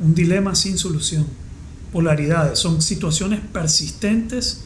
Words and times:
un 0.00 0.14
dilema 0.14 0.54
sin 0.54 0.78
solución. 0.78 1.26
Polaridades 1.92 2.58
son 2.58 2.82
situaciones 2.82 3.40
persistentes 3.40 4.62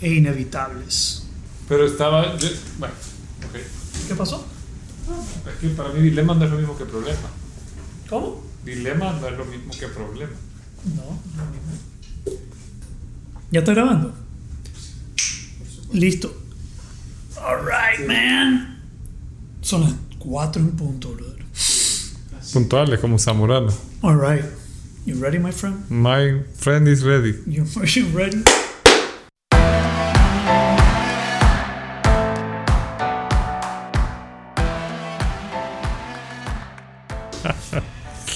e 0.00 0.12
inevitables. 0.14 1.22
Pero 1.68 1.86
estaba. 1.86 2.36
yo- 2.38 2.48
bueno, 2.78 2.94
ok. 3.48 4.06
¿Qué 4.08 4.14
pasó? 4.14 4.46
Es 5.48 5.54
que 5.60 5.68
para 5.68 5.90
mí 5.90 6.00
dilema 6.02 6.34
no 6.34 6.44
es 6.44 6.50
lo 6.50 6.58
mismo 6.58 6.76
que 6.76 6.84
problema. 6.84 7.28
¿Cómo? 8.10 8.44
Dilema 8.64 9.12
no 9.20 9.28
es 9.28 9.38
lo 9.38 9.44
mismo 9.44 9.72
que 9.78 9.86
problema. 9.88 10.32
No, 10.84 11.02
no 11.02 11.44
lo 11.44 11.50
mismo. 11.50 12.40
¿Ya 13.50 13.60
está 13.60 13.72
grabando? 13.72 14.14
Listo. 15.92 16.34
Alright, 17.40 18.06
man. 18.08 18.80
Son 19.62 19.82
las 19.82 19.94
4 20.18 20.60
en 20.62 20.70
punto, 20.72 21.12
brother. 21.14 21.44
Puntuales 22.52 23.00
como 23.00 23.18
Zamorano. 23.18 23.72
Alright. 24.02 24.44
You 25.06 25.14
ready, 25.14 25.38
my 25.38 25.52
friend? 25.52 25.88
My 25.88 26.40
friend 26.56 26.88
is 26.88 27.04
ready. 27.04 27.34
You, 27.46 27.64
are 27.76 27.86
you 27.94 28.06
ready? 28.08 28.42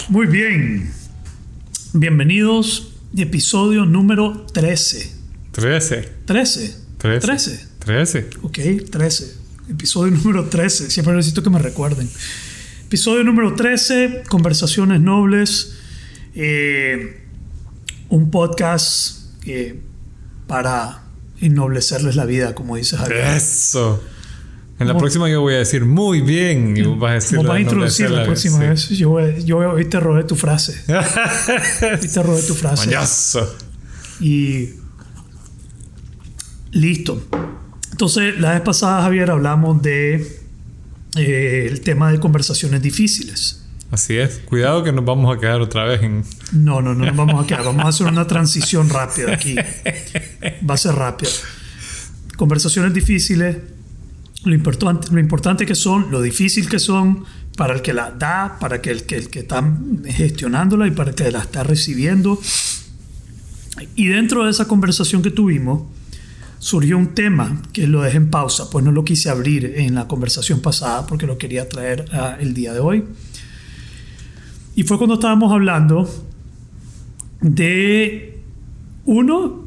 Muy 0.08 0.26
bien. 0.26 0.92
Bienvenidos. 1.92 2.94
Episodio 3.16 3.84
número 3.84 4.46
13. 4.52 5.12
13. 5.50 6.02
13. 6.24 6.76
13. 6.98 7.26
13. 7.26 7.66
13. 7.80 8.30
Ok, 8.42 8.58
13. 8.92 9.34
Episodio 9.70 10.12
número 10.16 10.44
13. 10.48 10.88
Siempre 10.88 11.14
necesito 11.14 11.42
que 11.42 11.50
me 11.50 11.58
recuerden. 11.58 12.08
Episodio 12.86 13.24
número 13.24 13.56
13. 13.56 14.22
Conversaciones 14.28 15.00
nobles. 15.00 15.79
Eh, 16.34 17.22
un 18.08 18.30
podcast 18.30 19.18
eh, 19.46 19.80
para 20.46 21.02
ennoblecerles 21.40 22.16
la 22.16 22.24
vida, 22.26 22.54
como 22.54 22.76
dice 22.76 22.96
Javier. 22.96 23.18
Eso. 23.36 24.02
En 24.78 24.88
la 24.88 24.96
próxima 24.96 25.28
yo 25.28 25.42
voy 25.42 25.54
a 25.54 25.58
decir 25.58 25.84
muy 25.84 26.22
bien 26.22 26.74
y 26.74 26.82
vos 26.82 26.98
vas 26.98 27.10
a 27.10 27.14
decir 27.14 27.36
Como 27.36 27.50
vas 27.50 27.58
a 27.58 27.60
introducir 27.60 28.10
la 28.10 28.24
próxima 28.24 28.56
sí. 28.58 28.64
vez. 28.64 28.88
Yo, 28.90 29.10
voy- 29.10 29.44
yo 29.44 29.58
hoy 29.58 29.84
te 29.84 30.00
robé 30.00 30.24
tu 30.24 30.36
frase. 30.36 30.82
Hoy 30.88 32.08
te 32.08 32.22
robé 32.22 32.42
tu 32.42 32.54
frase. 32.54 32.86
Mañazo. 32.86 33.56
Y 34.20 34.70
listo. 36.72 37.22
Entonces, 37.90 38.38
la 38.40 38.52
vez 38.54 38.62
pasada, 38.62 39.02
Javier, 39.02 39.30
hablamos 39.30 39.82
de 39.82 40.40
eh, 41.16 41.66
el 41.70 41.80
tema 41.82 42.10
de 42.10 42.18
conversaciones 42.18 42.80
difíciles. 42.80 43.59
Así 43.90 44.16
es. 44.16 44.40
Cuidado 44.44 44.84
que 44.84 44.92
nos 44.92 45.04
vamos 45.04 45.36
a 45.36 45.40
quedar 45.40 45.60
otra 45.60 45.84
vez 45.84 46.02
en. 46.02 46.24
No, 46.52 46.80
no, 46.80 46.94
no 46.94 47.06
nos 47.06 47.16
vamos 47.16 47.44
a 47.44 47.46
quedar. 47.46 47.64
Vamos 47.64 47.84
a 47.84 47.88
hacer 47.88 48.06
una 48.06 48.26
transición 48.26 48.88
rápida 48.88 49.34
aquí. 49.34 49.56
Va 50.68 50.74
a 50.74 50.78
ser 50.78 50.94
rápida. 50.94 51.30
Conversaciones 52.36 52.94
difíciles. 52.94 53.56
Lo 54.44 54.54
importante, 54.54 55.08
lo 55.10 55.20
importante 55.20 55.66
que 55.66 55.74
son, 55.74 56.10
lo 56.10 56.22
difícil 56.22 56.68
que 56.68 56.78
son 56.78 57.24
para 57.56 57.74
el 57.74 57.82
que 57.82 57.92
la 57.92 58.10
da, 58.10 58.56
para 58.58 58.80
que 58.80 58.90
el 58.90 59.04
que, 59.04 59.16
el 59.16 59.28
que 59.28 59.40
está 59.40 59.62
gestionándola 60.06 60.86
y 60.86 60.92
para 60.92 61.10
el 61.10 61.16
que 61.16 61.30
la 61.30 61.40
está 61.40 61.62
recibiendo. 61.62 62.40
Y 63.96 64.06
dentro 64.06 64.44
de 64.44 64.50
esa 64.50 64.66
conversación 64.66 65.20
que 65.20 65.30
tuvimos, 65.30 65.82
surgió 66.58 66.96
un 66.96 67.14
tema 67.14 67.60
que 67.72 67.86
lo 67.86 68.02
dejé 68.02 68.18
en 68.18 68.30
pausa, 68.30 68.70
pues 68.70 68.84
no 68.84 68.92
lo 68.92 69.04
quise 69.04 69.30
abrir 69.30 69.74
en 69.76 69.94
la 69.94 70.06
conversación 70.06 70.60
pasada 70.60 71.06
porque 71.06 71.26
lo 71.26 71.38
quería 71.38 71.68
traer 71.68 72.06
ah, 72.12 72.36
el 72.38 72.54
día 72.54 72.72
de 72.72 72.80
hoy. 72.80 73.04
Y 74.76 74.82
fue 74.84 74.98
cuando 74.98 75.14
estábamos 75.14 75.52
hablando 75.52 76.08
de 77.40 78.38
uno, 79.04 79.64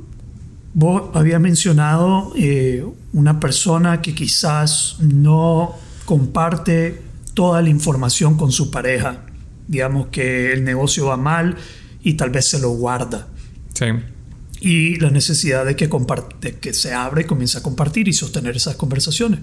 vos 0.74 1.04
habías 1.14 1.42
mencionado 1.42 2.34
eh, 2.36 2.86
una 3.14 3.40
persona 3.40 4.02
que 4.02 4.16
quizás 4.16 4.98
no 5.00 5.76
comparte 6.06 7.02
toda 7.34 7.62
la 7.62 7.70
información 7.70 8.38
con 8.38 8.52
su 8.52 8.72
pareja. 8.72 9.26
Digamos 9.68 10.08
que 10.08 10.54
el 10.54 10.64
negocio 10.64 11.08
va 11.08 11.18
mal 11.18 11.56
y 12.02 12.14
tal 12.14 12.30
vez 12.30 12.50
se 12.50 12.60
lo 12.60 12.70
guarda. 12.72 13.28
Sí. 13.74 13.86
Y 14.62 14.96
la 15.00 15.10
necesidad 15.10 15.66
de 15.66 15.76
que, 15.76 15.90
compar- 15.90 16.40
de 16.40 16.58
que 16.60 16.74
se 16.74 16.94
abra 16.94 17.22
y 17.22 17.26
comience 17.26 17.58
a 17.58 17.64
compartir 17.64 18.08
y 18.08 18.14
sostener 18.14 18.56
esas 18.56 18.76
conversaciones. 18.76 19.40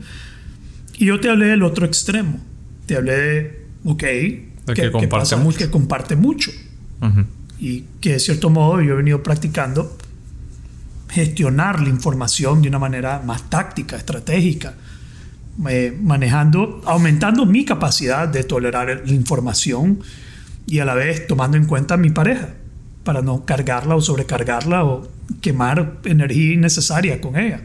Y 0.99 1.07
yo 1.07 1.21
te 1.21 1.29
hablé 1.31 1.47
del 1.47 1.63
otro 1.63 1.87
extremo. 1.87 2.39
Te 2.87 2.97
hablé 2.97 3.13
de, 3.17 3.67
ok, 3.85 4.05
que 4.75 4.91
comparte 4.91 5.37
mucho. 5.37 5.59
Que 5.59 5.71
comparte 5.71 6.17
mucho 6.17 6.51
Ujú. 7.01 7.25
y 7.59 7.85
que 8.01 8.13
de 8.13 8.21
cierto 8.21 8.51
modo 8.51 8.81
yo 8.81 8.95
he 8.95 8.97
venido 8.97 9.23
practicando 9.23 9.97
gestionar 11.09 11.81
la 11.81 11.89
información 11.89 12.63
de 12.63 12.69
una 12.69 12.79
manera 12.79 13.21
más 13.25 13.49
táctica, 13.51 13.97
estratégica, 13.97 14.75
eh, 15.69 15.97
manejando, 16.01 16.81
aumentando 16.85 17.45
mi 17.47 17.65
capacidad 17.65 18.29
de 18.29 18.45
tolerar 18.45 19.03
la 19.05 19.13
información 19.13 20.01
y 20.67 20.79
a 20.79 20.85
la 20.85 20.95
vez 20.95 21.27
tomando 21.27 21.57
en 21.57 21.67
cuenta 21.67 21.95
a 21.95 21.97
mi 21.97 22.11
pareja 22.11 22.51
para 23.05 23.23
no 23.23 23.45
cargarla 23.45 23.97
o 23.97 24.01
sobrecargarla 24.01 24.85
o 24.85 25.09
quemar 25.41 25.99
energía 26.05 26.55
innecesaria 26.55 27.21
con 27.21 27.37
ella. 27.37 27.63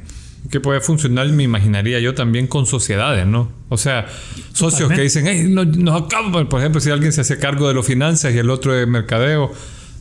Que 0.51 0.59
puede 0.59 0.79
funcionar, 0.81 1.27
me 1.29 1.43
imaginaría 1.43 1.99
yo 1.99 2.13
también 2.13 2.47
con 2.47 2.65
sociedades, 2.67 3.25
¿no? 3.25 3.51
O 3.69 3.77
sea, 3.77 4.05
socios 4.53 4.89
Totalmente. 4.89 4.95
que 4.95 5.01
dicen, 5.03 5.25
hey, 5.27 5.45
no- 5.49 5.65
nos 5.65 6.03
acaban, 6.03 6.47
por 6.47 6.59
ejemplo, 6.59 6.79
si 6.79 6.91
alguien 6.91 7.11
se 7.13 7.21
hace 7.21 7.39
cargo 7.39 7.67
de 7.67 7.73
los 7.73 7.85
finanzas 7.85 8.33
y 8.33 8.37
el 8.37 8.49
otro 8.49 8.73
de 8.73 8.85
mercadeo, 8.85 9.51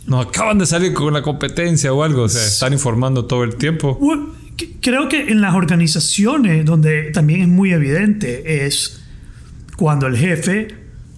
nos 0.06 0.26
acaban 0.26 0.58
de 0.58 0.66
salir 0.66 0.92
con 0.92 1.14
la 1.14 1.22
competencia 1.22 1.92
o 1.92 2.02
algo, 2.02 2.22
o 2.24 2.28
sea, 2.28 2.44
están 2.44 2.72
informando 2.74 3.24
todo 3.24 3.42
el 3.42 3.56
tiempo. 3.56 3.98
Creo 4.82 5.08
que 5.08 5.30
en 5.32 5.40
las 5.40 5.54
organizaciones 5.54 6.64
donde 6.64 7.10
también 7.10 7.40
es 7.40 7.48
muy 7.48 7.72
evidente 7.72 8.66
es 8.66 9.00
cuando 9.76 10.06
el 10.06 10.16
jefe 10.16 10.68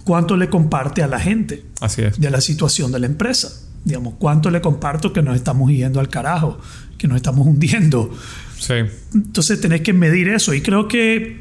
cuánto 0.05 0.37
le 0.37 0.49
comparte 0.49 1.03
a 1.03 1.09
la 1.09 1.19
gente 1.19 1.65
Así 1.81 2.03
es. 2.03 2.19
de 2.21 2.31
la 2.31 2.41
situación 2.41 2.93
de 2.93 3.01
la 3.01 3.07
empresa. 3.07 3.51
Digamos, 3.85 4.15
cuánto 4.19 4.51
le 4.51 4.61
comparto 4.61 5.13
que 5.13 5.21
nos 5.23 5.35
estamos 5.37 5.71
yendo 5.71 5.99
al 6.01 6.09
carajo, 6.09 6.59
que 6.97 7.09
nos 7.09 7.17
estamos 7.17 7.47
hundiendo. 7.47 8.11
Sí. 8.59 8.75
Entonces 9.15 9.61
tenés 9.61 9.81
que 9.83 9.93
medir 9.93 10.29
eso. 10.29 10.55
Y 10.55 10.61
creo 10.61 10.89
que 10.89 11.41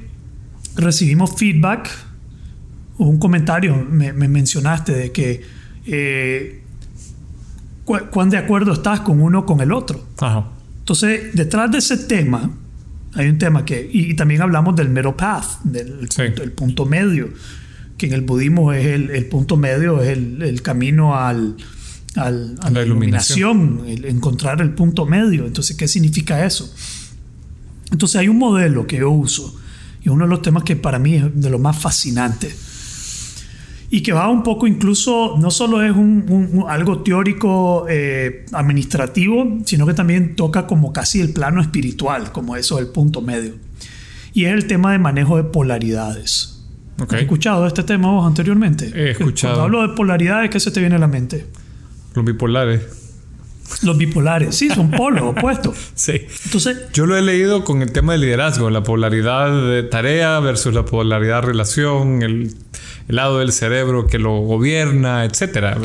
recibimos 0.75 1.35
feedback. 1.35 1.89
Hubo 2.97 3.09
un 3.09 3.19
comentario, 3.19 3.75
me, 3.89 4.13
me 4.13 4.27
mencionaste 4.27 4.93
de 4.93 5.11
que 5.11 5.41
eh, 5.85 6.61
cu- 7.83 8.07
cuán 8.11 8.29
de 8.29 8.37
acuerdo 8.37 8.73
estás 8.73 9.01
con 9.01 9.21
uno 9.21 9.39
o 9.39 9.45
con 9.45 9.59
el 9.61 9.71
otro. 9.71 10.05
Ajá. 10.19 10.49
Entonces, 10.79 11.33
detrás 11.33 11.71
de 11.71 11.79
ese 11.79 11.97
tema, 11.97 12.51
hay 13.13 13.27
un 13.29 13.37
tema 13.37 13.65
que, 13.65 13.89
y, 13.91 14.11
y 14.11 14.15
también 14.15 14.41
hablamos 14.41 14.75
del 14.75 14.89
middle 14.89 15.13
path, 15.13 15.61
del 15.63 16.07
Sí. 16.09 16.23
punto, 16.23 16.43
el 16.43 16.51
punto 16.51 16.85
medio, 16.85 17.29
que 17.97 18.07
en 18.07 18.13
el 18.13 18.21
budismo 18.21 18.71
es 18.73 18.85
el, 18.85 19.09
el 19.09 19.25
punto 19.27 19.57
medio, 19.57 20.01
es 20.01 20.09
el, 20.09 20.41
el 20.41 20.61
camino 20.61 21.15
al, 21.17 21.55
al- 22.15 22.55
a 22.61 22.69
la, 22.69 22.79
La 22.79 22.85
iluminación. 22.85 23.49
iluminación, 23.57 23.89
el 23.89 24.05
encontrar 24.15 24.61
el 24.61 24.71
punto 24.71 25.05
medio. 25.05 25.45
Entonces, 25.47 25.75
¿qué 25.75 25.87
significa 25.87 26.45
eso? 26.45 26.73
Entonces, 27.95 28.17
hay 28.19 28.27
un 28.27 28.37
modelo 28.37 28.85
que 28.85 28.97
yo 28.97 29.09
uso, 29.09 29.55
y 30.03 30.09
uno 30.09 30.25
de 30.25 30.29
los 30.29 30.41
temas 30.41 30.63
que 30.63 30.75
para 30.75 30.99
mí 30.99 31.15
es 31.15 31.23
de 31.33 31.49
lo 31.49 31.59
más 31.59 31.77
fascinante, 31.79 32.53
y 33.89 34.01
que 34.01 34.11
va 34.11 34.27
un 34.29 34.43
poco 34.43 34.67
incluso, 34.67 35.37
no 35.39 35.49
solo 35.49 35.81
es 35.81 35.91
un, 35.91 36.25
un- 36.27 36.49
un- 36.63 36.69
algo 36.69 36.99
teórico 37.03 37.85
eh, 37.87 38.45
administrativo, 38.51 39.59
sino 39.65 39.85
que 39.85 39.93
también 39.93 40.35
toca 40.35 40.67
como 40.67 40.91
casi 40.91 41.21
el 41.21 41.29
plano 41.31 41.61
espiritual, 41.61 42.33
como 42.33 42.57
eso 42.57 42.75
del 42.75 42.87
punto 42.87 43.21
medio. 43.21 43.53
Y 44.33 44.43
es 44.43 44.53
el 44.53 44.67
tema 44.67 44.91
de 44.91 44.99
manejo 44.99 45.37
de 45.37 45.45
polaridades. 45.45 46.63
Ok. 46.99 47.13
¿Has 47.13 47.21
escuchado 47.21 47.65
este 47.65 47.83
tema 47.83 48.11
vos 48.11 48.27
anteriormente? 48.27 48.91
He 48.93 49.11
escuchado. 49.11 49.53
Cuando 49.55 49.77
hablo 49.77 49.87
de 49.87 49.95
polaridades, 49.95 50.49
¿qué 50.49 50.59
se 50.59 50.71
te 50.71 50.81
viene 50.81 50.95
a 50.95 50.99
la 50.99 51.07
mente? 51.07 51.45
Los 52.13 52.25
bipolares. 52.25 52.81
Los 53.81 53.97
bipolares, 53.97 54.55
sí, 54.55 54.69
son 54.69 54.91
polos 54.91 55.23
opuestos. 55.37 55.75
Sí. 55.95 56.21
Entonces, 56.45 56.77
Yo 56.93 57.05
lo 57.05 57.17
he 57.17 57.21
leído 57.21 57.63
con 57.63 57.81
el 57.81 57.91
tema 57.91 58.13
de 58.13 58.19
liderazgo, 58.19 58.69
la 58.69 58.83
polaridad 58.83 59.69
de 59.69 59.83
tarea 59.83 60.39
versus 60.39 60.73
la 60.73 60.85
polaridad 60.85 61.41
de 61.41 61.47
relación, 61.47 62.21
el, 62.21 62.55
el 63.07 63.15
lado 63.15 63.39
del 63.39 63.51
cerebro 63.51 64.07
que 64.07 64.19
lo 64.19 64.39
gobierna, 64.41 65.25
etcétera. 65.25 65.77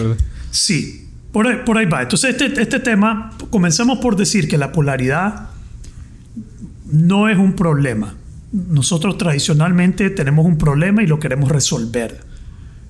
Sí, 0.50 1.08
por 1.32 1.46
ahí, 1.46 1.58
por 1.64 1.78
ahí 1.78 1.86
va. 1.86 2.02
Entonces, 2.02 2.30
este, 2.30 2.60
este 2.60 2.80
tema, 2.80 3.32
comencemos 3.50 3.98
por 3.98 4.16
decir 4.16 4.48
que 4.48 4.58
la 4.58 4.72
polaridad 4.72 5.50
no 6.90 7.28
es 7.28 7.38
un 7.38 7.54
problema. 7.54 8.14
Nosotros 8.52 9.16
tradicionalmente 9.16 10.10
tenemos 10.10 10.44
un 10.44 10.58
problema 10.58 11.02
y 11.02 11.06
lo 11.06 11.20
queremos 11.20 11.50
resolver. 11.50 12.20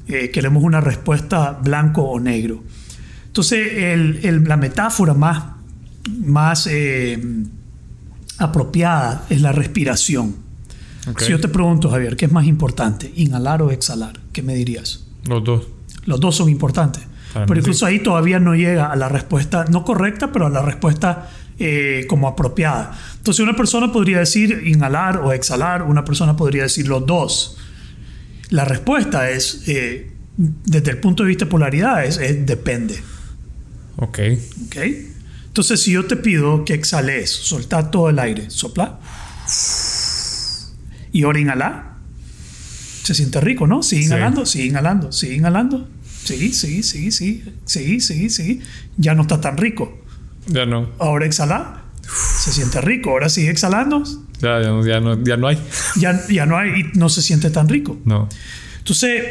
Eh, 0.08 0.30
queremos 0.30 0.62
una 0.62 0.80
respuesta 0.80 1.52
blanco 1.62 2.02
o 2.02 2.18
negro. 2.18 2.62
Entonces, 3.30 3.72
el- 3.74 4.20
el- 4.24 4.44
la 4.44 4.56
metáfora 4.56 5.14
más, 5.14 5.42
más 6.24 6.66
eh, 6.70 7.16
apropiada 8.38 9.24
es 9.30 9.40
la 9.40 9.52
respiración. 9.52 10.34
Ok. 11.08 11.20
Si 11.22 11.30
yo 11.30 11.40
te 11.40 11.48
pregunto, 11.48 11.90
Javier, 11.90 12.16
¿qué 12.16 12.26
es 12.26 12.32
más 12.32 12.46
importante, 12.46 13.12
inhalar 13.16 13.62
o 13.62 13.70
exhalar? 13.70 14.18
¿Qué 14.32 14.42
me 14.42 14.54
dirías? 14.54 15.04
Los 15.26 15.44
dos. 15.44 15.66
Los 16.06 16.20
dos 16.20 16.36
son 16.36 16.48
importantes. 16.48 17.02
Pero 17.46 17.60
incluso 17.60 17.86
ahí 17.86 18.00
todavía 18.00 18.40
no 18.40 18.54
llega 18.56 18.86
a 18.90 18.96
la 18.96 19.08
respuesta, 19.08 19.64
no 19.70 19.84
correcta, 19.84 20.32
pero 20.32 20.46
a 20.46 20.50
la 20.50 20.62
respuesta 20.62 21.30
eh, 21.62 22.06
como 22.08 22.26
apropiada. 22.26 22.98
Entonces 23.18 23.40
una 23.42 23.54
persona 23.54 23.92
podría 23.92 24.18
decir 24.18 24.62
inhalar 24.66 25.18
o 25.18 25.32
exhalar, 25.32 25.82
una 25.82 26.04
persona 26.04 26.34
podría 26.36 26.62
decir 26.64 26.88
los 26.88 27.06
dos. 27.06 27.56
La 28.48 28.64
respuesta 28.64 29.30
es, 29.30 29.62
eh, 29.68 30.10
desde 30.36 30.90
el 30.90 30.98
punto 30.98 31.22
de 31.22 31.28
vista 31.28 31.44
de 31.44 31.50
polaridad, 31.50 32.04
es, 32.04 32.16
es 32.16 32.44
depende. 32.46 33.00
Ok. 33.96 34.18
¿Ok? 34.66 34.76
Entonces, 35.46 35.82
si 35.82 35.92
yo 35.92 36.06
te 36.06 36.16
pido 36.16 36.64
que 36.64 36.74
exhales, 36.74 37.30
soltar 37.30 37.90
todo 37.90 38.08
el 38.10 38.18
aire, 38.18 38.50
sopla. 38.50 39.00
Y 41.12 41.24
ahora 41.24 41.40
inhala. 41.40 41.86
Se 43.02 43.14
siente 43.14 43.40
rico, 43.40 43.66
¿no? 43.66 43.82
Sigue 43.82 44.02
Sí. 44.02 44.06
inhalando, 44.08 44.46
sigue 44.46 44.66
inhalando, 44.66 45.10
sigue 45.12 45.34
inhalando. 45.34 45.88
Sí, 46.24 46.52
sí, 46.52 46.82
sí, 46.82 47.10
sí, 47.10 47.42
sí, 47.64 48.00
sí, 48.00 48.30
sí. 48.30 48.60
Ya 48.96 49.14
no 49.14 49.22
está 49.22 49.40
tan 49.40 49.56
rico. 49.56 50.00
Ya 50.46 50.66
no. 50.66 50.90
Ahora 50.98 51.26
exhala. 51.26 51.84
Se 52.38 52.52
siente 52.52 52.80
rico. 52.80 53.10
Ahora 53.10 53.28
sigue 53.28 53.50
exhalando. 53.50 54.04
Ya, 54.40 54.60
ya, 54.62 54.68
no- 54.68 54.86
ya 54.86 55.00
no, 55.00 55.22
ya 55.24 55.36
no 55.36 55.48
hay. 55.48 55.58
Ya, 55.96 56.26
ya 56.28 56.46
no 56.46 56.56
hay 56.56 56.80
y 56.80 56.98
no 56.98 57.08
se 57.08 57.22
siente 57.22 57.50
tan 57.50 57.68
rico. 57.68 57.98
No. 58.04 58.28
Entonces, 58.78 59.24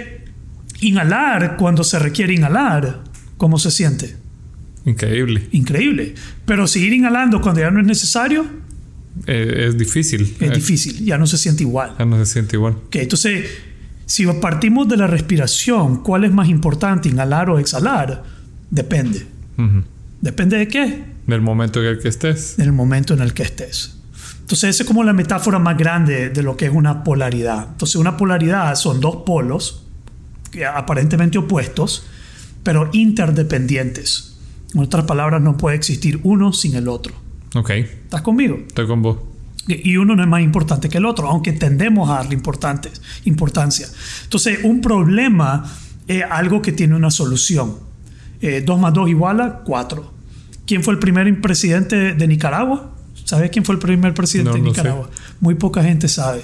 inhalar 0.81 1.55
cuando 1.57 1.83
se 1.83 1.97
requiere 1.99 2.33
inhalar, 2.33 3.03
¿cómo 3.37 3.57
se 3.59 3.71
siente? 3.71 4.17
Increíble. 4.89 5.47
Increíble. 5.51 6.15
Pero 6.45 6.67
seguir 6.67 6.93
inhalando 6.93 7.41
cuando 7.41 7.61
ya 7.61 7.71
no 7.71 7.79
es 7.79 7.85
necesario 7.85 8.45
Eh, 9.27 9.65
es 9.69 9.77
difícil. 9.77 10.21
es 10.39 10.49
Eh, 10.49 10.53
difícil, 10.53 11.03
ya 11.05 11.17
no 11.17 11.27
se 11.27 11.37
siente 11.37 11.63
igual. 11.63 11.95
Ya 11.99 12.05
no 12.05 12.17
se 12.17 12.25
siente 12.31 12.55
igual. 12.55 12.73
Ok, 12.87 12.95
entonces, 12.95 13.45
si 14.05 14.25
partimos 14.25 14.87
de 14.87 14.97
la 14.97 15.07
respiración, 15.07 16.03
¿cuál 16.03 16.23
es 16.23 16.31
más 16.31 16.47
importante, 16.49 17.09
inhalar 17.09 17.49
o 17.49 17.59
exhalar? 17.59 18.23
Depende. 18.71 19.25
Ujú. 19.57 19.83
¿Depende 20.21 20.57
de 20.57 20.67
qué? 20.67 21.03
Del 21.27 21.41
momento 21.41 21.81
en 21.81 21.87
el 21.87 21.99
que 21.99 22.07
estés. 22.07 22.55
Del 22.57 22.71
momento 22.71 23.13
en 23.13 23.19
el 23.21 23.33
que 23.33 23.43
estés. 23.43 23.95
Entonces, 24.41 24.69
esa 24.71 24.83
es 24.83 24.87
como 24.87 25.03
la 25.03 25.13
metáfora 25.13 25.59
más 25.59 25.77
grande 25.77 26.29
de 26.29 26.41
lo 26.43 26.55
que 26.57 26.65
es 26.65 26.71
una 26.73 27.03
polaridad. 27.03 27.67
Entonces, 27.71 27.95
una 27.97 28.15
polaridad 28.17 28.73
son 28.75 28.99
dos 28.99 29.17
polos 29.25 29.83
aparentemente 30.75 31.37
opuestos, 31.37 32.05
pero 32.63 32.89
interdependientes. 32.93 34.28
En 34.73 34.79
otras 34.81 35.05
palabras, 35.05 35.41
no 35.41 35.57
puede 35.57 35.75
existir 35.75 36.19
uno 36.23 36.53
sin 36.53 36.75
el 36.75 36.87
otro. 36.87 37.13
Ok. 37.55 37.69
¿Estás 37.71 38.21
conmigo? 38.21 38.57
Estoy 38.67 38.87
con 38.87 39.01
vos. 39.01 39.17
y 39.67 39.97
uno 39.97 40.15
no 40.15 40.23
es 40.23 40.29
más 40.29 40.41
importante 40.41 40.89
que 40.89 40.97
el 40.97 41.05
otro, 41.05 41.27
aunque 41.27 41.51
tendemos 41.53 42.09
a 42.09 42.13
darle 42.15 42.33
importancia. 42.33 43.87
Entonces, 44.23 44.59
un 44.63 44.81
problema 44.81 45.63
es 46.07 46.23
algo 46.29 46.61
que 46.61 46.71
tiene 46.71 46.95
una 46.95 47.11
solución. 47.11 47.75
2 48.41 48.79
más 48.79 48.93
2 48.93 49.09
igual 49.09 49.41
a 49.41 49.59
4. 49.59 50.13
¿Quién 50.65 50.83
fue 50.83 50.93
el 50.93 50.99
primer 50.99 51.41
presidente 51.41 52.13
de 52.13 52.27
Nicaragua? 52.27 52.95
¿Sabes 53.25 53.49
quién 53.51 53.65
fue 53.65 53.75
el 53.75 53.79
primer 53.79 54.13
presidente 54.13 54.51
No, 54.51 54.55
de 54.55 54.61
no 54.61 54.67
Nicaragua? 54.69 55.09
Muy 55.39 55.55
poca 55.55 55.83
gente 55.83 56.07
sabe. 56.07 56.43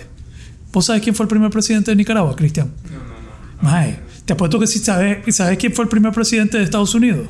¿Vos 0.73 0.85
sabés 0.85 1.01
quién 1.01 1.15
fue 1.15 1.23
el 1.23 1.29
primer 1.29 1.49
presidente 1.51 1.91
de 1.91 1.95
Nicaragua, 1.95 2.35
Cristian? 2.35 2.71
No, 2.83 2.91
no, 2.91 2.97
no. 2.97 3.69
Mae, 3.69 3.99
te 4.25 4.33
apuesto 4.33 4.59
que 4.59 4.67
sí 4.67 4.79
sabes, 4.79 5.33
¿sabes 5.35 5.57
quién 5.57 5.73
fue 5.73 5.85
el 5.85 5.89
primer 5.89 6.11
presidente 6.11 6.57
de 6.57 6.63
Estados 6.63 6.93
Unidos? 6.93 7.27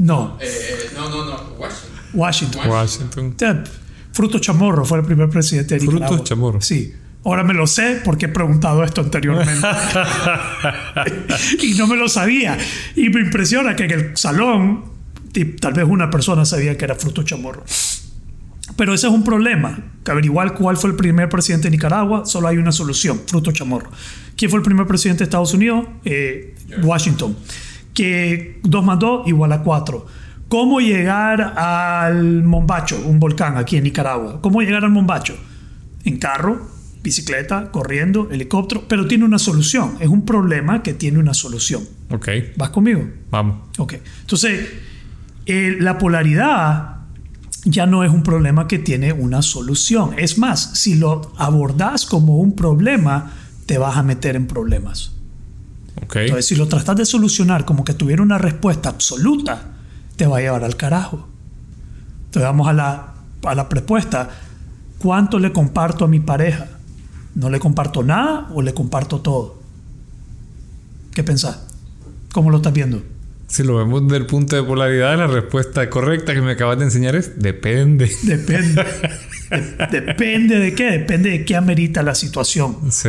No, 0.00 0.38
Eh, 0.40 0.46
eh, 0.46 0.90
no, 0.94 1.10
no, 1.10 1.26
no, 1.26 1.36
Washington. 1.58 1.90
Washington. 2.14 2.70
Washington. 2.70 3.64
Fruto 4.12 4.38
Chamorro 4.38 4.86
fue 4.86 4.98
el 4.98 5.04
primer 5.04 5.28
presidente 5.28 5.74
de 5.74 5.80
Fruto 5.80 5.94
Nicaragua. 5.96 6.24
Chamorro. 6.24 6.60
Sí. 6.62 6.94
Ahora 7.22 7.44
me 7.44 7.52
lo 7.52 7.66
sé 7.66 8.00
porque 8.02 8.24
he 8.24 8.28
preguntado 8.30 8.82
esto 8.82 9.02
anteriormente. 9.02 9.60
y 11.62 11.74
no 11.74 11.86
me 11.86 11.96
lo 11.96 12.08
sabía. 12.08 12.56
Y 12.96 13.10
me 13.10 13.20
impresiona 13.20 13.76
que 13.76 13.84
en 13.84 13.90
el 13.90 14.16
salón 14.16 14.84
tal 15.60 15.74
vez 15.74 15.84
una 15.86 16.08
persona 16.10 16.46
sabía 16.46 16.78
que 16.78 16.84
era 16.86 16.94
Fruto 16.94 17.22
Chamorro. 17.22 17.62
Pero 18.76 18.94
ese 18.94 19.06
es 19.06 19.12
un 19.12 19.22
problema. 19.22 19.78
Que 20.02 20.12
averiguar 20.12 20.54
cuál 20.54 20.78
fue 20.78 20.88
el 20.88 20.96
primer 20.96 21.28
presidente 21.28 21.68
de 21.68 21.72
Nicaragua, 21.72 22.24
solo 22.24 22.48
hay 22.48 22.56
una 22.56 22.72
solución, 22.72 23.20
Fruto 23.26 23.52
Chamorro. 23.52 23.90
¿Quién 24.34 24.50
fue 24.50 24.60
el 24.60 24.64
primer 24.64 24.86
presidente 24.86 25.18
de 25.18 25.24
Estados 25.24 25.52
Unidos? 25.52 25.86
Eh, 26.06 26.54
Washington. 26.82 27.36
Que 28.00 28.60
2 28.62 28.82
más 28.82 28.98
2 28.98 29.28
igual 29.28 29.52
a 29.52 29.62
4. 29.62 30.06
¿Cómo 30.48 30.80
llegar 30.80 31.42
al 31.58 32.42
Mombacho, 32.44 32.98
un 33.04 33.20
volcán 33.20 33.58
aquí 33.58 33.76
en 33.76 33.84
Nicaragua? 33.84 34.40
¿Cómo 34.40 34.62
llegar 34.62 34.86
al 34.86 34.90
Mombacho? 34.90 35.36
En 36.06 36.16
carro, 36.16 36.66
bicicleta, 37.02 37.70
corriendo, 37.70 38.30
helicóptero, 38.30 38.84
pero 38.88 39.06
tiene 39.06 39.26
una 39.26 39.38
solución. 39.38 39.98
Es 40.00 40.08
un 40.08 40.24
problema 40.24 40.82
que 40.82 40.94
tiene 40.94 41.18
una 41.18 41.34
solución. 41.34 41.82
Ok. 42.08 42.28
¿Vas 42.56 42.70
conmigo? 42.70 43.06
Vamos. 43.30 43.68
Ok. 43.76 43.96
Entonces, 44.22 44.66
eh, 45.44 45.76
la 45.78 45.98
polaridad 45.98 47.00
ya 47.66 47.84
no 47.84 48.02
es 48.02 48.10
un 48.10 48.22
problema 48.22 48.66
que 48.66 48.78
tiene 48.78 49.12
una 49.12 49.42
solución. 49.42 50.12
Es 50.16 50.38
más, 50.38 50.78
si 50.78 50.94
lo 50.94 51.32
abordas 51.36 52.06
como 52.06 52.38
un 52.38 52.56
problema, 52.56 53.30
te 53.66 53.76
vas 53.76 53.98
a 53.98 54.02
meter 54.02 54.36
en 54.36 54.46
problemas. 54.46 55.19
Entonces, 56.14 56.46
si 56.46 56.56
lo 56.56 56.66
tratas 56.68 56.96
de 56.96 57.04
solucionar 57.06 57.64
como 57.64 57.84
que 57.84 57.94
tuviera 57.94 58.22
una 58.22 58.38
respuesta 58.38 58.88
absoluta, 58.88 59.62
te 60.16 60.26
va 60.26 60.38
a 60.38 60.40
llevar 60.40 60.64
al 60.64 60.76
carajo. 60.76 61.28
Entonces, 62.26 62.42
vamos 62.42 62.68
a 62.68 62.72
la, 62.72 63.14
a 63.44 63.54
la 63.54 63.68
propuesta. 63.68 64.28
¿Cuánto 64.98 65.38
le 65.38 65.52
comparto 65.52 66.04
a 66.04 66.08
mi 66.08 66.20
pareja? 66.20 66.66
¿No 67.34 67.48
le 67.48 67.58
comparto 67.60 68.02
nada 68.02 68.48
o 68.52 68.60
le 68.62 68.74
comparto 68.74 69.20
todo? 69.20 69.60
¿Qué 71.14 71.22
pensás? 71.24 71.60
¿Cómo 72.32 72.50
lo 72.50 72.58
estás 72.58 72.72
viendo? 72.72 73.02
Si 73.48 73.62
lo 73.64 73.76
vemos 73.76 74.02
desde 74.04 74.18
el 74.18 74.26
punto 74.26 74.54
de 74.56 74.62
polaridad, 74.62 75.16
la 75.18 75.26
respuesta 75.26 75.88
correcta 75.90 76.34
que 76.34 76.40
me 76.42 76.52
acabas 76.52 76.78
de 76.78 76.84
enseñar 76.84 77.16
es 77.16 77.40
depende. 77.40 78.10
Depende. 78.22 78.84
De- 79.50 80.00
depende 80.00 80.60
de 80.60 80.74
qué, 80.76 80.84
depende 80.92 81.30
de 81.30 81.44
qué 81.44 81.56
amerita 81.56 82.04
la 82.04 82.14
situación. 82.14 82.76
Sí. 82.92 83.08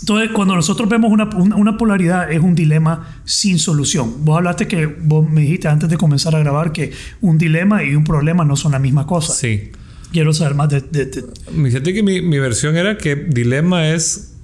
Entonces, 0.00 0.30
cuando 0.32 0.54
nosotros 0.54 0.88
vemos 0.88 1.10
una, 1.10 1.24
una- 1.36 1.56
una 1.56 1.76
polaridad, 1.76 2.30
es 2.30 2.40
un 2.40 2.54
dilema 2.54 3.20
sin 3.24 3.58
solución. 3.58 4.24
Vos 4.24 4.36
hablaste 4.38 4.66
que, 4.68 4.86
vos 4.86 5.28
me 5.28 5.40
dijiste 5.42 5.68
antes 5.68 5.88
de 5.88 5.96
comenzar 5.96 6.34
a 6.36 6.38
grabar 6.38 6.72
que 6.72 6.92
un 7.20 7.36
dilema 7.38 7.82
y 7.84 7.94
un 7.94 8.04
problema 8.04 8.44
no 8.44 8.56
son 8.56 8.72
la 8.72 8.78
misma 8.78 9.06
cosa. 9.06 9.32
Sí. 9.32 9.70
Quiero 10.12 10.32
saber 10.32 10.54
más 10.54 10.68
de... 10.70 10.80
de- 10.80 11.06
de- 11.06 11.24
Fíjate 11.64 11.92
que 11.92 12.02
mi, 12.02 12.22
mi 12.22 12.38
versión 12.38 12.76
era 12.76 12.96
que 12.96 13.14
dilema 13.16 13.88
es. 13.90 14.34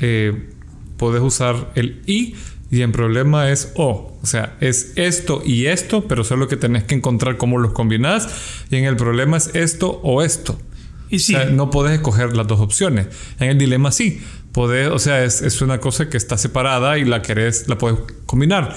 Eh, 0.00 0.50
podés 0.96 1.22
usar 1.22 1.70
el 1.74 2.02
y 2.06 2.34
y 2.70 2.82
en 2.82 2.90
problema 2.90 3.50
es 3.50 3.72
o. 3.76 4.18
O 4.20 4.26
sea, 4.26 4.56
es 4.60 4.92
esto 4.96 5.42
y 5.44 5.66
esto, 5.66 6.08
pero 6.08 6.24
solo 6.24 6.48
que 6.48 6.56
tenés 6.56 6.82
que 6.84 6.94
encontrar 6.96 7.36
cómo 7.36 7.58
los 7.58 7.72
combinás. 7.72 8.28
Y 8.70 8.76
en 8.76 8.84
el 8.84 8.96
problema 8.96 9.36
es 9.36 9.50
esto 9.54 10.00
o 10.02 10.22
esto. 10.22 10.58
Y 11.14 11.18
sí, 11.18 11.34
O 11.34 11.38
sea, 11.38 11.50
no 11.50 11.70
podés 11.70 11.94
escoger 11.94 12.36
las 12.36 12.46
dos 12.46 12.60
opciones. 12.60 13.06
En 13.38 13.50
el 13.50 13.58
dilema 13.58 13.92
sí. 13.92 14.20
Podés, 14.52 14.88
o 14.88 14.98
sea, 14.98 15.24
es, 15.24 15.42
es 15.42 15.60
una 15.62 15.78
cosa 15.78 16.08
que 16.08 16.16
está 16.16 16.38
separada 16.38 16.96
y 16.98 17.04
la 17.04 17.22
querés, 17.22 17.66
la 17.68 17.76
puedes 17.76 17.98
combinar. 18.26 18.74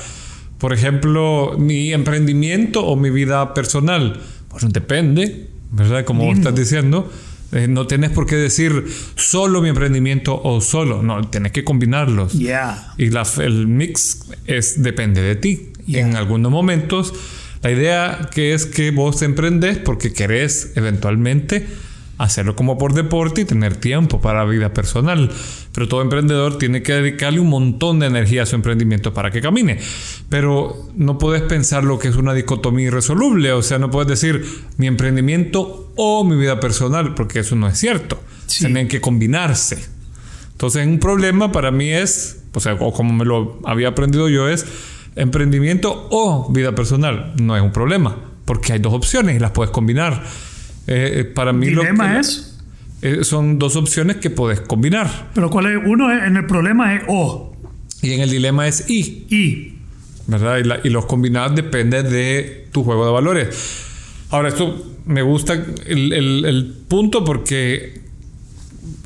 Por 0.58 0.74
ejemplo, 0.74 1.56
mi 1.58 1.94
emprendimiento 1.94 2.84
o 2.86 2.96
mi 2.96 3.12
vida 3.12 3.54
personal. 3.54 4.20
Bueno, 4.50 4.70
depende, 4.72 5.48
¿verdad? 5.72 6.04
Como 6.04 6.24
Lindo. 6.24 6.50
estás 6.50 6.56
diciendo. 6.60 7.12
Eh, 7.52 7.68
no 7.70 7.88
tenés 7.88 8.10
por 8.12 8.26
qué 8.26 8.36
decir 8.36 8.86
solo 9.16 9.62
mi 9.62 9.70
emprendimiento 9.70 10.42
o 10.44 10.60
solo. 10.62 11.04
No, 11.04 11.30
tenés 11.30 11.52
que 11.52 11.64
combinarlos. 11.64 12.34
ya. 12.34 12.94
Y 12.98 13.10
la, 13.10 13.26
el 13.38 13.68
mix 13.68 14.26
es 14.48 14.82
depende 14.82 15.22
de 15.22 15.36
ti. 15.36 15.74
Ya. 15.86 16.00
En 16.00 16.16
algunos 16.16 16.52
momentos, 16.52 17.14
la 17.62 17.72
idea 17.72 18.30
que 18.34 18.54
es 18.54 18.66
que 18.66 18.92
vos 18.92 19.22
emprendes 19.22 19.78
porque 19.78 20.12
querés 20.12 20.74
eventualmente 20.76 21.68
hacerlo 22.18 22.56
como 22.56 22.78
por 22.78 22.94
deporte 22.94 23.42
y 23.42 23.46
tener 23.46 23.76
tiempo 23.76 24.20
para 24.22 24.40
la 24.40 24.50
vida 24.50 24.74
personal. 24.74 25.32
Pero 25.74 25.88
todo 25.88 26.02
emprendedor 26.02 26.58
tiene 26.58 26.82
que 26.84 26.94
dedicarle 26.94 27.40
un 27.40 27.50
montón 27.50 28.00
de 28.00 28.08
energía 28.08 28.44
a 28.44 28.46
su 28.46 28.56
emprendimiento 28.56 29.14
para 29.14 29.32
que 29.32 29.42
camine. 29.42 29.80
Pero 30.30 30.76
no 30.96 31.18
puedes 31.18 31.44
pensar 31.44 31.84
lo 31.84 32.00
que 32.00 32.08
es 32.08 32.16
una 32.16 32.34
dicotomía 32.34 32.88
irresoluble. 32.88 33.52
O 33.52 33.62
sea, 33.62 33.78
no 33.78 33.92
puedes 33.92 34.08
decir 34.08 34.44
mi 34.78 34.88
emprendimiento 34.88 35.92
o 35.96 36.24
mi 36.24 36.36
vida 36.36 36.60
personal, 36.60 37.14
porque 37.14 37.40
eso 37.40 37.56
no 37.56 37.68
es 37.68 37.78
cierto. 37.78 38.20
Sí. 38.48 38.66
Tienen 38.66 38.88
que 38.88 39.02
combinarse. 39.02 39.78
Entonces, 40.52 40.88
un 40.88 41.00
problema 41.00 41.52
para 41.52 41.70
mí 41.70 41.92
es, 41.92 42.44
o 42.54 42.60
sea, 42.60 42.74
o 42.74 42.92
como 42.92 43.14
me 43.14 43.26
lo 43.26 43.60
había 43.64 43.90
aprendido 43.90 44.28
yo, 44.28 44.50
es 44.50 44.66
emprendimiento 45.16 46.08
o 46.10 46.52
vida 46.52 46.74
personal. 46.74 47.34
No 47.40 47.56
es 47.56 47.62
un 47.62 47.72
problema, 47.72 48.18
porque 48.46 48.74
hay 48.74 48.80
dos 48.80 48.94
opciones 48.94 49.36
y 49.36 49.40
las 49.40 49.52
puedes 49.52 49.72
combinar. 49.72 50.24
Eh, 50.88 51.20
eh, 51.20 51.24
para 51.26 51.52
mí 51.54 51.70
lo 51.70 51.82
Dilema 51.82 52.20
es... 52.20 52.58
eh, 53.02 53.24
son 53.24 53.60
dos 53.60 53.76
opciones 53.76 54.18
que 54.18 54.30
puedes 54.30 54.62
combinar. 54.62 55.30
Pero 55.34 55.50
cuál 55.50 55.66
es... 55.68 55.82
Uno 55.86 56.12
es- 56.12 56.24
en 56.24 56.38
el 56.38 56.46
problema 56.46 56.96
es 56.96 57.04
o. 57.08 57.56
Y 58.02 58.14
en 58.14 58.22
el 58.22 58.30
dilema 58.30 58.68
es 58.68 58.90
y, 58.90 59.26
Y. 59.30 59.74
¿verdad? 60.28 60.58
Y, 60.58 60.64
la- 60.64 60.80
y 60.84 60.90
los 60.90 61.06
combinados 61.06 61.56
depende 61.56 62.04
de 62.04 62.68
tu 62.72 62.84
juego 62.84 63.06
de 63.06 63.12
valores. 63.12 63.84
Ahora, 64.30 64.50
esto 64.50 64.94
me 65.06 65.22
gusta 65.22 65.54
el, 65.86 66.14
el- 66.14 66.46
el 66.46 66.66
punto 66.88 67.24
porque 67.24 68.02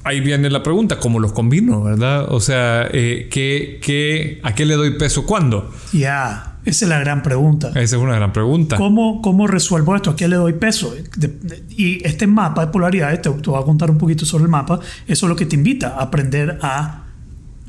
ahí 0.04 0.20
viene 0.20 0.50
la 0.50 0.64
pregunta, 0.64 0.98
¿cómo 1.00 1.20
los 1.20 1.32
combino, 1.32 1.84
verdad? 1.84 2.32
O 2.34 2.40
sea, 2.40 2.88
eh, 2.92 3.28
¿qué, 3.32 3.80
qué, 3.84 4.40
¿a 4.44 4.56
qué 4.56 4.66
le 4.66 4.76
doy 4.76 4.98
peso 4.98 5.26
cuándo? 5.26 5.72
Ya, 5.94 6.51
esa 6.66 6.86
es 6.86 6.90
la 6.90 7.00
gran 7.00 7.24
pregunta. 7.24 7.70
Esa 7.70 7.96
es 7.96 8.02
una 8.02 8.16
gran 8.16 8.32
pregunta. 8.34 8.78
¿Cómo, 8.78 9.22
¿Cómo 9.22 9.48
resuelvo 9.48 9.96
esto? 9.96 10.12
¿A 10.12 10.16
qué 10.16 10.28
le 10.28 10.36
doy 10.36 10.54
peso? 10.54 10.94
De- 11.18 11.28
de- 11.28 11.64
y 11.70 12.06
este 12.06 12.28
mapa 12.28 12.66
de 12.66 12.72
polaridades, 12.72 13.22
te, 13.22 13.30
te 13.30 13.50
voy 13.50 13.62
a 13.62 13.66
contar 13.66 13.90
un 13.92 13.98
poquito 13.98 14.26
sobre 14.26 14.44
el 14.44 14.50
mapa, 14.50 14.80
eso 15.08 15.26
es 15.26 15.30
lo 15.30 15.36
que 15.36 15.46
te 15.46 15.56
invita 15.56 15.96
a 15.98 16.04
aprender 16.04 16.60
a 16.62 17.04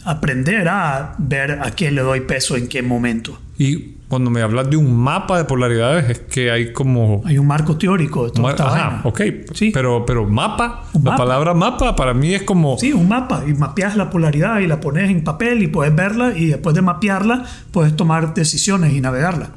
aprender 0.04 0.68
a 0.68 1.14
ver 1.18 1.52
a 1.62 1.70
qué 1.70 1.90
le 1.92 2.00
doy 2.02 2.20
peso 2.22 2.56
en 2.56 2.66
qué 2.68 2.82
momento. 2.82 3.38
Y 3.58 3.96
cuando 4.12 4.30
me 4.30 4.42
hablas 4.42 4.68
de 4.68 4.76
un 4.76 4.94
mapa 4.94 5.38
de 5.38 5.46
polaridades, 5.46 6.10
es 6.10 6.18
que 6.18 6.50
hay 6.50 6.70
como... 6.74 7.22
Hay 7.24 7.38
un 7.38 7.46
marco 7.46 7.78
teórico 7.78 8.26
de 8.26 8.32
toda 8.32 8.50
esta 8.50 8.66
Ajá, 8.66 8.88
vaina. 8.88 9.00
ok. 9.04 9.20
Sí. 9.54 9.70
Pero, 9.72 10.04
pero 10.04 10.28
mapa, 10.28 10.84
Un 10.92 11.02
la 11.02 11.12
mapa. 11.12 11.22
palabra 11.24 11.54
mapa 11.54 11.96
para 11.96 12.12
mí 12.12 12.34
es 12.34 12.42
como... 12.42 12.76
Sí, 12.76 12.92
un 12.92 13.08
mapa. 13.08 13.42
Y 13.48 13.54
mapeas 13.54 13.96
la 13.96 14.10
polaridad 14.10 14.60
y 14.60 14.66
la 14.66 14.80
pones 14.80 15.08
en 15.10 15.24
papel 15.24 15.62
y 15.62 15.68
puedes 15.68 15.96
verla 15.96 16.36
y 16.36 16.48
después 16.48 16.74
de 16.74 16.82
mapearla 16.82 17.46
puedes 17.70 17.96
tomar 17.96 18.34
decisiones 18.34 18.92
y 18.92 19.00
navegarla. 19.00 19.52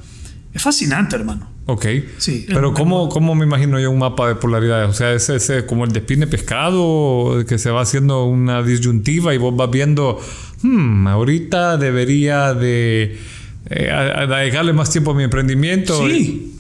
Es 0.54 0.62
fascinante, 0.62 1.18
hermano. 1.18 1.50
Ok. 1.66 1.86
Sí, 2.18 2.46
Pero 2.48 2.72
¿cómo, 2.74 3.10
¿cómo 3.10 3.36
me 3.36 3.44
imagino 3.46 3.78
yo 3.78 3.92
un 3.92 4.00
mapa 4.00 4.30
de 4.30 4.36
polaridades? 4.36 4.88
O 4.90 4.94
sea, 4.94 5.12
es 5.12 5.28
ese 5.28 5.66
como 5.66 5.84
el 5.84 5.92
de 5.92 6.00
espine 6.00 6.28
pescado 6.28 7.44
que 7.46 7.58
se 7.58 7.72
va 7.72 7.82
haciendo 7.82 8.24
una 8.24 8.64
disyuntiva 8.64 9.34
y 9.34 9.38
vos 9.38 9.54
vas 9.54 9.70
viendo, 9.70 10.18
hmm, 10.62 11.08
ahorita 11.08 11.76
debería 11.76 12.54
de 12.54 13.18
eh, 13.70 13.90
a- 13.92 14.22
a 14.22 14.28
dedicarle 14.28 14.74
más 14.74 14.90
tiempo 14.90 15.12
a 15.12 15.16
mi 15.16 15.24
emprendimiento. 15.24 16.08
Sí, 16.08 16.56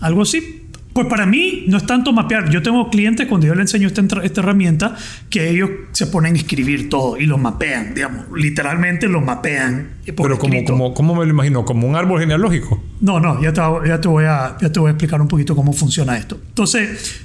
algo 0.00 0.22
así. 0.22 0.56
Pues 0.92 1.06
para 1.06 1.24
mí 1.24 1.66
no 1.68 1.76
es 1.76 1.86
tanto 1.86 2.12
mapear. 2.12 2.50
Yo 2.50 2.62
tengo 2.62 2.90
clientes 2.90 3.28
cuando 3.28 3.46
yo 3.46 3.54
les 3.54 3.62
enseño 3.72 3.86
esta, 3.86 4.02
esta 4.24 4.40
herramienta 4.40 4.96
que 5.30 5.48
ellos 5.48 5.70
se 5.92 6.08
ponen 6.08 6.34
a 6.34 6.38
escribir 6.38 6.88
todo 6.88 7.16
y 7.16 7.26
lo 7.26 7.38
mapean, 7.38 7.94
digamos. 7.94 8.24
Literalmente 8.36 9.06
lo 9.06 9.20
mapean. 9.20 9.90
Pero 10.04 10.36
como, 10.40 10.64
como, 10.64 10.92
¿cómo 10.92 11.14
me 11.14 11.24
lo 11.24 11.30
imagino? 11.30 11.64
¿Como 11.64 11.86
un 11.86 11.94
árbol 11.94 12.18
genealógico? 12.18 12.82
No, 13.00 13.20
no, 13.20 13.40
ya 13.40 13.52
te, 13.52 13.60
ya, 13.86 14.00
te 14.00 14.08
voy 14.08 14.24
a, 14.24 14.56
ya 14.60 14.72
te 14.72 14.80
voy 14.80 14.88
a 14.88 14.90
explicar 14.90 15.20
un 15.22 15.28
poquito 15.28 15.54
cómo 15.54 15.72
funciona 15.72 16.16
esto. 16.18 16.40
Entonces, 16.48 17.20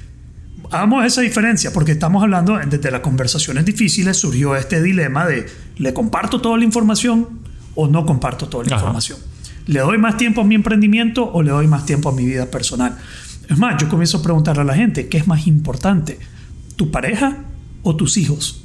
hagamos 0.70 1.04
esa 1.04 1.22
diferencia, 1.22 1.72
porque 1.72 1.90
estamos 1.92 2.22
hablando, 2.22 2.56
desde 2.64 2.90
las 2.92 3.00
conversaciones 3.00 3.64
difíciles 3.64 4.16
surgió 4.16 4.54
este 4.54 4.80
dilema 4.80 5.26
de, 5.26 5.44
¿le 5.78 5.92
comparto 5.92 6.40
toda 6.40 6.56
la 6.56 6.64
información 6.64 7.40
o 7.76 7.86
no 7.86 8.04
comparto 8.04 8.48
toda 8.48 8.64
la 8.64 8.74
Ajá. 8.74 8.84
información? 8.86 9.18
¿Le 9.66 9.80
doy 9.80 9.98
más 9.98 10.16
tiempo 10.16 10.40
a 10.40 10.44
mi 10.44 10.54
emprendimiento 10.56 11.30
o 11.32 11.42
le 11.42 11.50
doy 11.50 11.66
más 11.68 11.86
tiempo 11.86 12.08
a 12.08 12.12
mi 12.12 12.24
vida 12.24 12.50
personal? 12.50 12.96
Es 13.48 13.56
más, 13.58 13.80
yo 13.80 13.88
comienzo 13.88 14.18
a 14.18 14.22
preguntar 14.22 14.58
a 14.58 14.64
la 14.64 14.74
gente, 14.74 15.08
¿qué 15.08 15.18
es 15.18 15.26
más 15.28 15.46
importante? 15.46 16.18
¿Tu 16.76 16.90
pareja 16.90 17.44
o 17.82 17.94
tus 17.94 18.16
hijos? 18.16 18.62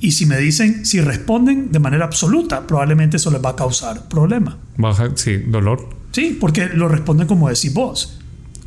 Y 0.00 0.12
si 0.12 0.24
me 0.24 0.38
dicen, 0.38 0.86
si 0.86 1.00
responden 1.00 1.72
de 1.72 1.78
manera 1.78 2.06
absoluta, 2.06 2.66
probablemente 2.66 3.18
eso 3.18 3.30
les 3.30 3.44
va 3.44 3.50
a 3.50 3.56
causar 3.56 4.08
problemas. 4.08 4.54
Baja, 4.78 5.10
sí, 5.14 5.36
dolor. 5.36 5.90
Sí, 6.12 6.36
porque 6.40 6.68
lo 6.68 6.88
responden 6.88 7.26
como 7.26 7.48
decís 7.50 7.72
vos. 7.74 8.18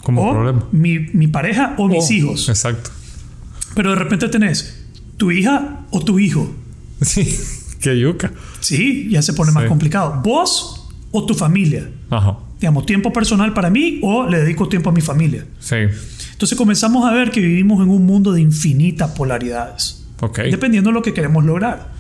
Como 0.03 0.29
o 0.29 0.31
problema. 0.33 0.65
Mi, 0.71 0.99
mi 0.99 1.27
pareja 1.27 1.73
o 1.77 1.87
mis 1.87 2.05
Oh, 2.09 2.13
hijos. 2.13 2.49
Exacto. 2.49 2.91
Pero 3.75 3.91
de 3.91 3.95
repente 3.95 4.27
tenés 4.29 4.85
tu 5.17 5.31
hija 5.31 5.85
o 5.89 6.03
tu 6.03 6.19
hijo. 6.19 6.53
Sí, 7.01 7.35
qué 7.83 7.99
yuca. 7.99 8.31
Sí, 8.61 9.09
ya 9.09 9.21
se 9.21 9.33
pone 9.33 9.51
más 9.51 9.65
complicado. 9.65 10.21
Vos 10.23 10.89
o 11.11 11.25
tu 11.25 11.33
familia. 11.35 11.89
Ajá. 12.09 12.37
Digamos, 12.59 12.85
tiempo 12.85 13.11
personal 13.11 13.53
para 13.53 13.69
mí 13.69 13.99
o 14.01 14.25
le 14.27 14.39
dedico 14.39 14.69
tiempo 14.69 14.89
a 14.89 14.93
mi 14.93 15.01
familia. 15.01 15.45
Sí. 15.59 15.75
Entonces 16.31 16.57
comenzamos 16.57 17.05
a 17.05 17.13
ver 17.13 17.29
que 17.29 17.41
vivimos 17.41 17.83
en 17.83 17.89
un 17.89 18.05
mundo 18.05 18.31
de 18.31 18.41
infinitas 18.41 19.11
polaridades. 19.11 20.05
Ok. 20.21 20.39
Dependiendo 20.39 20.89
de 20.89 20.93
lo 20.93 21.01
que 21.01 21.13
queremos 21.13 21.43
lograr. 21.43 21.91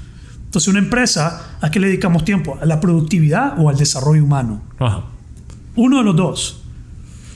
Entonces 0.45 0.69
una 0.69 0.79
empresa, 0.79 1.57
¿a 1.59 1.69
qué 1.69 1.79
le 1.79 1.87
dedicamos 1.87 2.23
tiempo? 2.23 2.57
¿A 2.61 2.65
la 2.65 2.79
productividad 2.79 3.59
o 3.59 3.69
al 3.69 3.77
desarrollo 3.77 4.23
humano? 4.23 4.61
Ajá. 4.79 5.03
Uno 5.75 5.97
de 5.97 6.03
los 6.05 6.15
dos. 6.15 6.63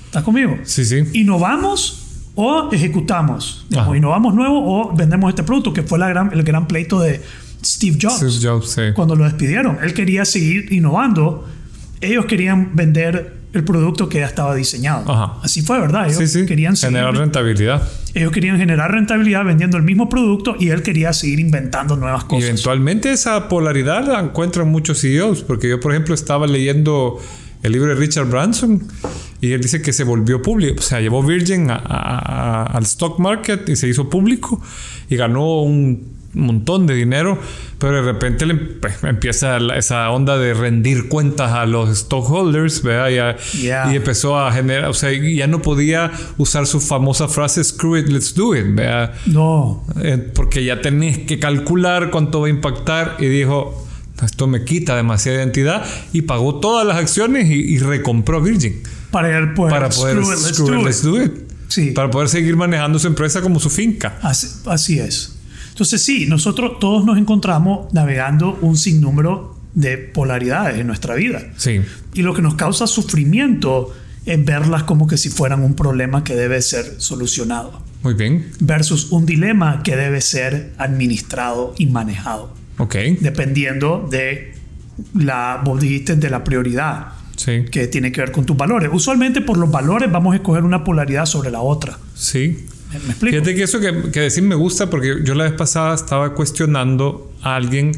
¿Estás 0.05 0.23
conmigo? 0.23 0.57
Sí, 0.63 0.85
sí. 0.85 1.03
innovamos 1.13 2.31
o 2.35 2.69
ejecutamos. 2.71 3.65
Digamos, 3.69 3.97
innovamos 3.97 4.33
nuevo 4.33 4.63
o 4.63 4.95
vendemos 4.95 5.29
este 5.29 5.43
producto, 5.43 5.73
que 5.73 5.83
fue 5.83 5.99
la 5.99 6.07
gran, 6.07 6.31
el 6.31 6.43
gran 6.43 6.67
pleito 6.67 6.99
de 6.99 7.21
Steve 7.63 7.97
Jobs. 8.01 8.17
Steve 8.17 8.39
Jobs, 8.41 8.71
sí. 8.71 8.81
Cuando 8.93 9.15
lo 9.15 9.23
despidieron, 9.25 9.77
él 9.83 9.93
quería 9.93 10.25
seguir 10.25 10.71
innovando. 10.71 11.47
Ellos 12.01 12.25
querían 12.25 12.75
vender 12.75 13.35
el 13.53 13.63
producto 13.63 14.07
que 14.07 14.19
ya 14.19 14.25
estaba 14.27 14.53
diseñado. 14.53 15.09
Ajá. 15.11 15.39
Así 15.41 15.61
fue, 15.61 15.79
¿verdad? 15.79 16.05
Ellos 16.07 16.17
Sí, 16.17 16.27
sí. 16.27 16.45
querían 16.45 16.75
seguir- 16.75 16.97
Generar 16.97 17.15
rentabilidad. 17.17 17.89
ellos 18.13 18.31
querían 18.31 18.57
generar 18.57 18.91
rentabilidad 18.91 19.45
vendiendo 19.45 19.77
el 19.77 19.83
mismo 19.83 20.09
producto 20.09 20.55
y 20.59 20.69
él 20.69 20.83
quería 20.83 21.11
seguir 21.13 21.39
inventando 21.39 21.95
nuevas 21.95 22.23
Y 22.25 22.27
cosas. 22.27 22.49
eventualmente 22.49 23.11
esa 23.11 23.47
polaridad 23.49 24.05
la 24.05 24.19
encuentran 24.19 24.69
muchos 24.69 24.99
CEOs, 25.01 25.41
porque 25.43 25.69
yo, 25.69 25.79
por 25.79 25.91
ejemplo, 25.93 26.13
estaba 26.13 26.45
leyendo 26.45 27.19
el 27.63 27.71
libro 27.71 27.89
de 27.89 27.95
Richard 27.95 28.25
Branson 28.29 28.83
y 29.41 29.53
él 29.53 29.61
dice 29.61 29.81
que 29.81 29.91
se 29.91 30.03
volvió 30.03 30.41
público, 30.43 30.75
o 30.79 30.83
sea, 30.83 30.99
llevó 30.99 31.23
Virgin 31.23 31.71
a- 31.71 31.75
a- 31.83 32.19
a- 32.19 32.63
al 32.65 32.83
stock 32.83 33.17
market 33.19 33.67
y 33.69 33.75
se 33.75 33.87
hizo 33.87 34.07
público 34.09 34.61
y 35.09 35.15
ganó 35.15 35.61
un 35.63 36.16
montón 36.45 36.87
de 36.87 36.93
dinero, 36.95 37.39
pero 37.79 37.95
de 37.97 38.01
repente 38.01 38.45
le 38.45 38.55
pues, 38.55 39.03
empieza 39.03 39.57
esa 39.75 40.09
onda 40.11 40.37
de 40.37 40.53
rendir 40.53 41.07
cuentas 41.09 41.51
a 41.53 41.65
los 41.65 41.89
stockholders, 41.89 42.81
¿verdad? 42.83 43.35
Y, 43.53 43.57
Yeah. 43.63 43.91
y 43.91 43.95
empezó 43.95 44.37
a 44.39 44.51
generar, 44.51 44.85
o 44.89 44.93
sea, 44.93 45.11
ya 45.11 45.47
no 45.47 45.61
podía 45.61 46.11
usar 46.37 46.67
su 46.67 46.79
famosa 46.79 47.27
frase 47.27 47.63
screw 47.63 47.97
it, 47.97 48.07
let's 48.09 48.33
do 48.35 48.55
it, 48.55 48.65
¿verdad? 48.69 49.13
No, 49.25 49.83
Eh, 50.01 50.17
porque 50.33 50.63
ya 50.63 50.81
tenés 50.81 51.17
que 51.19 51.39
calcular 51.39 52.09
cuánto 52.11 52.41
va 52.41 52.47
a 52.47 52.49
impactar 52.49 53.15
y 53.19 53.25
dijo 53.25 53.83
esto 54.23 54.47
me 54.47 54.63
quita 54.65 54.95
demasiada 54.95 55.37
identidad 55.37 55.85
y 56.11 56.23
pagó 56.23 56.59
todas 56.59 56.85
las 56.87 56.97
acciones 56.97 57.49
y, 57.49 57.53
y 57.75 57.77
recompró 57.77 58.41
Virgin 58.41 58.81
para 59.11 59.53
poder, 59.53 59.71
para 59.71 59.89
poder 59.89 60.17
screw 60.23 60.33
it, 60.33 60.39
let's 60.39 60.55
screw 60.57 60.67
do 60.67 60.79
it. 60.79 60.85
let's 60.85 61.03
do 61.03 61.21
it. 61.23 61.31
Sí. 61.67 61.91
para 61.91 62.09
poder 62.09 62.27
seguir 62.29 62.55
manejando 62.55 62.97
su 62.97 63.05
empresa 63.07 63.41
como 63.41 63.59
su 63.59 63.69
finca 63.69 64.17
Así, 64.23 64.47
así 64.65 64.99
es. 64.99 65.36
Entonces 65.77 66.01
sí, 66.01 66.25
nosotros 66.25 66.79
todos 66.79 67.05
nos 67.05 67.19
encontramos 67.19 67.93
navegando 67.93 68.57
un 68.61 68.77
sinnúmero 68.77 69.55
de 69.75 69.99
polaridades 69.99 70.79
en 70.79 70.87
nuestra 70.87 71.13
vida. 71.13 71.51
sí. 71.55 71.81
Y 72.15 72.23
lo 72.23 72.33
que 72.33 72.41
nos 72.41 72.55
causa 72.55 72.87
sufrimiento 72.87 73.93
es 74.25 74.43
verlas 74.43 74.81
como 74.85 75.05
que 75.05 75.17
si 75.17 75.29
fueran 75.29 75.61
un 75.61 75.75
problema 75.75 76.23
que 76.23 76.33
debe 76.35 76.63
ser 76.63 76.95
solucionado. 76.97 77.79
Muy 78.01 78.15
bien. 78.15 78.49
Versus 78.59 79.11
un 79.11 79.27
dilema 79.27 79.83
que 79.83 79.95
debe 79.95 80.19
ser 80.19 80.73
administrado 80.79 81.75
y 81.77 81.85
manejado, 81.85 82.55
ok. 82.79 82.95
Dependiendo 83.19 84.07
de 84.09 84.55
la, 85.13 85.61
vos 85.63 85.79
dijiste, 85.79 86.15
de 86.15 86.31
la 86.31 86.43
prioridad 86.43 87.09
sí. 87.35 87.65
que 87.71 87.85
tiene 87.85 88.11
que 88.11 88.21
ver 88.21 88.31
con 88.31 88.47
tus 88.47 88.57
valores. 88.57 88.89
Usualmente 88.91 89.41
por 89.41 89.59
los 89.59 89.69
valores 89.69 90.11
vamos 90.11 90.33
a 90.33 90.37
escoger 90.37 90.63
una 90.63 90.83
polaridad 90.83 91.27
sobre 91.27 91.51
la 91.51 91.61
otra. 91.61 91.99
sí 92.15 92.65
¿Me, 92.93 92.99
me 92.99 93.05
explico? 93.09 93.35
Fíjate 93.35 93.55
que 93.55 93.63
eso 93.63 93.79
que, 93.79 94.11
que 94.11 94.19
decir 94.21 94.43
me 94.43 94.55
gusta 94.55 94.89
porque 94.89 95.19
yo 95.23 95.35
la 95.35 95.43
vez 95.45 95.53
pasada 95.53 95.93
estaba 95.95 96.33
cuestionando 96.33 97.31
a 97.41 97.55
alguien 97.55 97.91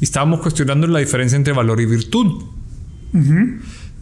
y 0.00 0.04
estábamos 0.04 0.40
cuestionando 0.40 0.86
la 0.86 0.98
diferencia 0.98 1.36
entre 1.36 1.52
valor 1.52 1.80
y 1.80 1.86
virtud. 1.86 2.42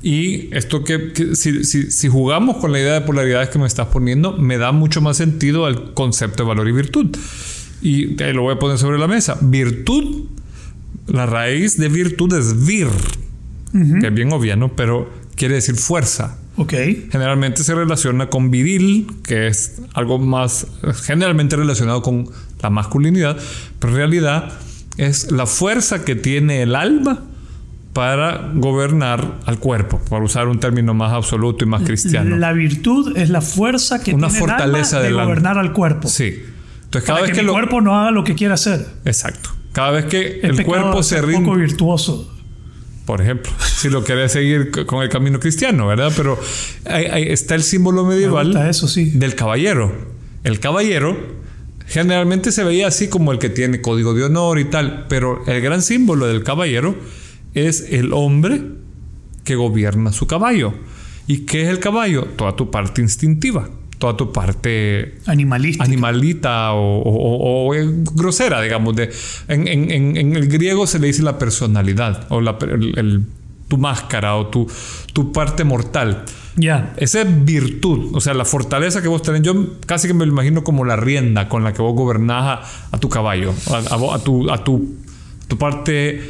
Y 0.02 0.48
esto 0.56 0.82
que, 0.82 1.12
que 1.12 1.36
si, 1.36 1.64
si- 1.64 1.90
si 1.92 2.08
jugamos 2.08 2.56
con 2.56 2.72
la 2.72 2.80
idea 2.80 2.94
de 2.94 3.02
polaridades 3.02 3.50
que 3.50 3.58
me 3.58 3.66
estás 3.66 3.86
poniendo, 3.88 4.32
me 4.36 4.58
da 4.58 4.72
mucho 4.72 5.00
más 5.00 5.16
sentido 5.16 5.64
al 5.66 5.94
concepto 5.94 6.42
de 6.42 6.48
valor 6.48 6.68
y 6.68 6.72
virtud. 6.72 7.16
Y 7.82 8.14
te 8.16 8.32
lo 8.32 8.42
voy 8.42 8.54
a 8.54 8.58
poner 8.58 8.78
sobre 8.78 8.98
la 8.98 9.06
mesa. 9.06 9.38
Virtud, 9.40 10.24
la 11.06 11.26
raíz 11.26 11.76
de 11.78 11.88
virtud 11.88 12.32
es 12.34 12.66
vir, 12.66 12.88
que 14.00 14.06
es 14.08 14.14
bien 14.14 14.32
obvia, 14.32 14.56
¿no? 14.56 14.74
Pero 14.74 15.08
quiere 15.36 15.54
decir 15.54 15.76
fuerza. 15.76 16.38
Ok. 16.56 16.74
Generalmente 17.10 17.64
se 17.64 17.74
relaciona 17.74 18.28
con 18.28 18.50
viril, 18.50 19.06
que 19.24 19.46
es 19.46 19.80
algo 19.94 20.18
más 20.18 20.66
generalmente 21.04 21.56
relacionado 21.56 22.02
con 22.02 22.28
la 22.62 22.70
masculinidad, 22.70 23.36
pero 23.78 23.92
en 23.92 23.96
realidad 23.96 24.52
es 24.98 25.32
la 25.32 25.46
fuerza 25.46 26.04
que 26.04 26.14
tiene 26.14 26.62
el 26.62 26.74
alma 26.76 27.22
para 27.94 28.50
gobernar 28.54 29.38
al 29.44 29.58
cuerpo, 29.58 30.00
por 30.08 30.22
usar 30.22 30.48
un 30.48 30.60
término 30.60 30.94
más 30.94 31.12
absoluto 31.12 31.64
y 31.64 31.68
más 31.68 31.82
cristiano. 31.82 32.36
La 32.36 32.52
virtud 32.52 33.16
es 33.16 33.28
la 33.30 33.40
fuerza 33.42 34.02
que 34.02 34.14
Una 34.14 34.28
tiene 34.28 34.44
el 34.44 34.48
fortaleza 34.50 34.96
alma 34.96 34.98
de 35.00 35.04
del 35.04 35.12
alma. 35.14 35.24
gobernar 35.24 35.58
al 35.58 35.72
cuerpo. 35.72 36.08
Sí. 36.08 36.42
Entonces 36.84 37.06
cada 37.06 37.20
Para 37.20 37.26
vez 37.32 37.38
que, 37.38 37.42
lo 37.42 37.52
cuerpo 37.52 37.80
no 37.80 37.98
haga 37.98 38.10
lo 38.10 38.24
que 38.24 38.34
quiera 38.34 38.54
hacer. 38.54 38.86
exacto, 39.04 39.50
cada 39.72 39.90
vez 39.90 40.04
que 40.06 40.40
El, 40.42 40.58
el, 40.60 40.64
cuerpo 40.64 41.00
es 41.00 41.06
se 41.06 41.20
rinde, 41.22 41.44
poco 41.46 41.56
virtuoso. 41.56 42.31
Por 43.04 43.20
ejemplo, 43.20 43.50
si 43.76 43.88
lo 43.90 44.04
querés 44.04 44.32
seguir 44.32 44.70
con 44.86 45.02
el 45.02 45.08
camino 45.08 45.40
cristiano, 45.40 45.86
¿verdad? 45.86 46.12
Pero 46.16 46.38
ahí- 46.84 47.06
ahí 47.06 47.22
está 47.28 47.54
el 47.54 47.62
símbolo 47.62 48.04
medieval 48.04 48.46
gusta 48.48 48.68
eso, 48.68 48.88
sí. 48.88 49.10
del 49.10 49.34
caballero. 49.34 49.92
El 50.44 50.60
caballero 50.60 51.16
generalmente 51.86 52.52
se 52.52 52.64
veía 52.64 52.86
así 52.88 53.08
como 53.08 53.32
el 53.32 53.38
que 53.38 53.48
tiene 53.50 53.80
código 53.80 54.14
de 54.14 54.24
honor 54.24 54.58
y 54.58 54.64
tal, 54.66 55.06
pero 55.08 55.42
el 55.46 55.60
gran 55.60 55.82
símbolo 55.82 56.26
del 56.26 56.42
caballero 56.42 56.94
es 57.54 57.86
el 57.90 58.12
hombre 58.12 58.62
que 59.44 59.56
gobierna 59.56 60.12
su 60.12 60.26
caballo. 60.26 60.72
¿Y 61.26 61.38
qué 61.46 61.62
es 61.62 61.68
el 61.68 61.78
caballo? 61.78 62.24
Toda 62.36 62.56
tu 62.56 62.70
parte 62.70 63.00
instintiva, 63.02 63.68
toda 64.02 64.16
tu 64.16 64.32
parte 64.32 65.14
Animalística. 65.26 65.84
animalita 65.84 66.72
o, 66.72 66.98
o- 67.02 67.68
o- 67.70 67.70
o, 67.70 67.74
grosera, 68.16 68.60
digamos. 68.60 68.96
De, 68.96 69.10
en, 69.46 69.68
en- 69.68 70.16
en- 70.16 70.34
el 70.36 70.48
griego 70.48 70.88
se 70.88 70.98
le 70.98 71.06
dice 71.06 71.22
la 71.22 71.38
personalidad 71.38 72.26
o 72.30 72.40
la, 72.40 72.58
el- 72.62 72.98
el- 72.98 73.22
tu 73.68 73.78
máscara 73.78 74.34
o 74.34 74.48
tu, 74.48 74.66
tu 75.12 75.30
parte 75.32 75.62
mortal. 75.62 76.24
Ya. 76.56 76.92
Esa 76.96 77.22
es 77.22 77.44
virtud, 77.44 78.10
o 78.12 78.20
sea, 78.20 78.34
la 78.34 78.44
fortaleza 78.44 79.00
que 79.02 79.08
vos 79.08 79.22
tenés. 79.22 79.42
Yo 79.42 79.54
casi 79.86 80.08
que 80.08 80.14
me 80.14 80.26
lo 80.26 80.32
imagino 80.32 80.64
como 80.64 80.84
la 80.84 80.96
rienda 80.96 81.48
con 81.48 81.62
la 81.62 81.72
que 81.72 81.80
vos 81.80 81.94
gobernás 81.94 82.58
a, 82.90 82.96
a 82.96 82.98
tu 82.98 83.08
caballo, 83.08 83.54
a, 83.70 83.76
a 83.94 84.14
a 84.16 84.18
tu, 84.18 84.50
a 84.50 84.64
tu, 84.64 84.96
tu 85.46 85.56
parte 85.58 86.20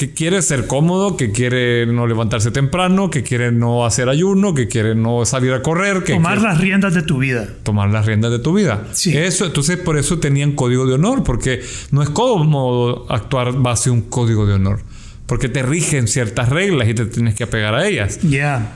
que 0.00 0.14
quiere 0.14 0.40
ser 0.40 0.66
cómodo, 0.66 1.18
que 1.18 1.30
quiere 1.30 1.84
no 1.84 2.06
levantarse 2.06 2.50
temprano, 2.50 3.10
que 3.10 3.22
quiere 3.22 3.52
no 3.52 3.84
hacer 3.84 4.08
ayuno, 4.08 4.54
que 4.54 4.66
quiere 4.66 4.94
no 4.94 5.26
salir 5.26 5.52
a 5.52 5.60
correr, 5.60 6.04
que 6.04 6.14
Tomar 6.14 6.40
las 6.40 6.58
riendas 6.58 6.94
de 6.94 7.02
tu 7.02 7.18
vida. 7.18 7.46
tomar 7.64 7.90
las 7.90 8.06
riendas 8.06 8.30
de 8.30 8.38
tu 8.38 8.54
vida. 8.54 8.86
Sí. 8.92 9.14
Eso, 9.14 9.44
entonces 9.44 9.76
por 9.76 9.98
eso 9.98 10.18
tenían 10.18 10.52
código 10.52 10.86
de 10.86 10.94
honor, 10.94 11.22
porque 11.22 11.60
no 11.90 12.02
es 12.02 12.08
cómodo 12.08 13.04
actuar 13.12 13.52
base 13.60 13.90
un 13.90 14.00
código 14.00 14.46
de 14.46 14.54
honor, 14.54 14.80
porque 15.26 15.50
te 15.50 15.62
rigen 15.62 16.08
ciertas 16.08 16.48
reglas 16.48 16.88
y 16.88 16.94
te 16.94 17.04
tienes 17.04 17.34
que 17.34 17.44
apegar 17.44 17.74
a 17.74 17.86
ellas. 17.86 18.20
Ya. 18.22 18.72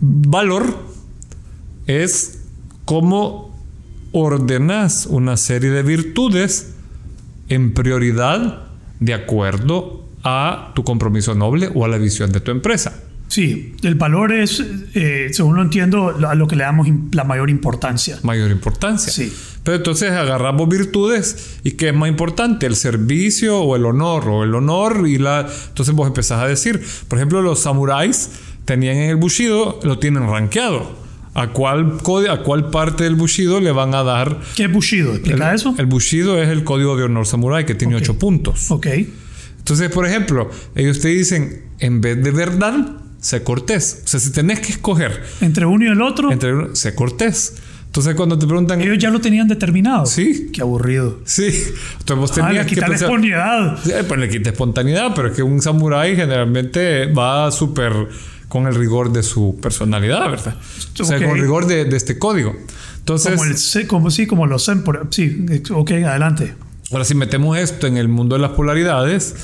Valor 0.00 0.78
es 1.86 2.40
cómo 2.84 3.56
ordenas 4.10 5.06
una 5.06 5.36
serie 5.36 5.70
de 5.70 5.84
virtudes 5.84 6.74
en 7.48 7.72
prioridad 7.72 8.65
de 9.00 9.14
acuerdo 9.14 10.04
a 10.22 10.72
tu 10.74 10.84
compromiso 10.84 11.34
noble 11.34 11.70
o 11.74 11.84
a 11.84 11.88
la 11.88 11.98
visión 11.98 12.32
de 12.32 12.40
tu 12.40 12.50
empresa. 12.50 13.02
Sí, 13.28 13.74
el 13.82 13.96
valor 13.96 14.32
es, 14.32 14.62
eh, 14.94 15.28
según 15.32 15.56
lo 15.56 15.62
entiendo, 15.62 16.16
a 16.26 16.34
lo 16.34 16.46
que 16.46 16.54
le 16.54 16.62
damos 16.62 16.86
la 17.12 17.24
mayor 17.24 17.50
importancia. 17.50 18.18
Mayor 18.22 18.50
importancia. 18.50 19.12
Sí. 19.12 19.32
Pero 19.64 19.78
entonces 19.78 20.12
agarramos 20.12 20.68
virtudes 20.68 21.58
y 21.64 21.72
¿qué 21.72 21.88
es 21.88 21.94
más 21.94 22.08
importante? 22.08 22.66
¿El 22.66 22.76
servicio 22.76 23.60
o 23.60 23.74
el 23.74 23.84
honor? 23.84 24.28
O 24.28 24.44
el 24.44 24.54
honor 24.54 25.06
y 25.08 25.18
la... 25.18 25.46
Entonces 25.68 25.92
vos 25.94 26.06
empezás 26.06 26.40
a 26.40 26.46
decir, 26.46 26.80
por 27.08 27.18
ejemplo, 27.18 27.42
los 27.42 27.60
samuráis 27.60 28.30
tenían 28.64 28.96
en 28.96 29.10
el 29.10 29.16
bushido, 29.16 29.80
lo 29.82 29.98
tienen 29.98 30.28
rankeado. 30.28 31.05
¿A 31.38 31.48
cuál, 31.48 31.98
¿A 32.30 32.36
cuál 32.42 32.70
parte 32.70 33.04
del 33.04 33.14
bushido 33.14 33.60
le 33.60 33.70
van 33.70 33.94
a 33.94 34.02
dar 34.02 34.40
¿Qué 34.56 34.64
es 34.64 34.72
Bushido? 34.72 35.12
¿Explica 35.12 35.50
el, 35.50 35.54
eso? 35.56 35.74
El 35.76 35.84
Bushido 35.84 36.40
es 36.42 36.48
el 36.48 36.64
código 36.64 36.96
de 36.96 37.02
honor 37.04 37.26
samurái 37.26 37.66
que 37.66 37.74
tiene 37.74 37.94
Ok. 37.96 38.00
ocho 38.02 38.18
puntos. 38.18 38.70
ok. 38.70 38.86
Entonces, 39.58 39.90
por 39.90 40.06
ejemplo, 40.06 40.48
ellos 40.74 41.00
te 41.00 41.08
dicen, 41.08 41.62
en 41.78 42.00
vez 42.00 42.22
de 42.22 42.30
verdad, 42.30 42.74
sé 43.20 43.42
cortés. 43.42 44.02
O 44.04 44.08
sea, 44.08 44.20
si 44.20 44.30
tenés 44.32 44.60
que 44.60 44.72
escoger 44.72 45.24
Entre 45.40 45.66
uno 45.66 45.84
y 45.84 45.88
el 45.88 46.00
otro, 46.00 46.30
entre 46.32 46.54
uno, 46.54 46.74
sé 46.74 46.94
cortés. 46.94 47.56
Entonces, 47.86 48.14
cuando 48.14 48.38
te 48.38 48.46
preguntan, 48.46 48.80
ellos 48.80 48.96
ya 48.98 49.10
lo 49.10 49.20
tenían 49.20 49.48
determinado. 49.48 50.06
Sí. 50.06 50.50
Qué 50.52 50.60
aburrido. 50.62 51.18
sí, 51.24 51.44
entonces 51.98 52.16
vos 52.16 52.30
Ah, 52.32 52.46
tenías 52.46 52.64
le 52.66 52.70
que 52.74 52.76
pensar- 52.80 52.94
espontaneidad. 52.94 53.78
Sí, 53.84 53.92
pues 54.06 54.20
le 54.20 54.28
quita 54.28 54.50
espontaneidad, 54.50 55.12
pero 55.14 55.28
es 55.28 55.34
que 55.34 55.42
un 55.42 55.60
samurái 55.60 56.14
generalmente 56.16 57.06
va 57.12 57.50
súper 57.50 57.92
con 58.48 58.66
el 58.66 58.74
rigor 58.74 59.12
de 59.12 59.22
su 59.22 59.58
personalidad, 59.60 60.30
¿verdad? 60.30 60.56
O 61.00 61.04
sea, 61.04 61.16
Ok. 61.16 61.22
con 61.24 61.36
el 61.36 61.40
rigor 61.42 61.66
de, 61.66 61.84
de 61.84 61.96
este 61.96 62.18
código. 62.18 62.54
Entonces, 62.98 63.32
Como, 63.36 63.44
el, 63.44 63.86
como 63.86 64.10
sí, 64.10 64.26
como 64.26 64.46
los 64.46 64.70
por- 64.84 65.08
Sí, 65.10 65.44
ok, 65.70 65.90
adelante. 65.92 66.54
Ahora, 66.92 67.04
si 67.04 67.14
metemos 67.14 67.58
esto 67.58 67.86
en 67.88 67.96
el 67.96 68.08
mundo 68.08 68.36
de 68.36 68.42
las 68.42 68.52
polaridades, 68.52 69.34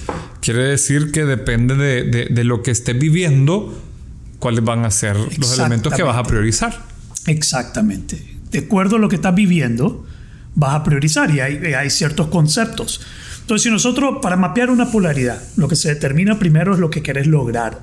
quiere 0.40 0.62
decir 0.62 1.11
que 1.11 1.25
depende 1.25 1.75
de, 1.76 2.04
de- 2.04 2.26
de 2.26 2.44
lo 2.44 2.62
que 2.62 2.71
estés 2.71 2.99
viviendo, 2.99 3.76
cuáles 4.38 4.64
van 4.64 4.85
a 4.85 4.90
ser 4.90 5.16
los 5.38 5.59
elementos 5.59 5.92
que 5.94 6.02
vas 6.04 6.16
a 6.16 6.23
priorizar. 6.23 6.82
Exactamente. 7.26 8.37
De 8.50 8.61
acuerdo 8.61 8.97
a 8.97 8.99
lo 8.99 9.09
que 9.09 9.16
estás 9.16 9.35
viviendo, 9.35 10.04
vas 10.54 10.75
a 10.75 10.85
priorizar 10.85 11.30
y 11.30 11.40
hay, 11.40 11.56
hay 11.75 11.90
ciertos 11.90 12.28
conceptos. 12.28 13.00
Entonces, 13.40 13.64
si 13.64 13.71
nosotros, 13.71 14.18
para 14.23 14.37
mapear 14.37 14.71
una 14.71 14.90
polaridad, 14.90 15.42
lo 15.56 15.66
que 15.68 15.75
se 15.76 15.88
determina 15.88 16.38
primero 16.38 16.75
es 16.75 16.78
lo 16.78 16.90
que 16.90 17.02
querés 17.02 17.26
lograr. 17.26 17.80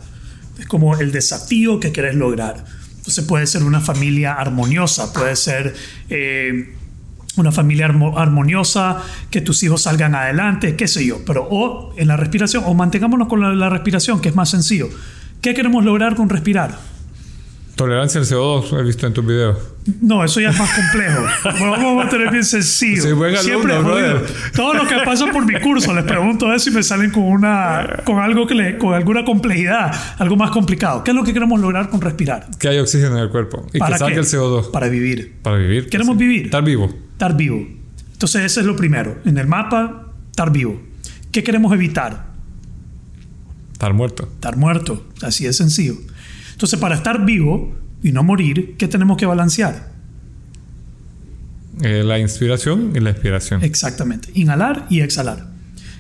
Es 0.60 0.66
como 0.68 0.98
el 0.98 1.12
desafío 1.12 1.80
que 1.80 1.92
querés 1.92 2.16
lograr. 2.16 2.64
Entonces 2.98 3.24
puede 3.26 3.48
ser 3.48 3.64
una 3.64 3.80
familia 3.80 4.34
armoniosa, 4.34 5.12
puede 5.14 5.36
ser 5.36 5.74
eh, 6.10 6.76
una 7.38 7.52
familia 7.52 7.88
armo- 7.88 8.18
armoniosa, 8.18 9.02
que 9.32 9.42
tus 9.42 9.64
hijos 9.64 9.84
salgan 9.84 10.14
adelante, 10.16 10.76
qué 10.76 10.88
sé 10.88 11.06
yo. 11.06 11.20
Pero 11.26 11.48
o 11.50 11.94
en 11.98 12.08
la 12.08 12.18
respiración, 12.18 12.64
o 12.68 12.74
mantengámonos 12.74 13.28
con 13.28 13.58
la 13.60 13.70
respiración, 13.70 14.20
que 14.20 14.30
es 14.30 14.36
más 14.36 14.50
sencillo. 14.50 14.90
¿Qué 15.42 15.54
queremos 15.54 15.84
lograr 15.86 16.16
con 16.16 16.28
respirar? 16.30 16.78
Tolerancia 17.80 18.20
al 18.20 18.28
CO2, 18.28 18.78
he 18.78 18.84
visto 18.84 19.08
en 19.08 19.14
tus 19.14 19.26
videos. 19.26 19.58
No, 20.02 20.22
eso 20.22 20.42
ya 20.42 20.50
es 20.50 20.60
más 20.60 20.70
complejo. 20.76 21.22
Bueno, 21.60 21.72
vamos 21.72 22.06
a 22.08 22.10
tener 22.10 22.30
bien 22.30 22.44
sencillo. 22.44 23.02
Sí, 23.02 23.14
buen 23.14 23.34
alumno, 23.34 23.42
Siempre 23.42 23.78
brother. 23.80 24.18
jodido. 24.18 24.34
Todo 24.54 24.74
lo 24.74 24.86
que 24.86 24.96
pasa 25.06 25.28
por 25.32 25.46
mi 25.46 25.58
curso, 25.62 25.94
les 25.94 26.04
pregunto 26.04 26.54
eso 26.54 26.70
y 26.70 26.74
me 26.74 26.84
salen 26.84 27.10
con 27.10 27.24
una, 27.24 28.02
con 28.04 28.20
algo 28.20 28.46
que 28.46 28.54
le, 28.54 28.78
con 28.78 28.94
alguna 28.94 29.24
complejidad, 29.24 29.94
algo 30.18 30.36
más 30.36 30.52
complicado. 30.52 31.06
¿Qué 31.06 31.12
es 31.12 31.16
lo 31.16 31.24
que 31.24 31.32
queremos 31.32 31.58
lograr 31.62 31.90
con 31.90 32.02
respirar? 32.02 32.50
Que 32.60 32.68
hay 32.68 32.80
oxígeno 32.80 33.16
en 33.16 33.24
el 33.24 33.30
cuerpo 33.30 33.66
y 33.70 33.72
que 33.72 33.80
¿Para 33.80 33.98
saque 33.98 34.12
qué? 34.16 34.20
el 34.20 34.26
CO2 34.26 34.72
Para 34.72 34.90
vivir. 34.90 35.38
para 35.42 35.56
vivir. 35.56 35.88
Queremos 35.88 36.18
vivir. 36.18 36.46
Estar 36.48 36.64
vivo. 36.66 36.94
Estar 37.14 37.38
vivo. 37.38 37.66
Entonces, 38.12 38.42
ese 38.44 38.60
es 38.60 38.66
lo 38.66 38.76
primero. 38.76 39.20
En 39.24 39.38
el 39.38 39.48
mapa, 39.48 40.12
estar 40.32 40.52
vivo. 40.52 40.82
¿Qué 41.32 41.46
queremos 41.46 41.72
evitar? 41.74 42.26
Estar 43.72 43.94
muerto. 43.94 44.24
Estar 44.34 44.58
muerto. 44.58 45.06
Así 45.22 45.46
de 45.46 45.54
sencillo. 45.54 45.94
Entonces, 46.60 46.78
para 46.78 46.96
estar 46.96 47.24
vivo 47.24 47.74
y 48.04 48.12
no 48.12 48.22
morir, 48.22 48.76
¿qué 48.78 48.90
tenemos 48.90 49.16
que 49.16 49.26
balancear? 49.26 49.94
Eh, 51.82 52.04
la 52.04 52.20
inspiración 52.20 52.92
y 52.94 53.00
la 53.00 53.12
expiración. 53.12 53.64
Exactamente. 53.64 54.30
Inhalar 54.34 54.86
y 54.90 55.00
exhalar. 55.00 55.48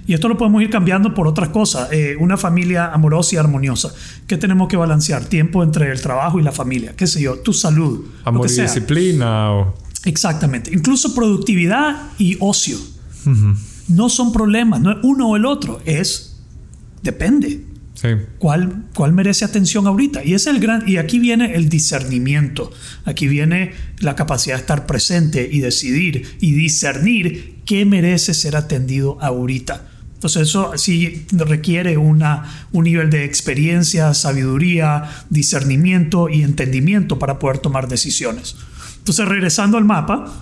Y 0.05 0.13
esto 0.13 0.27
lo 0.27 0.37
podemos 0.37 0.61
ir 0.61 0.69
cambiando 0.69 1.13
por 1.13 1.27
otras 1.27 1.47
cosas. 1.47 1.87
Eh, 1.93 2.17
una 2.19 2.35
familia 2.35 2.91
amorosa 2.91 3.35
y 3.35 3.37
armoniosa. 3.37 3.93
¿Qué 4.27 4.35
tenemos 4.35 4.67
que 4.67 4.75
balancear? 4.75 5.23
Tiempo 5.23 5.63
entre 5.63 5.89
el 5.93 6.01
trabajo 6.01 6.41
y 6.41 6.43
la 6.43 6.51
familia. 6.51 6.93
¿Qué 6.97 7.07
sé 7.07 7.21
yo? 7.21 7.37
Tu 7.39 7.53
salud. 7.53 8.05
Amor 8.25 8.47
y 8.47 8.49
sea. 8.49 8.65
disciplina. 8.65 9.53
O... 9.53 9.75
Exactamente. 10.03 10.73
Incluso 10.73 11.15
productividad 11.15 12.09
y 12.17 12.35
ocio. 12.41 12.77
No 13.87 14.09
son 14.09 14.33
problemas. 14.33 14.81
No 14.81 14.91
es 14.91 14.97
uno 15.03 15.29
o 15.29 15.37
el 15.37 15.45
otro. 15.45 15.79
Es. 15.85 16.41
Depende. 17.01 17.69
Sí. 17.93 18.09
¿Cuál, 18.37 18.85
¿Cuál 18.95 19.13
merece 19.13 19.43
atención 19.43 19.85
ahorita? 19.85 20.23
Y 20.23 20.33
es 20.33 20.47
el 20.47 20.59
gran. 20.59 20.87
Y 20.87 20.97
aquí 20.97 21.19
viene 21.19 21.55
el 21.55 21.67
discernimiento. 21.67 22.71
Aquí 23.03 23.27
viene 23.27 23.73
la 23.99 24.15
capacidad 24.15 24.55
de 24.55 24.61
estar 24.61 24.85
presente 24.85 25.49
y 25.51 25.59
decidir 25.59 26.37
y 26.39 26.53
discernir 26.53 27.59
qué 27.65 27.85
merece 27.85 28.33
ser 28.33 28.55
atendido 28.55 29.17
ahorita. 29.21 29.89
Entonces 30.19 30.49
eso 30.49 30.77
sí 30.77 31.25
requiere 31.31 31.97
una, 31.97 32.43
un 32.73 32.83
nivel 32.83 33.09
de 33.09 33.23
experiencia, 33.23 34.13
sabiduría, 34.13 35.09
discernimiento 35.29 36.27
y 36.27 36.43
entendimiento 36.43 37.17
para 37.19 37.39
poder 37.39 37.59
tomar 37.59 37.87
decisiones. 37.87 38.57
Entonces 38.97 39.25
regresando 39.25 39.77
al 39.77 39.85
mapa, 39.85 40.33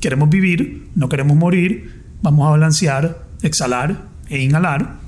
queremos 0.00 0.30
vivir, 0.30 0.88
no 0.94 1.10
queremos 1.10 1.36
morir, 1.36 2.02
vamos 2.22 2.46
a 2.46 2.52
balancear, 2.52 3.26
exhalar 3.42 4.08
e 4.30 4.42
inhalar. 4.42 5.03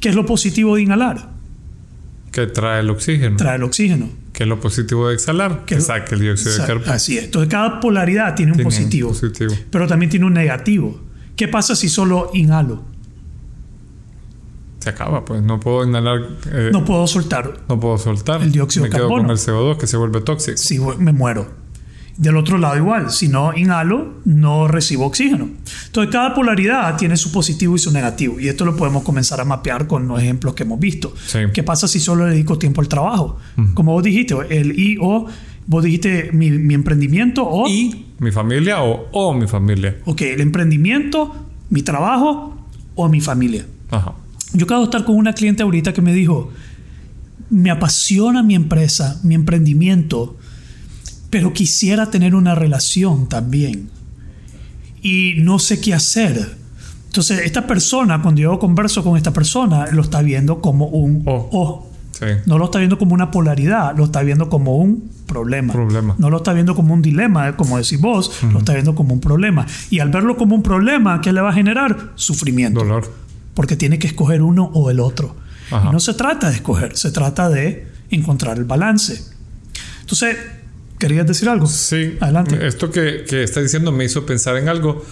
¿Qué 0.00 0.08
es 0.10 0.14
lo 0.14 0.26
positivo 0.26 0.76
de 0.76 0.82
inhalar? 0.82 1.30
Que 2.32 2.46
trae 2.46 2.80
el 2.80 2.90
oxígeno. 2.90 3.36
Trae 3.36 3.56
el 3.56 3.62
oxígeno. 3.62 4.08
que 4.32 4.42
es 4.42 4.48
lo 4.50 4.60
positivo 4.60 5.08
de 5.08 5.14
exhalar. 5.14 5.64
Que 5.64 5.76
Que- 5.76 5.80
saque 5.80 6.14
el 6.14 6.20
dióxido 6.20 6.52
de 6.58 6.66
carbono. 6.66 6.92
Así 6.92 7.16
es. 7.16 7.24
Entonces 7.24 7.48
cada 7.50 7.80
polaridad 7.80 8.34
tiene 8.34 8.52
un 8.52 8.56
Tiene 8.58 8.68
un 8.68 8.74
positivo, 8.74 9.08
positivo. 9.08 9.54
pero 9.70 9.86
también 9.86 10.10
tiene 10.10 10.26
un 10.26 10.34
negativo. 10.34 11.00
¿Qué 11.36 11.48
pasa 11.48 11.74
si 11.74 11.88
solo 11.88 12.30
inhalo? 12.34 12.82
Se 14.80 14.90
acaba, 14.90 15.24
pues. 15.24 15.42
No 15.42 15.58
puedo 15.58 15.84
inhalar. 15.86 16.20
eh, 16.52 16.68
No 16.72 16.84
puedo 16.84 17.06
soltar. 17.06 17.60
no 17.68 17.80
puedo 17.80 17.96
soltar. 17.98 18.42
El 18.42 18.52
dióxido 18.52 18.82
Me 18.84 18.90
de 18.90 18.96
quedo 18.96 19.08
carbono. 19.08 19.22
con 19.24 19.30
el 19.32 19.38
CO2 19.38 19.78
que 19.78 19.86
se 19.86 19.96
vuelve 19.96 20.20
tóxico. 20.20 20.84
Voy- 20.84 20.96
me 20.98 21.12
muero. 21.12 21.48
Del 22.16 22.36
otro 22.36 22.56
lado 22.56 22.76
igual, 22.76 23.10
si 23.10 23.28
no 23.28 23.52
inhalo, 23.54 24.14
no 24.24 24.68
recibo 24.68 25.04
oxígeno. 25.04 25.50
Entonces 25.86 26.10
cada 26.10 26.34
polaridad 26.34 26.96
tiene 26.96 27.16
su 27.18 27.30
positivo 27.30 27.76
y 27.76 27.78
su 27.78 27.92
negativo. 27.92 28.40
Y 28.40 28.48
esto 28.48 28.64
lo 28.64 28.74
podemos 28.74 29.02
comenzar 29.02 29.38
a 29.40 29.44
mapear 29.44 29.86
con 29.86 30.08
los 30.08 30.20
ejemplos 30.20 30.54
que 30.54 30.62
hemos 30.62 30.80
visto. 30.80 31.12
Sí. 31.26 31.40
¿Qué 31.52 31.62
pasa 31.62 31.86
si 31.86 32.00
solo 32.00 32.24
le 32.26 32.32
dedico 32.32 32.56
tiempo 32.56 32.80
al 32.80 32.88
trabajo? 32.88 33.38
Como 33.74 33.92
vos 33.92 34.02
dijiste, 34.02 34.34
el 34.48 34.78
I 34.78 34.96
o, 34.98 35.26
vos 35.66 35.84
dijiste 35.84 36.30
mi, 36.32 36.50
mi 36.50 36.72
emprendimiento 36.72 37.46
o... 37.46 37.68
Y 37.68 38.06
mi 38.18 38.30
familia 38.30 38.82
o, 38.82 39.08
o 39.12 39.34
mi 39.34 39.46
familia. 39.46 39.98
Ok, 40.06 40.22
el 40.22 40.40
emprendimiento, 40.40 41.34
mi 41.68 41.82
trabajo 41.82 42.56
o 42.94 43.08
mi 43.10 43.20
familia. 43.20 43.66
Ajá. 43.90 44.14
Yo 44.54 44.64
acabo 44.64 44.80
de 44.80 44.84
estar 44.86 45.04
con 45.04 45.16
una 45.16 45.34
cliente 45.34 45.62
ahorita 45.62 45.92
que 45.92 46.00
me 46.00 46.14
dijo, 46.14 46.50
me 47.50 47.70
apasiona 47.70 48.42
mi 48.42 48.54
empresa, 48.54 49.20
mi 49.22 49.34
emprendimiento, 49.34 50.36
pero 51.36 51.52
quisiera 51.52 52.10
tener 52.10 52.34
una 52.34 52.54
relación 52.54 53.28
también. 53.28 53.90
Y 55.02 55.34
no 55.36 55.58
sé 55.58 55.82
qué 55.82 55.92
hacer. 55.92 56.56
Entonces, 57.08 57.40
esta 57.44 57.66
persona, 57.66 58.22
cuando 58.22 58.40
yo 58.40 58.58
converso 58.58 59.04
con 59.04 59.18
esta 59.18 59.34
persona, 59.34 59.88
lo 59.92 60.00
está 60.00 60.22
viendo 60.22 60.62
como 60.62 60.86
un 60.86 61.24
O. 61.26 61.50
O. 61.52 61.92
Sí. 62.12 62.24
No 62.46 62.56
lo 62.56 62.64
está 62.64 62.78
viendo 62.78 62.96
como 62.96 63.12
una 63.12 63.30
polaridad, 63.30 63.94
lo 63.98 64.04
está 64.04 64.22
viendo 64.22 64.48
como 64.48 64.78
un 64.78 65.10
problema. 65.26 65.74
Problema. 65.74 66.14
No 66.16 66.30
lo 66.30 66.38
está 66.38 66.54
viendo 66.54 66.74
como 66.74 66.94
un 66.94 67.02
dilema, 67.02 67.54
como 67.54 67.76
decís 67.76 68.00
vos, 68.00 68.32
lo 68.50 68.60
está 68.60 68.72
viendo 68.72 68.94
como 68.94 69.12
un 69.12 69.20
problema. 69.20 69.66
Y 69.90 69.98
al 69.98 70.08
verlo 70.08 70.38
como 70.38 70.54
un 70.54 70.62
problema, 70.62 71.20
¿qué 71.20 71.34
le 71.34 71.42
va 71.42 71.50
a 71.50 71.52
generar? 71.52 72.12
Sufrimiento. 72.14 72.80
Dolor. 72.80 73.12
Porque 73.52 73.76
tiene 73.76 73.98
que 73.98 74.06
escoger 74.06 74.40
uno 74.40 74.70
o 74.72 74.90
el 74.90 75.00
otro. 75.00 75.36
Ajá. 75.70 75.90
Y 75.90 75.92
no 75.92 76.00
se 76.00 76.14
trata 76.14 76.48
de 76.48 76.54
escoger, 76.54 76.96
se 76.96 77.10
trata 77.10 77.50
de 77.50 77.88
encontrar 78.08 78.56
el 78.56 78.64
balance. 78.64 79.36
Entonces, 80.00 80.38
¿querías 80.98 81.26
decir 81.26 81.48
algo? 81.48 81.66
Sí. 81.66 82.16
Adelante. 82.20 82.66
Esto 82.66 82.90
que, 82.90 83.24
que 83.28 83.42
está 83.42 83.60
diciendo 83.60 83.92
me 83.92 84.04
hizo 84.04 84.26
pensar 84.26 84.56
en 84.56 84.68
algo. 84.68 85.04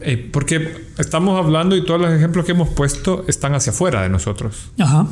Eh, 0.00 0.28
porque 0.32 0.86
estamos 0.96 1.38
hablando 1.42 1.76
y 1.76 1.84
todos 1.84 2.00
los 2.00 2.12
ejemplos 2.12 2.44
que 2.44 2.52
hemos 2.52 2.68
puesto 2.68 3.24
están 3.26 3.54
hacia 3.54 3.72
afuera 3.72 4.02
de 4.02 4.08
nosotros. 4.08 4.70
Ajá. 4.78 5.06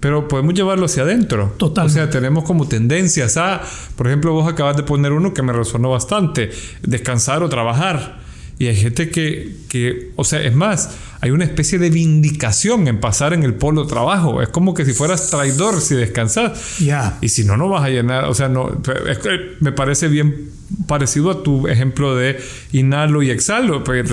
Pero 0.00 0.28
podemos 0.28 0.52
llevarlo 0.54 0.84
hacia 0.86 1.04
adentro. 1.04 1.54
Totalmente. 1.56 2.00
O 2.00 2.04
sea, 2.04 2.10
tenemos 2.10 2.44
como 2.44 2.68
tendencias 2.68 3.36
a, 3.38 3.62
por 3.96 4.06
ejemplo, 4.06 4.32
vos 4.32 4.50
acabas 4.50 4.76
de 4.76 4.82
poner 4.82 5.12
uno 5.12 5.32
que 5.32 5.42
me 5.42 5.52
resonó 5.52 5.90
bastante, 5.90 6.50
descansar 6.82 7.42
o 7.42 7.48
trabajar. 7.48 8.18
Y 8.58 8.66
hay 8.66 8.76
gente 8.76 9.10
que, 9.10 9.56
que, 9.68 10.12
o 10.16 10.24
sea, 10.24 10.42
es 10.42 10.54
más, 10.54 10.90
hay 11.20 11.30
una 11.30 11.44
especie 11.44 11.78
de 11.78 11.90
vindicación 11.90 12.88
en 12.88 13.00
pasar 13.00 13.32
en 13.32 13.42
el 13.42 13.54
polo 13.54 13.86
trabajo. 13.86 14.42
Es 14.42 14.48
como 14.48 14.74
que 14.74 14.84
si 14.84 14.92
fueras 14.92 15.30
traidor 15.30 15.80
si 15.80 15.94
descansas. 15.94 16.78
Ya. 16.78 17.18
Y 17.20 17.28
si 17.30 17.44
no, 17.44 17.56
no 17.56 17.68
vas 17.68 17.84
a 17.84 17.88
llenar. 17.88 18.24
O 18.24 18.34
sea, 18.34 18.48
no. 18.48 18.70
es 19.08 19.18
que 19.18 19.56
me 19.60 19.72
parece 19.72 20.08
bien 20.08 20.50
parecido 20.88 21.30
a 21.30 21.42
tu 21.42 21.68
ejemplo 21.68 22.16
de 22.16 22.38
inhalo 22.72 23.22
y 23.22 23.30
exhalo. 23.30 23.82
Pues, 23.82 24.10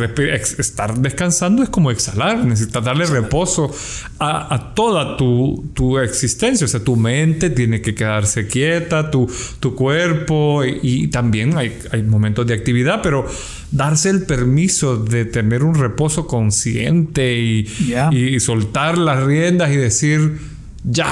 estar 0.59 0.97
descansando 0.97 1.61
es 1.61 1.69
como 1.69 1.91
exhalar. 1.91 2.37
Necesitas 2.45 2.83
darle 2.83 3.05
reposo 3.05 3.73
a, 4.19 4.53
a 4.53 4.73
toda 4.73 5.17
tu, 5.17 5.71
tu 5.73 5.99
existencia. 5.99 6.65
O 6.65 6.69
sea, 6.69 6.83
tu 6.83 6.95
mente 6.95 7.49
tiene 7.49 7.81
que 7.81 7.93
quedarse 7.95 8.47
quieta, 8.47 9.11
tu, 9.11 9.29
tu 9.59 9.75
cuerpo. 9.75 10.63
Y, 10.63 10.79
y 10.81 11.07
también 11.07 11.57
hay, 11.57 11.77
hay 11.91 12.01
momentos 12.03 12.47
de 12.47 12.53
actividad, 12.53 13.01
pero 13.03 13.27
darse 13.71 14.09
el 14.09 14.23
permiso 14.23 14.97
de 14.97 15.25
tener 15.25 15.63
un 15.63 15.75
reposo 15.75 16.27
consciente 16.27 16.92
y, 18.11 18.39
soltar 18.39 18.97
las 18.97 19.23
riendas 19.23 19.71
y 19.71 19.77
decir 19.77 20.39
ya. 20.83 21.11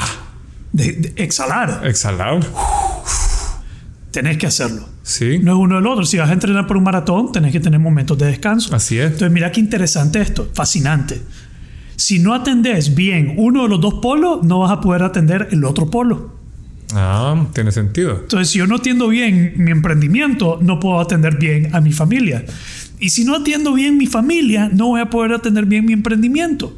De, 0.73 0.93
de 0.93 1.23
exhalar. 1.23 1.81
Exhalar. 1.85 2.39
Tenés 4.11 4.37
que 4.37 4.47
hacerlo. 4.47 4.87
Sí. 5.03 5.39
No 5.39 5.53
es 5.53 5.57
uno 5.57 5.75
del 5.75 5.87
otro. 5.87 6.05
Si 6.05 6.17
vas 6.17 6.29
a 6.29 6.33
entrenar 6.33 6.67
por 6.67 6.77
un 6.77 6.83
maratón, 6.83 7.31
tenés 7.31 7.51
que 7.51 7.59
tener 7.59 7.79
momentos 7.79 8.17
de 8.17 8.27
descanso. 8.27 8.75
Así 8.75 8.97
es. 8.97 9.05
Entonces, 9.05 9.31
mira 9.31 9.51
qué 9.51 9.59
interesante 9.59 10.21
esto, 10.21 10.49
fascinante. 10.53 11.21
Si 11.95 12.19
no 12.19 12.33
atendés 12.33 12.95
bien 12.95 13.35
uno 13.37 13.63
de 13.63 13.69
los 13.69 13.79
dos 13.79 13.95
polos, 13.95 14.43
no 14.43 14.59
vas 14.59 14.71
a 14.71 14.81
poder 14.81 15.03
atender 15.03 15.49
el 15.51 15.63
otro 15.63 15.89
polo. 15.89 16.35
Ah, 16.93 17.47
tiene 17.53 17.71
sentido. 17.71 18.19
Entonces, 18.21 18.49
si 18.49 18.57
yo 18.57 18.67
no 18.67 18.77
atiendo 18.77 19.07
bien 19.07 19.53
mi 19.57 19.71
emprendimiento, 19.71 20.59
no 20.61 20.79
puedo 20.79 20.99
atender 20.99 21.37
bien 21.37 21.73
a 21.73 21.79
mi 21.79 21.91
familia. 21.93 22.43
Y 23.01 23.09
si 23.09 23.25
no 23.25 23.35
atiendo 23.35 23.73
bien 23.73 23.97
mi 23.97 24.05
familia, 24.07 24.69
no 24.71 24.87
voy 24.87 25.01
a 25.01 25.09
poder 25.09 25.33
atender 25.33 25.65
bien 25.65 25.85
mi 25.85 25.91
emprendimiento. 25.93 26.77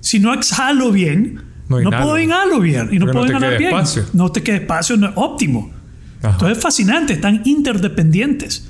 Si 0.00 0.20
no 0.20 0.32
exhalo 0.34 0.92
bien, 0.92 1.40
No 1.68 1.80
no, 1.80 1.90
puedo 1.90 2.18
inhalo 2.20 2.60
bien. 2.60 2.90
Y 2.92 2.98
no 3.00 3.06
Porque 3.06 3.06
no 3.06 3.12
puedo 3.12 3.24
te 3.24 3.30
inhalar 3.32 3.58
bien. 3.58 3.70
espacio. 3.70 4.04
No 4.12 4.30
te 4.30 4.42
queda 4.42 4.56
espacio, 4.56 4.96
no 4.96 5.06
es 5.08 5.12
óptimo. 5.16 5.70
Ajá. 6.20 6.30
Entonces 6.34 6.58
es 6.58 6.62
fascinante, 6.62 7.14
están 7.14 7.42
interdependientes. 7.44 8.68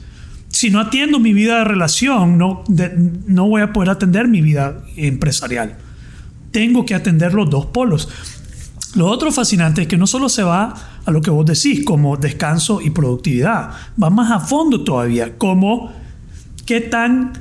Si 0.49 0.71
no 0.71 0.81
atiendo 0.81 1.19
mi 1.19 1.35
vida 1.35 1.59
de 1.59 1.65
relación, 1.65 2.39
no, 2.39 2.63
de- 2.69 2.93
no 3.27 3.49
voy 3.49 3.61
a 3.63 3.73
poder 3.73 3.91
atender 3.91 4.29
mi 4.29 4.41
vida 4.41 4.83
empresarial. 4.97 5.77
Tengo 6.53 6.87
que 6.87 6.95
atender 6.95 7.35
los 7.35 7.51
dos 7.51 7.67
polos. 7.67 8.09
Lo 8.95 9.09
otro 9.09 9.31
fascinante 9.33 9.83
es 9.83 9.89
que 9.89 9.99
no 9.99 10.07
solo 10.07 10.29
se 10.31 10.43
va 10.43 10.73
a 11.05 11.11
lo 11.11 11.21
que 11.21 11.31
vos 11.31 11.45
decís, 11.45 11.85
como 11.85 12.17
descanso 12.17 12.81
y 12.81 12.91
productividad, 12.91 13.71
va 14.03 14.09
más 14.09 14.31
a 14.31 14.41
fondo 14.41 14.83
todavía, 14.85 15.37
como 15.37 15.93
qué 16.67 16.81
tan 16.81 17.33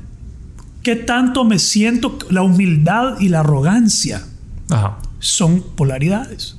qué 0.83 0.95
tanto 0.95 1.43
me 1.43 1.57
siento 1.59 2.17
la 2.29 2.43
humildad 2.43 3.19
y 3.19 3.29
la 3.29 3.39
arrogancia 3.39 4.23
Ajá. 4.69 4.97
son 5.19 5.61
polaridades. 5.75 6.57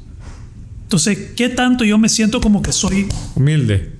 Entonces, 0.82 1.32
¿qué 1.36 1.48
tanto 1.48 1.84
yo 1.84 1.96
me 1.96 2.08
siento 2.08 2.40
como 2.40 2.60
que 2.60 2.72
soy 2.72 3.08
Humilde. 3.36 3.92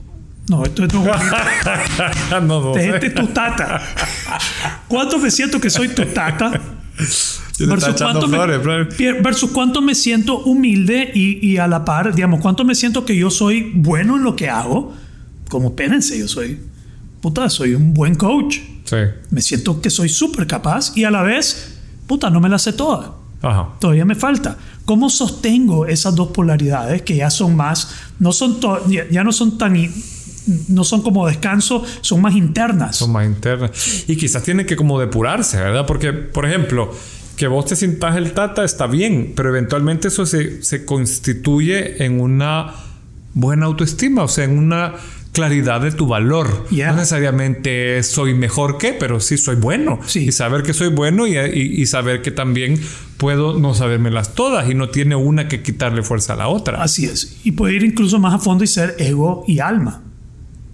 no, 0.49 0.65
esto 0.65 0.85
es 0.85 0.93
no, 0.93 1.05
no, 2.43 2.61
no 2.61 2.77
este 2.77 3.07
es 3.07 3.15
tu 3.15 3.27
tata. 3.29 3.81
¿Cuánto 4.89 5.19
me 5.19 5.31
siento 5.31 5.61
que 5.61 5.71
soy 5.71 5.89
tu 5.89 6.05
tata? 6.07 6.61
Echando 7.59 7.97
cuánto 7.97 8.29
me, 8.29 8.59
flores. 8.59 8.97
Pier- 8.97 9.23
versus 9.23 9.51
cuánto 9.51 9.81
me 9.81 9.95
siento 9.95 10.41
humilde 10.41 11.11
y, 11.15 11.47
y 11.47 11.57
a 11.57 11.67
la 11.67 11.85
par, 11.85 12.15
digamos, 12.15 12.41
cuánto 12.41 12.65
me 12.65 12.75
siento 12.75 13.05
que 13.05 13.17
yo 13.17 13.31
soy 13.31 13.73
bueno 13.75 14.17
en 14.17 14.25
lo 14.25 14.37
que 14.37 14.51
hago. 14.51 14.95
Como 15.49 15.69
espérense, 15.69 16.19
yo 16.19 16.29
soy, 16.29 16.61
puta, 17.27 17.51
soy 17.51 17.75
un 17.75 17.93
buen 17.93 18.15
coach. 18.15 18.59
Sí. 18.85 18.97
Me 19.31 19.43
siento 19.43 19.81
que 19.81 19.91
soy 19.91 20.09
súper 20.09 20.47
capaz 20.47 20.97
y 20.97 21.03
a 21.03 21.11
la 21.11 21.23
vez, 21.23 21.77
puta, 22.07 22.31
no 22.31 22.39
me 22.39 22.49
la 22.49 22.57
sé 22.57 22.73
toda. 22.73 23.17
Ajá. 23.43 23.71
Todavía 23.81 24.05
me 24.05 24.15
falta. 24.15 24.57
¿Cómo 24.85 25.11
sostengo 25.11 25.87
esas 25.87 26.15
dos 26.15 26.29
polaridades 26.29 27.03
que 27.03 27.17
ya 27.17 27.29
son 27.31 27.57
más, 27.57 27.91
no 28.21 28.31
son, 28.31 28.61
ya, 28.89 29.09
ya 29.11 29.25
no 29.25 29.33
son 29.33 29.59
tan, 29.59 29.77
no 30.69 30.85
son 30.85 31.03
como 31.03 31.27
descanso, 31.27 31.83
son 32.01 32.23
más 32.23 32.37
internas? 32.37 32.95
Son 32.95 33.11
más 33.11 33.27
internas. 33.27 34.05
Y 34.07 34.17
quizás 34.17 34.45
tiene 34.45 34.65
que 34.65 34.77
como 34.77 35.01
depurarse, 35.01 35.57
¿verdad? 35.57 35.85
Porque, 35.85 36.13
por 36.13 36.47
ejemplo, 36.47 36.95
que 37.37 37.49
vos 37.49 37.67
te 37.67 37.75
sintas 37.75 38.15
el 38.15 38.35
tata 38.35 38.63
está 38.63 38.87
bien, 38.87 39.33
pero 39.35 39.49
eventualmente 39.49 40.07
eso 40.09 40.27
se, 40.27 40.63
se 40.63 40.85
constituye 40.85 42.05
en 42.05 42.21
una 42.21 42.73
buena 43.35 43.67
autoestima, 43.67 44.23
o 44.23 44.29
sea, 44.29 44.45
en 44.45 44.57
una 44.57 44.95
claridad 45.37 45.83
de 45.83 45.93
tu 45.93 46.07
valor. 46.07 46.67
Yeah. 46.71 46.91
No 46.93 46.97
necesariamente 46.97 48.03
soy 48.03 48.35
mejor 48.35 48.79
que, 48.79 48.93
pero 48.95 49.21
sí 49.21 49.37
soy 49.37 49.57
bueno. 49.57 50.01
Sí. 50.07 50.21
Y 50.29 50.33
saber 50.33 50.63
que 50.63 50.73
soy 50.73 50.89
bueno 50.89 51.27
y, 51.27 51.37
y- 51.37 51.83
y 51.83 51.87
saber 51.87 52.23
que 52.23 52.31
también 52.31 52.81
puedo 53.19 53.59
no 53.59 53.75
sabérmelas 53.75 54.35
todas 54.35 54.69
y 54.71 54.75
no 54.75 54.89
tiene 54.89 55.15
una 55.15 55.47
que 55.49 55.63
quitarle 55.63 56.03
fuerza 56.03 56.33
a 56.33 56.37
la 56.37 56.49
otra. 56.49 56.83
Así 56.83 57.05
es. 57.05 57.41
Y 57.45 57.53
puede 57.53 57.75
ir 57.75 57.83
incluso 57.85 58.19
más 58.19 58.35
a 58.35 58.39
fondo 58.39 58.65
y 58.65 58.67
ser 58.67 58.97
ego 58.99 59.45
y 59.47 59.59
alma. 59.61 60.03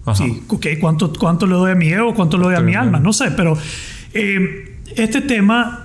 Ajá. 0.05 0.23
Sí, 0.23 0.41
ok, 0.47 0.65
¿cuánto, 0.81 1.11
¿cuánto 1.13 1.45
le 1.45 1.53
doy 1.55 1.71
a 1.71 1.75
mi 1.75 1.89
ego? 1.89 2.13
¿Cuánto 2.15 2.37
le 2.37 2.45
doy 2.45 2.55
a 2.55 2.61
mi 2.61 2.73
alma? 2.75 2.99
No 2.99 3.11
sé, 3.13 3.31
pero 3.31 3.57
eh, 4.13 4.77
este 4.95 5.21
tema 5.21 5.79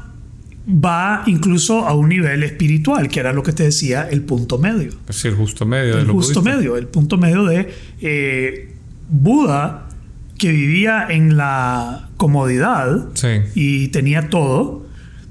va 0.69 1.23
incluso 1.27 1.87
a 1.87 1.95
un 1.95 2.11
nivel 2.11 2.43
espiritual, 2.43 3.09
que 3.09 3.21
era 3.21 3.33
lo 3.33 3.43
que 3.43 3.53
te 3.53 3.63
decía, 3.63 4.07
el 4.11 4.21
punto 4.23 4.59
medio. 4.59 4.89
Es 5.09 5.17
decir, 5.23 5.35
justo 5.35 5.65
medio 5.65 5.95
de 5.95 6.01
el 6.03 6.07
lo 6.09 6.13
justo 6.15 6.41
budista. 6.43 6.57
medio, 6.57 6.77
el 6.77 6.87
punto 6.89 7.17
medio 7.17 7.45
de 7.45 7.73
eh, 8.03 8.68
Buda, 9.09 9.89
que 10.39 10.51
vivía 10.53 11.07
en 11.09 11.37
la 11.37 12.09
comodidad 12.17 13.09
Sí. 13.15 13.29
y 13.55 13.89
tenía 13.89 14.29
todo, 14.29 14.87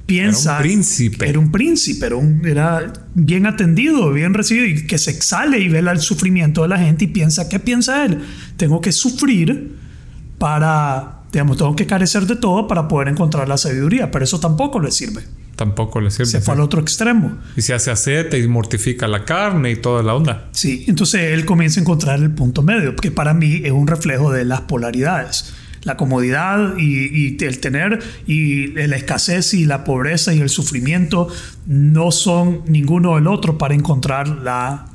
piensa... 0.06 0.52
Era 0.52 0.58
un 0.60 0.64
príncipe. 0.64 1.30
Era 1.30 1.40
un 1.40 1.52
príncipe, 1.52 2.06
era, 2.06 2.16
un- 2.16 2.46
era 2.46 2.94
bien 3.14 3.46
atendido, 3.46 4.12
bien 4.14 4.34
recibido, 4.34 4.66
y 4.66 4.86
que 4.88 4.98
se 4.98 5.12
exhale 5.12 5.60
y 5.60 5.70
ve 5.70 5.80
el 5.80 6.00
sufrimiento 6.00 6.62
de 6.64 6.68
la 6.70 6.78
gente 6.78 7.06
y 7.06 7.08
piensa, 7.08 7.48
¿qué 7.50 7.60
piensa 7.60 8.06
él? 8.06 8.20
Tengo 8.58 8.82
que 8.82 8.92
sufrir 8.92 9.76
para, 10.38 11.22
digamos, 11.32 11.58
tengo 11.58 11.76
que 11.76 11.86
carecer 11.88 12.26
de 12.26 12.36
todo 12.36 12.68
para 12.68 12.88
poder 12.88 13.08
encontrar 13.10 13.48
la 13.50 13.58
sabiduría, 13.58 14.12
pero 14.12 14.24
eso 14.26 14.40
tampoco 14.40 14.80
le 14.80 14.92
sirve. 14.92 15.24
Tampoco 15.58 16.00
le 16.00 16.12
sirve. 16.12 16.28
Se 16.28 16.40
fue 16.40 16.54
al 16.54 16.62
otro 16.62 16.80
extremo. 16.80 17.38
Y 17.58 17.62
se 17.64 17.74
hace 17.74 17.92
acete 17.92 18.38
y 18.40 18.48
mortifica 18.48 19.08
la 19.08 19.26
carne 19.26 19.72
y 19.72 19.76
toda 19.76 20.04
la 20.04 20.14
onda. 20.16 20.48
Sí, 20.54 20.86
entonces 20.88 21.34
él 21.34 21.44
comienza 21.44 21.80
a 21.80 21.82
encontrar 21.82 22.20
el 22.20 22.32
punto 22.32 22.62
medio, 22.62 22.96
que 22.96 23.12
para 23.12 23.34
mí 23.34 23.62
es 23.66 23.72
un 23.72 23.88
reflejo 23.88 24.32
de 24.32 24.46
las 24.46 24.62
polaridades. 24.62 25.54
La 25.84 25.98
comodidad 25.98 26.76
y, 26.78 27.36
y 27.38 27.44
el 27.44 27.60
tener 27.60 28.00
y 28.28 28.68
la 28.68 28.96
escasez 28.98 29.54
y 29.56 29.66
la 29.66 29.84
pobreza 29.84 30.34
y 30.34 30.42
el 30.42 30.50
sufrimiento 30.50 31.28
no 31.66 32.12
son 32.12 32.62
ninguno 32.68 33.16
del 33.16 33.26
otro 33.28 33.58
para 33.58 33.74
encontrar 33.74 34.28
la, 34.28 34.86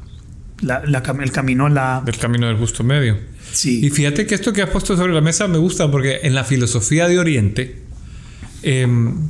la- 0.61 0.83
la 0.87 0.99
el 1.23 1.33
camino 1.33 1.69
la... 1.69 2.03
Del 2.05 2.19
camino 2.19 2.47
del 2.47 2.57
justo 2.57 2.85
medio. 2.85 3.17
Sí. 3.53 3.85
Y 3.85 3.91
fíjate 3.91 4.27
que 4.27 4.35
esto 4.37 4.53
que 4.53 4.63
has 4.63 4.71
puesto 4.71 4.97
sobre 4.97 5.13
la 5.13 5.21
mesa 5.21 5.49
me 5.49 5.59
gusta 5.59 5.91
porque 5.91 6.21
en 6.23 6.35
la 6.35 6.45
filosofía 6.45 7.09
de 7.09 7.19
Oriente, 7.19 7.83
em, 8.63 9.29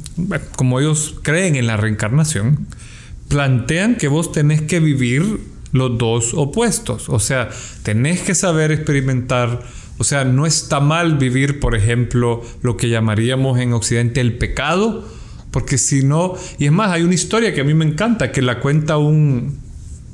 como 0.56 0.80
ellos 0.80 1.16
creen 1.22 1.56
en 1.56 1.66
la 1.66 1.76
reencarnación, 1.76 2.66
plantean 3.28 3.96
que 3.96 4.08
vos 4.08 4.32
tenés 4.32 4.62
que 4.62 4.80
vivir 4.80 5.40
los 5.72 5.98
dos 5.98 6.34
opuestos. 6.34 7.08
O 7.08 7.18
sea, 7.18 7.48
tenés 7.82 8.20
que 8.20 8.34
saber 8.34 8.72
experimentar. 8.72 9.62
O 9.98 10.04
sea, 10.04 10.24
no 10.24 10.46
está 10.46 10.80
mal 10.80 11.16
vivir, 11.16 11.60
por 11.60 11.74
ejemplo, 11.74 12.42
lo 12.62 12.76
que 12.76 12.88
llamaríamos 12.88 13.58
en 13.58 13.72
Occidente 13.72 14.20
el 14.20 14.36
pecado, 14.36 15.08
porque 15.50 15.78
si 15.78 16.02
no, 16.02 16.34
y 16.58 16.66
es 16.66 16.72
más, 16.72 16.90
hay 16.90 17.02
una 17.02 17.14
historia 17.14 17.54
que 17.54 17.60
a 17.60 17.64
mí 17.64 17.74
me 17.74 17.84
encanta, 17.84 18.32
que 18.32 18.42
la 18.42 18.58
cuenta 18.58 18.96
un 18.96 19.58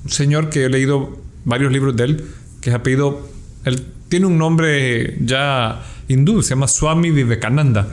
señor 0.07 0.51
que 0.51 0.65
he 0.65 0.69
leído 0.69 1.17
varios 1.45 1.73
libros 1.73 1.97
de 1.97 2.05
él, 2.05 2.25
que 2.61 2.71
es 2.71 2.77
apellido, 2.77 3.29
él 3.65 3.85
tiene 4.09 4.27
un 4.27 4.37
nombre 4.37 5.17
ya 5.21 5.83
hindú, 6.09 6.43
se 6.43 6.51
llama 6.51 6.69
Swami 6.69 7.11
Vivekananda. 7.11 7.89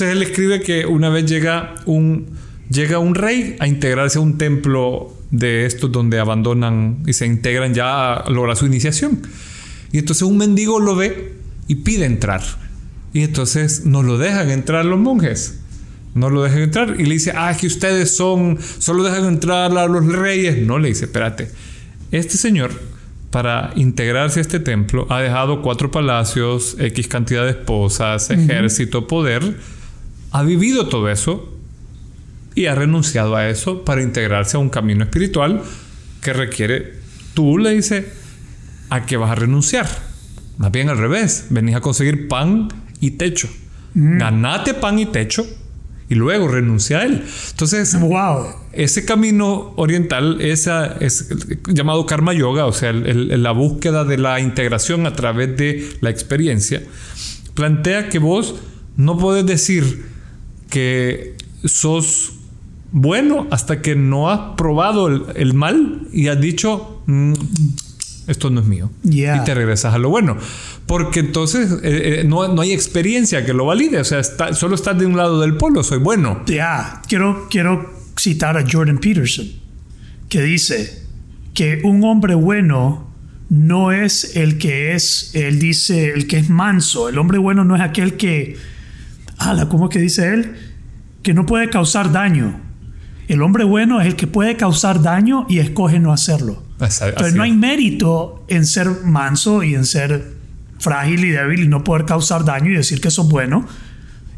Entonces 0.00 0.16
él 0.16 0.22
escribe 0.22 0.62
que 0.62 0.86
una 0.86 1.10
vez 1.10 1.26
llega 1.26 1.74
un, 1.84 2.24
llega 2.70 2.98
un 2.98 3.14
rey 3.14 3.56
a 3.58 3.66
integrarse 3.66 4.16
a 4.16 4.22
un 4.22 4.38
templo 4.38 5.14
de 5.30 5.66
estos 5.66 5.92
donde 5.92 6.18
abandonan 6.18 7.02
y 7.06 7.12
se 7.12 7.26
integran 7.26 7.74
ya 7.74 8.14
a 8.14 8.30
lograr 8.30 8.56
su 8.56 8.64
iniciación. 8.64 9.20
Y 9.92 9.98
entonces 9.98 10.22
un 10.22 10.38
mendigo 10.38 10.80
lo 10.80 10.96
ve 10.96 11.34
y 11.68 11.74
pide 11.74 12.06
entrar. 12.06 12.40
Y 13.12 13.24
entonces 13.24 13.84
no 13.84 14.02
lo 14.02 14.16
dejan 14.16 14.48
entrar 14.48 14.86
los 14.86 14.98
monjes. 14.98 15.58
No 16.14 16.30
lo 16.30 16.44
dejan 16.44 16.62
entrar. 16.62 16.96
Y 16.98 17.04
le 17.04 17.12
dice, 17.12 17.34
ah, 17.36 17.54
que 17.54 17.66
ustedes 17.66 18.16
son, 18.16 18.56
solo 18.78 19.02
dejan 19.02 19.26
entrar 19.26 19.76
a 19.76 19.86
los 19.86 20.06
reyes. 20.06 20.66
No, 20.66 20.78
le 20.78 20.88
dice, 20.88 21.04
espérate. 21.04 21.50
Este 22.10 22.38
señor, 22.38 22.70
para 23.30 23.72
integrarse 23.76 24.40
a 24.40 24.42
este 24.42 24.60
templo, 24.60 25.06
ha 25.10 25.20
dejado 25.20 25.60
cuatro 25.60 25.90
palacios, 25.90 26.74
X 26.78 27.06
cantidad 27.06 27.44
de 27.44 27.50
esposas, 27.50 28.30
ejército, 28.30 29.06
poder. 29.06 29.56
Ha 30.32 30.42
vivido 30.42 30.88
todo 30.88 31.08
eso 31.10 31.52
y 32.54 32.66
ha 32.66 32.74
renunciado 32.74 33.36
a 33.36 33.48
eso 33.48 33.84
para 33.84 34.02
integrarse 34.02 34.56
a 34.56 34.60
un 34.60 34.68
camino 34.70 35.04
espiritual 35.04 35.62
que 36.22 36.32
requiere, 36.32 36.94
tú 37.34 37.58
le 37.58 37.70
dices, 37.70 38.04
a 38.90 39.06
qué 39.06 39.16
vas 39.16 39.30
a 39.30 39.34
renunciar. 39.34 39.88
Más 40.58 40.70
bien 40.72 40.88
al 40.88 40.98
revés, 40.98 41.46
venís 41.50 41.74
a 41.76 41.80
conseguir 41.80 42.28
pan 42.28 42.68
y 43.00 43.12
techo. 43.12 43.48
Ganate 43.94 44.74
pan 44.74 44.98
y 44.98 45.06
techo 45.06 45.46
y 46.08 46.14
luego 46.16 46.48
renuncia 46.48 46.98
a 46.98 47.04
él. 47.04 47.24
Entonces, 47.50 47.98
Wow. 47.98 48.46
ese 48.72 49.04
camino 49.04 49.72
oriental 49.76 50.40
esa, 50.40 50.96
es 51.00 51.28
llamado 51.68 52.04
karma 52.06 52.32
yoga, 52.34 52.66
o 52.66 52.72
sea, 52.72 52.90
el- 52.90 53.06
el- 53.30 53.42
la 53.42 53.52
búsqueda 53.52 54.04
de 54.04 54.18
la 54.18 54.38
integración 54.40 55.06
a 55.06 55.14
través 55.14 55.56
de 55.56 55.88
la 56.00 56.10
experiencia, 56.10 56.82
plantea 57.54 58.08
que 58.08 58.18
vos 58.18 58.56
no 58.96 59.16
podés 59.18 59.46
decir 59.46 60.09
que 60.70 61.34
sos 61.64 62.32
bueno 62.92 63.46
hasta 63.50 63.82
que 63.82 63.94
no 63.94 64.30
has 64.30 64.56
probado 64.56 65.08
el, 65.08 65.22
el 65.36 65.54
mal 65.54 66.08
y 66.12 66.28
has 66.28 66.40
dicho, 66.40 67.02
"Mm, 67.06 67.34
esto 68.26 68.48
no 68.50 68.60
es 68.60 68.66
mío. 68.66 68.90
Yeah. 69.02 69.38
Y 69.38 69.44
te 69.44 69.54
regresas 69.54 69.92
a 69.94 69.98
lo 69.98 70.08
bueno. 70.08 70.36
Porque 70.86 71.20
entonces 71.20 71.72
eh, 71.82 72.20
eh, 72.20 72.24
no, 72.24 72.46
no 72.52 72.62
hay 72.62 72.72
experiencia 72.72 73.44
que 73.44 73.52
lo 73.52 73.66
valide. 73.66 73.98
O 74.00 74.04
sea, 74.04 74.20
está- 74.20 74.54
solo 74.54 74.74
estás 74.76 74.98
de 74.98 75.06
un 75.06 75.16
lado 75.16 75.40
del 75.40 75.56
polo, 75.56 75.82
soy 75.82 75.98
bueno. 75.98 76.42
Ya, 76.46 77.02
quiero, 77.08 77.48
quiero 77.50 77.92
citar 78.16 78.56
a 78.56 78.64
Jordan 78.70 78.98
Peterson, 78.98 79.46
que 80.28 80.42
dice 80.42 81.02
que 81.54 81.80
un 81.84 82.04
hombre 82.04 82.34
bueno 82.34 83.08
no 83.48 83.90
es 83.90 84.36
el 84.36 84.58
que 84.58 84.94
es, 84.94 85.32
él 85.34 85.58
dice, 85.58 86.10
el 86.12 86.28
que 86.28 86.38
es 86.38 86.50
manso. 86.50 87.08
El 87.08 87.18
hombre 87.18 87.38
bueno 87.38 87.64
no 87.64 87.74
es 87.74 87.82
aquel 87.82 88.16
que, 88.16 88.56
ala, 89.40 89.68
¿cómo 89.68 89.88
que 89.88 89.98
dice 89.98 90.32
él? 90.32 90.54
Que 91.22 91.34
no 91.34 91.46
puede 91.46 91.68
causar 91.70 92.12
daño. 92.12 92.60
El 93.28 93.42
hombre 93.42 93.64
bueno 93.64 94.00
es 94.00 94.06
el 94.06 94.16
que 94.16 94.26
puede 94.26 94.56
causar 94.56 95.02
daño 95.02 95.46
y 95.48 95.58
escoge 95.58 95.98
no 96.00 96.12
hacerlo. 96.12 96.62
Asa- 96.80 97.08
Entonces 97.08 97.28
así 97.28 97.36
no 97.36 97.42
hay 97.44 97.52
mérito 97.52 98.44
en 98.48 98.66
ser 98.66 98.88
manso 99.04 99.62
y 99.62 99.74
en 99.74 99.84
ser 99.84 100.34
frágil 100.78 101.24
y 101.24 101.30
débil 101.30 101.64
y 101.64 101.68
no 101.68 101.84
poder 101.84 102.06
causar 102.06 102.44
daño 102.44 102.70
y 102.70 102.74
decir 102.74 103.00
que 103.00 103.08
eso 103.08 103.22
es 103.22 103.28
bueno, 103.28 103.66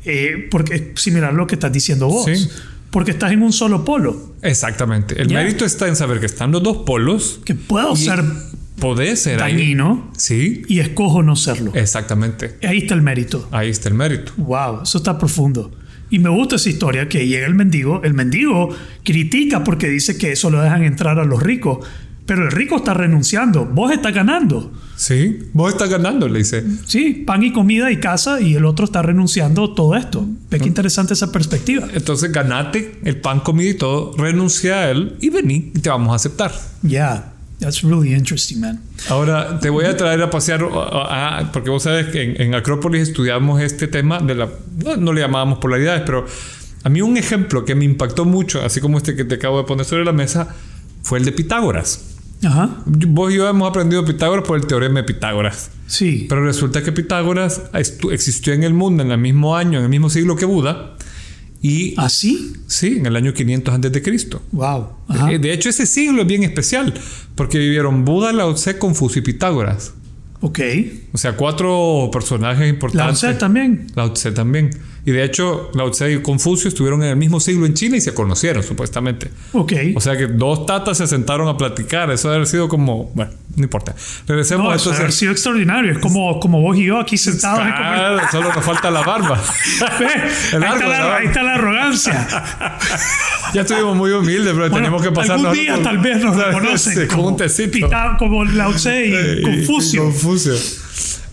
eh, 0.05 0.49
porque 0.51 0.75
es 0.95 1.03
similar 1.03 1.31
a 1.31 1.33
lo 1.33 1.47
que 1.47 1.55
estás 1.55 1.73
diciendo 1.73 2.09
vos. 2.09 2.27
Sí. 2.27 2.49
Porque 2.91 3.13
estás 3.13 3.33
en 3.33 3.43
un 3.43 3.53
solo 3.53 3.85
polo, 3.85 4.35
Exactamente. 4.43 5.21
El 5.23 5.29
Ya. 5.29 5.39
mérito 5.39 5.65
está 5.65 5.89
en 5.89 5.97
saber 5.97 6.21
que 6.21 6.27
están 6.27 6.51
los 6.53 6.63
dos 6.63 6.79
polos. 6.85 7.41
que 7.45 7.55
puedo 7.55 7.93
y 7.95 7.97
ser 7.97 8.23
podés 8.83 9.21
ser 9.23 9.43
ahí. 9.43 9.55
dañino 9.55 10.11
Sí, 10.17 10.63
y 10.69 10.81
escojo 10.81 11.23
no 11.23 11.37
serlo. 11.37 11.73
exactamente. 11.75 12.57
Ahí 12.63 12.79
está 12.79 12.95
el 12.95 13.03
mérito. 13.03 13.49
Ahí 13.51 13.71
está 13.71 13.89
el 13.89 13.95
mérito. 13.95 14.33
Wow, 14.37 14.83
eso 14.83 14.99
está 14.99 15.19
profundo. 15.19 15.71
Y 16.11 16.19
me 16.19 16.29
gusta 16.29 16.57
esa 16.57 16.69
historia 16.69 17.09
que 17.09 17.27
llega 17.27 17.47
el 17.47 17.55
mendigo. 17.55 18.03
El 18.05 18.13
mendigo 18.13 18.69
critica 19.03 19.65
porque 19.65 19.89
dice 19.89 20.19
que 20.19 20.33
eso 20.33 20.51
lo 20.51 20.61
dejan 20.61 20.85
entrar 20.85 21.19
a 21.19 21.25
los 21.25 21.43
ricos. 21.43 21.79
Pero 22.27 22.45
el 22.45 22.53
rico 22.53 22.77
está 22.77 22.95
renunciando. 22.95 23.65
Vos 23.65 23.91
estás 23.93 24.13
ganando. 24.15 24.73
Sí, 24.95 25.39
vos 25.55 25.73
estás 25.73 25.89
ganando, 25.91 26.29
le 26.29 26.39
dice. 26.41 26.65
Sí, 26.87 27.25
pan 27.27 27.43
y 27.43 27.53
comida 27.53 27.91
y 27.91 27.97
casa 27.97 28.41
y 28.41 28.55
el 28.55 28.65
otro 28.65 28.85
está 28.85 29.03
renunciando 29.03 29.65
a 29.65 29.75
todo 29.75 29.97
esto. 29.97 30.25
Ve 30.51 30.61
qué 30.61 30.69
interesante 30.69 31.15
esa 31.15 31.33
perspectiva. 31.33 31.89
Entonces 31.93 32.31
ganate 32.31 33.01
el 33.05 33.17
pan, 33.21 33.41
comida 33.41 33.71
y 33.71 33.75
todo, 33.75 34.15
renuncia 34.17 34.81
a 34.81 34.91
él 34.91 35.17
y 35.21 35.31
vení 35.31 35.73
y 35.75 35.81
te 35.81 35.89
vamos 35.89 36.13
a 36.13 36.17
aceptar. 36.17 36.53
Yeah, 36.83 37.32
that's 37.63 37.83
really 37.83 38.13
interesting, 38.13 38.61
man. 38.61 38.81
Ahora 39.09 39.59
te 39.61 39.71
voy 39.71 39.85
a 39.87 39.97
traer 39.97 40.21
a 40.23 40.29
pasear, 40.31 40.63
a- 40.63 41.39
a- 41.39 41.53
porque 41.53 41.71
vos 41.71 41.83
sabes 41.85 42.09
que 42.09 42.23
en, 42.23 42.41
en 42.43 42.55
Acrópolis 42.55 43.03
estudiamos 43.09 43.61
este 43.63 43.87
tema 43.89 44.19
de 44.21 44.35
la, 44.35 44.49
no, 44.85 44.97
no 44.97 45.13
le 45.13 45.21
llamábamos 45.23 45.59
polaridades, 45.59 46.03
pero 46.05 46.27
a 46.85 46.89
mí 46.89 47.01
un 47.01 47.17
ejemplo 47.17 47.65
que 47.65 47.75
me 47.75 47.85
impactó 47.85 48.25
mucho, 48.25 48.61
así 48.63 48.81
como 48.81 48.99
este 48.99 49.15
que 49.17 49.25
te 49.25 49.37
acabo 49.37 49.59
de 49.59 49.65
poner 49.65 49.87
sobre 49.87 50.05
la 50.05 50.13
mesa, 50.13 50.55
fue 51.03 51.19
el 51.19 51.25
de 51.25 51.33
Pitágoras. 51.33 52.09
Ajá, 52.45 52.71
Vos 52.87 53.33
y 53.33 53.37
yo 53.37 53.49
hemos 53.49 53.69
aprendido 53.71 54.05
Pitágoras 54.05 54.45
por 54.45 54.59
el 54.59 54.67
teorema 54.67 55.01
de 55.01 55.05
Pitágoras. 55.05 55.71
sí. 55.87 56.27
Pero 56.29 56.45
resulta 56.45 56.83
que 56.83 56.91
Pitágoras 56.91 57.63
existió 58.11 58.53
en 58.53 58.65
el 58.65 58.75
mundo 58.75 59.05
en 59.05 59.13
el 59.13 59.19
mismo 59.19 59.57
año, 59.57 59.79
en 59.79 59.85
el 59.85 59.91
mismo 59.91 60.11
siglo 60.11 60.35
que 60.35 60.45
Buda. 60.45 60.97
Y 61.63 61.95
¿Así? 61.97 62.55
sí, 62.67 62.97
en 62.99 63.07
el 63.07 63.15
año 63.17 63.33
500 63.33 63.73
antes 63.75 63.93
de 63.93 64.03
Cristo. 64.03 64.43
Wow. 64.51 64.89
Eh, 65.31 65.39
De 65.39 65.53
hecho, 65.53 65.69
ese 65.69 65.87
siglo 65.87 66.23
es 66.23 66.29
bien 66.29 66.43
especial 66.43 66.93
porque 67.37 67.59
vivieron 67.59 68.05
Buda, 68.05 68.33
Lao 68.33 68.53
Tse, 68.55 68.79
Confucio 68.79 69.21
y 69.21 69.25
Pitágoras. 69.25 69.95
Ok. 70.41 70.59
O 71.13 71.19
sea, 71.19 71.37
cuatro 71.37 72.11
personajes 72.13 72.61
Lao 72.61 72.69
importantes. 72.69 73.19
Tse 73.19 73.35
también. 73.35 73.87
Lao 73.95 74.13
Tse 74.13 74.33
también. 74.33 74.71
Y 75.05 75.11
de 75.11 75.25
hecho, 75.25 75.71
Lao 75.75 75.91
Tse 75.91 76.13
y 76.13 76.23
Confucio 76.23 76.69
estuvieron 76.69 77.03
en 77.03 77.09
el 77.11 77.17
mismo 77.17 77.41
siglo 77.41 77.67
en 77.67 77.75
China 77.75 77.97
y 77.97 78.01
se 78.01 78.15
conocieron, 78.15 78.63
supuestamente. 78.63 79.31
Ok. 79.53 79.73
O 79.97 80.01
sea 80.01 80.17
que 80.17 80.29
dos 80.29 80.65
tatas 80.65 80.99
se 80.99 81.09
sentaron 81.09 81.49
a 81.49 81.57
platicar. 81.57 82.09
Eso 82.13 82.29
debe 82.29 82.37
haber 82.37 82.47
sido 82.49 82.69
como. 82.69 83.11
Bueno, 83.15 83.33
no 83.57 83.65
importa. 83.65 83.97
Regresemos 84.29 84.65
No, 84.65 84.71
eso 84.73 84.91
entonces. 84.91 84.93
debe 84.99 85.03
haber 85.07 85.13
sido 85.13 85.33
extraordinario. 85.33 85.93
Es 85.93 85.99
como, 85.99 86.39
como 86.39 86.61
vos 86.61 86.77
y 86.77 86.85
yo 86.85 87.01
aquí 87.01 87.19
sentados. 87.19 87.61
en 87.63 87.73
Claro, 87.73 88.21
solo 88.31 88.55
nos 88.55 88.65
falta 88.65 88.91
la 88.93 89.03
barba. 89.03 89.43
Ve, 89.99 90.07
El 90.57 90.63
ahí, 90.63 90.69
arco, 90.71 90.83
está 90.85 90.89
la, 90.89 91.17
ahí 91.17 91.27
está 91.27 91.43
la 91.43 91.55
arrogancia. 91.55 92.29
Ya 93.55 93.61
estuvimos 93.63 93.97
muy 93.97 94.13
humildes, 94.13 94.53
pero 94.55 94.59
Bueno, 94.71 94.77
tenemos 94.77 95.03
que 95.03 95.11
pasarnos. 95.11 95.47
algún 95.49 95.59
día 95.65 95.83
tal 95.83 95.99
vez 95.99 96.23
nos 96.23 96.37
reconocen 96.47 96.93
Sí, 96.95 96.99
con 97.09 97.17
como, 97.17 97.29
un 97.31 97.37
tecito. 97.37 97.73
Pita- 97.73 98.17
como 98.19 98.45
Lao 98.45 98.73
Tse 98.73 99.07
y 99.07 99.43
Confucio. 99.43 100.05
Confucio. 100.05 100.55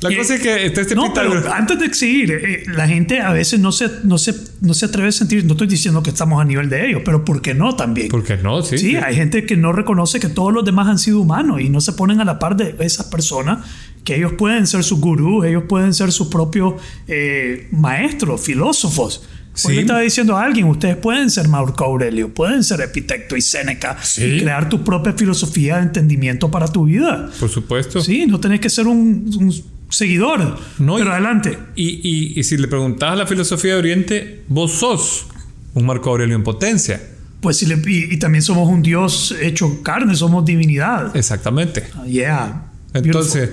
La 0.01 0.09
Eh, 0.11 0.17
cosa 0.17 0.35
es 0.35 0.41
que 0.41 0.65
está 0.65 0.81
este 0.81 0.95
No, 0.95 1.13
pero 1.13 1.53
antes 1.53 1.77
de 1.79 1.93
seguir, 1.93 2.31
eh, 2.31 2.63
la 2.67 2.87
gente 2.87 3.19
a 3.19 3.33
veces 3.33 3.59
no 3.59 3.71
se, 3.71 3.89
no, 4.03 4.17
se, 4.17 4.33
no 4.61 4.73
se 4.73 4.85
atreve 4.85 5.09
a 5.09 5.11
sentir, 5.11 5.43
no 5.45 5.53
estoy 5.53 5.67
diciendo 5.67 6.01
que 6.01 6.09
estamos 6.09 6.41
a 6.41 6.45
nivel 6.45 6.69
de 6.69 6.87
ellos, 6.89 7.01
pero 7.03 7.25
¿por 7.25 7.41
qué 7.41 7.53
no 7.53 7.75
también? 7.75 8.07
¿Por 8.07 8.23
qué 8.23 8.37
no? 8.37 8.61
Sí. 8.61 8.77
Sí, 8.77 8.95
hay 8.95 9.15
gente 9.15 9.45
que 9.45 9.57
no 9.57 9.71
reconoce 9.73 10.19
que 10.21 10.29
todos 10.29 10.53
los 10.53 10.63
demás 10.63 10.87
han 10.87 10.99
sido 10.99 11.19
humanos 11.19 11.59
y 11.61 11.69
no 11.69 11.81
se 11.81 11.91
ponen 11.93 12.21
a 12.21 12.25
la 12.25 12.39
par 12.39 12.55
de 12.55 12.75
esas 12.79 13.07
personas, 13.07 13.65
que 14.05 14.15
ellos 14.15 14.33
pueden 14.37 14.67
ser 14.67 14.83
sus 14.83 14.99
gurús, 15.01 15.45
ellos 15.45 15.63
pueden 15.67 15.93
ser 15.93 16.11
sus 16.13 16.27
propios 16.29 16.75
eh, 17.07 17.67
maestros, 17.71 18.39
filósofos. 18.41 19.23
Sí. 19.53 19.67
Hoy 19.67 19.75
le 19.75 19.81
estaba 19.81 19.99
diciendo 19.99 20.37
a 20.37 20.43
alguien, 20.45 20.67
ustedes 20.67 20.95
pueden 20.95 21.29
ser 21.29 21.49
Marco 21.49 21.83
Aurelio, 21.83 22.33
pueden 22.33 22.63
ser 22.63 22.79
Epitecto 22.79 23.35
y 23.35 23.41
Séneca 23.41 23.97
Sí. 24.01 24.23
y 24.23 24.39
crear 24.41 24.69
tu 24.69 24.83
propia 24.85 25.11
filosofía 25.11 25.75
de 25.77 25.83
entendimiento 25.83 26.49
para 26.49 26.67
tu 26.69 26.85
vida. 26.85 27.29
Por 27.37 27.49
supuesto. 27.49 27.99
Sí, 27.99 28.25
no 28.25 28.39
tenés 28.39 28.61
que 28.61 28.69
ser 28.69 28.87
un, 28.87 29.29
un 29.37 29.53
seguidor. 29.89 30.57
No, 30.79 30.95
pero 30.95 31.09
y- 31.09 31.11
adelante. 31.13 31.57
Y, 31.75 31.87
y- 32.07 32.39
y 32.39 32.43
si 32.43 32.57
le 32.57 32.67
preguntás 32.67 33.11
a 33.11 33.15
la 33.15 33.27
filosofía 33.27 33.73
de 33.73 33.79
Oriente, 33.79 34.43
vos 34.47 34.71
sos 34.73 35.25
un 35.73 35.85
Marco 35.85 36.09
Aurelio 36.09 36.35
en 36.35 36.43
potencia. 36.43 37.01
Pues 37.41 37.57
si 37.57 37.65
le- 37.65 37.81
y, 37.85 38.17
también 38.19 38.41
somos 38.41 38.67
un 38.69 38.81
Dios 38.81 39.33
hecho 39.41 39.81
carne, 39.83 40.15
somos 40.15 40.43
divinidad. 40.45 41.15
Exactamente. 41.15 41.87
Ah, 41.95 42.05
Yeah. 42.05 42.65
Entonces, 42.93 43.49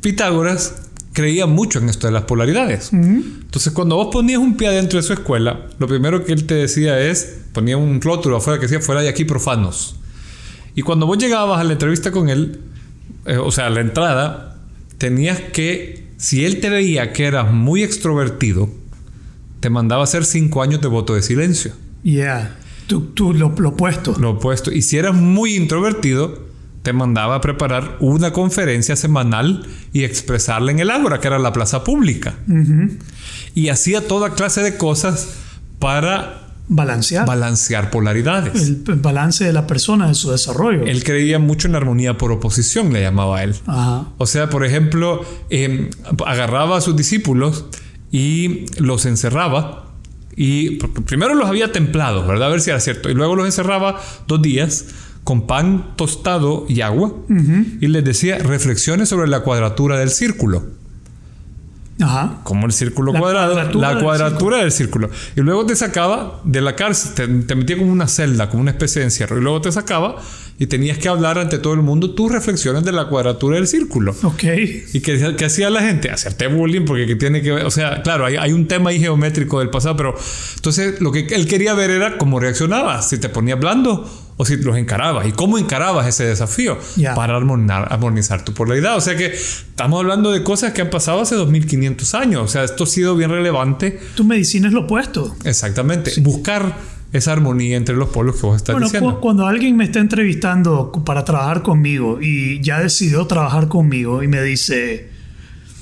Pitágoras 0.00 0.74
creía 1.12 1.46
mucho 1.46 1.78
en 1.78 1.88
esto 1.88 2.06
de 2.08 2.12
las 2.12 2.24
polaridades. 2.24 2.92
Entonces, 2.92 3.72
cuando 3.72 3.94
vos 3.96 4.08
ponías 4.10 4.40
un 4.40 4.56
pie 4.56 4.68
adentro 4.68 4.98
de 4.98 5.02
su 5.04 5.12
escuela, 5.12 5.66
lo 5.78 5.86
primero 5.86 6.24
que 6.24 6.32
él 6.32 6.44
te 6.44 6.54
decía 6.54 6.98
es, 7.00 7.36
ponía 7.52 7.76
un 7.76 8.00
rótulo 8.00 8.36
afuera 8.38 8.58
que 8.58 8.66
decía, 8.66 8.80
fuera 8.80 9.00
de 9.00 9.08
aquí 9.08 9.24
profanos. 9.24 9.96
Y 10.74 10.82
cuando 10.82 11.06
vos 11.06 11.18
llegabas 11.18 11.60
a 11.60 11.64
la 11.64 11.72
entrevista 11.74 12.10
con 12.10 12.28
él, 12.28 12.60
eh, 13.26 13.36
o 13.36 13.52
sea, 13.52 13.66
a 13.66 13.70
la 13.70 13.80
entrada, 13.80 14.53
tenías 15.04 15.38
que, 15.38 16.02
si 16.16 16.46
él 16.46 16.60
te 16.60 16.70
veía 16.70 17.12
que 17.12 17.26
eras 17.26 17.52
muy 17.52 17.82
extrovertido, 17.82 18.70
te 19.60 19.68
mandaba 19.68 20.00
a 20.00 20.04
hacer 20.04 20.24
cinco 20.24 20.62
años 20.62 20.80
de 20.80 20.88
voto 20.88 21.14
de 21.14 21.20
silencio. 21.20 21.74
Yeah. 22.04 22.56
Tú, 22.86 23.02
tú 23.12 23.34
lo, 23.34 23.54
lo 23.58 23.68
opuesto. 23.68 24.14
Lo 24.18 24.30
opuesto. 24.30 24.72
Y 24.72 24.80
si 24.80 24.96
eras 24.96 25.14
muy 25.14 25.56
introvertido, 25.56 26.46
te 26.82 26.94
mandaba 26.94 27.34
a 27.34 27.42
preparar 27.42 27.98
una 28.00 28.32
conferencia 28.32 28.96
semanal 28.96 29.66
y 29.92 30.04
expresarla 30.04 30.72
en 30.72 30.78
el 30.78 30.88
Ágora, 30.90 31.20
que 31.20 31.26
era 31.26 31.38
la 31.38 31.52
plaza 31.52 31.84
pública. 31.84 32.36
Y 33.54 33.68
hacía 33.68 34.08
toda 34.08 34.32
clase 34.32 34.62
de 34.62 34.78
cosas 34.78 35.34
para 35.80 36.43
Balancear. 36.66 37.26
balancear 37.26 37.90
polaridades. 37.90 38.68
el, 38.68 38.82
balance 38.96 39.44
de 39.44 39.52
la 39.52 39.66
persona, 39.66 40.08
de 40.08 40.14
su 40.14 40.30
desarrollo. 40.30 40.84
Él 40.84 41.04
creía 41.04 41.38
mucho 41.38 41.68
en 41.68 41.72
la 41.72 41.78
armonía 41.78 42.16
por 42.16 42.32
oposición, 42.32 42.92
le 42.92 43.02
llamaba 43.02 43.38
a 43.38 43.44
él. 43.44 43.54
Ajá. 43.66 44.08
O 44.16 44.26
sea, 44.26 44.48
por 44.48 44.64
ejemplo, 44.64 45.24
eh, 45.50 45.90
agarraba 46.24 46.78
a 46.78 46.80
sus 46.80 46.96
discípulos 46.96 47.66
y 48.10 48.66
los 48.78 49.06
encerraba. 49.06 49.92
Y 50.36 50.76
primero 51.06 51.34
los 51.34 51.48
había 51.48 51.70
templado, 51.70 52.26
¿verdad? 52.26 52.48
A 52.48 52.50
ver 52.50 52.60
si 52.60 52.70
era 52.70 52.80
cierto. 52.80 53.10
Y 53.10 53.14
luego 53.14 53.36
los 53.36 53.46
encerraba 53.46 54.00
dos 54.26 54.40
días 54.40 54.86
con 55.24 55.46
pan 55.46 55.94
tostado 55.96 56.66
y 56.68 56.82
agua 56.82 57.14
y 57.80 57.86
les 57.86 58.04
decía 58.04 58.38
reflexiones 58.38 59.08
sobre 59.08 59.26
la 59.26 59.40
cuadratura 59.40 59.98
del 59.98 60.10
círculo. 60.10 60.64
Ajá. 62.00 62.40
Como 62.42 62.66
el 62.66 62.72
círculo 62.72 63.12
La 63.12 63.20
cuadrado, 63.20 63.52
cuadratura 63.52 63.88
la 63.88 63.94
del 63.94 64.04
cuadratura 64.04 64.58
del 64.58 64.72
círculo. 64.72 65.10
Y 65.36 65.40
luego 65.40 65.64
te 65.64 65.76
sacaba 65.76 66.40
de 66.44 66.60
la 66.60 66.74
cárcel, 66.74 67.14
te, 67.14 67.28
te 67.28 67.54
metía 67.54 67.76
como 67.78 67.92
una 67.92 68.08
celda, 68.08 68.48
como 68.48 68.62
una 68.62 68.72
especie 68.72 69.00
de 69.00 69.06
encierro. 69.06 69.38
Y 69.38 69.42
luego 69.42 69.60
te 69.60 69.70
sacaba 69.70 70.16
y 70.58 70.66
tenías 70.66 70.98
que 70.98 71.08
hablar 71.08 71.38
ante 71.38 71.58
todo 71.58 71.74
el 71.74 71.82
mundo 71.82 72.14
tus 72.14 72.30
reflexiones 72.30 72.84
de 72.84 72.92
la 72.92 73.08
cuadratura 73.08 73.56
del 73.56 73.66
círculo. 73.66 74.14
Ok. 74.22 74.44
¿Y 74.92 75.00
qué, 75.00 75.34
qué 75.36 75.44
hacía 75.44 75.70
la 75.70 75.80
gente? 75.82 76.10
Hacerte 76.10 76.46
bullying 76.46 76.84
porque 76.84 77.06
que 77.06 77.16
tiene 77.16 77.42
que 77.42 77.52
ver, 77.52 77.66
o 77.66 77.70
sea, 77.70 78.02
claro, 78.02 78.26
hay, 78.26 78.36
hay 78.36 78.52
un 78.52 78.68
tema 78.68 78.90
ahí 78.90 79.00
geométrico 79.00 79.60
del 79.60 79.70
pasado, 79.70 79.96
pero 79.96 80.14
entonces 80.56 81.00
lo 81.00 81.10
que 81.12 81.26
él 81.30 81.46
quería 81.46 81.74
ver 81.74 81.90
era 81.90 82.18
cómo 82.18 82.38
reaccionabas, 82.38 83.08
si 83.08 83.18
te 83.18 83.28
ponías 83.28 83.58
blando 83.58 84.08
o 84.36 84.44
si 84.44 84.56
los 84.56 84.76
encarabas 84.76 85.26
y 85.28 85.32
cómo 85.32 85.58
encarabas 85.58 86.06
ese 86.08 86.24
desafío 86.24 86.76
para 87.14 87.36
armonizar, 87.36 87.86
armonizar 87.92 88.44
tu 88.44 88.52
polaridad. 88.52 88.96
O 88.96 89.00
sea 89.00 89.16
que 89.16 89.26
estamos 89.26 90.00
hablando 90.00 90.32
de 90.32 90.42
cosas 90.42 90.72
que 90.72 90.82
han 90.82 90.90
pasado 90.90 91.20
hace 91.20 91.34
2500 91.36 92.14
años, 92.14 92.42
o 92.42 92.48
sea, 92.48 92.64
esto 92.64 92.84
ha 92.84 92.86
sido 92.86 93.14
bien 93.16 93.30
relevante. 93.30 94.00
Tu 94.16 94.24
medicina 94.24 94.66
es 94.68 94.72
lo 94.74 94.80
opuesto. 94.82 95.36
Exactamente, 95.44 96.12
buscar 96.20 96.74
esa 97.12 97.30
armonía 97.32 97.76
entre 97.76 97.94
los 97.94 98.08
polos 98.08 98.34
que 98.34 98.42
vos 98.46 98.56
estás 98.56 98.74
Bueno, 98.74 98.86
diciendo. 98.86 99.14
cu- 99.14 99.20
cuando 99.20 99.46
alguien 99.46 99.76
me 99.76 99.84
está 99.84 100.00
entrevistando 100.00 100.90
para 101.04 101.24
trabajar 101.24 101.62
conmigo 101.62 102.18
y 102.20 102.60
ya 102.60 102.80
decidió 102.80 103.24
trabajar 103.28 103.68
conmigo 103.68 104.24
y 104.24 104.26
me 104.26 104.42
dice, 104.42 105.10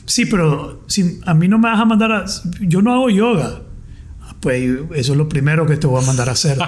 sí, 0.04 0.26
pero 0.26 0.82
si 0.88 1.20
a 1.24 1.32
mí 1.32 1.48
no 1.48 1.58
me 1.58 1.70
vas 1.70 1.80
a 1.80 1.86
mandar 1.86 2.12
a... 2.12 2.24
Yo 2.60 2.82
no 2.82 2.92
hago 2.92 3.08
yoga. 3.08 3.62
Pues 4.42 4.60
eso 4.96 5.12
es 5.12 5.16
lo 5.18 5.28
primero 5.28 5.66
que 5.66 5.76
te 5.76 5.86
voy 5.86 6.02
a 6.02 6.06
mandar 6.06 6.28
a 6.28 6.32
hacer. 6.32 6.58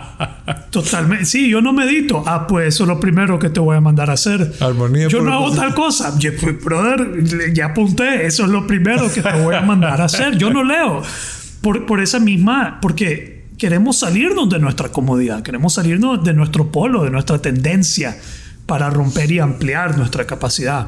Totalmente. 0.70 1.26
Sí, 1.26 1.50
yo 1.50 1.60
no 1.60 1.72
medito. 1.72 2.22
Ah, 2.26 2.46
pues 2.46 2.68
eso 2.74 2.84
es 2.84 2.88
lo 2.88 2.98
primero 2.98 3.38
que 3.38 3.50
te 3.50 3.60
voy 3.60 3.76
a 3.76 3.80
mandar 3.80 4.08
a 4.10 4.14
hacer. 4.14 4.54
Armonía 4.60 5.08
Yo 5.08 5.20
no 5.22 5.32
hago 5.34 5.52
tal 5.54 5.74
cosa. 5.74 6.16
Yo, 6.18 6.30
pues, 6.40 6.62
brother, 6.64 7.52
ya 7.52 7.66
apunté. 7.66 8.26
Eso 8.26 8.44
es 8.44 8.50
lo 8.50 8.66
primero 8.66 9.12
que 9.12 9.20
te 9.22 9.32
voy 9.42 9.54
a 9.54 9.60
mandar 9.60 10.00
a 10.00 10.04
hacer. 10.04 10.36
Yo 10.38 10.50
no 10.50 10.62
leo. 10.64 11.02
Por, 11.60 11.84
por 11.86 12.00
esa 12.00 12.18
misma, 12.20 12.78
porque 12.80 13.44
queremos 13.58 13.98
salirnos 13.98 14.48
de 14.48 14.58
nuestra 14.58 14.88
comodidad, 14.88 15.42
queremos 15.42 15.74
salirnos 15.74 16.24
de 16.24 16.32
nuestro 16.32 16.72
polo, 16.72 17.04
de 17.04 17.10
nuestra 17.10 17.38
tendencia 17.42 18.16
para 18.64 18.88
romper 18.88 19.30
y 19.30 19.40
ampliar 19.40 19.98
nuestra 19.98 20.26
capacidad. 20.26 20.86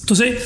Entonces, 0.00 0.36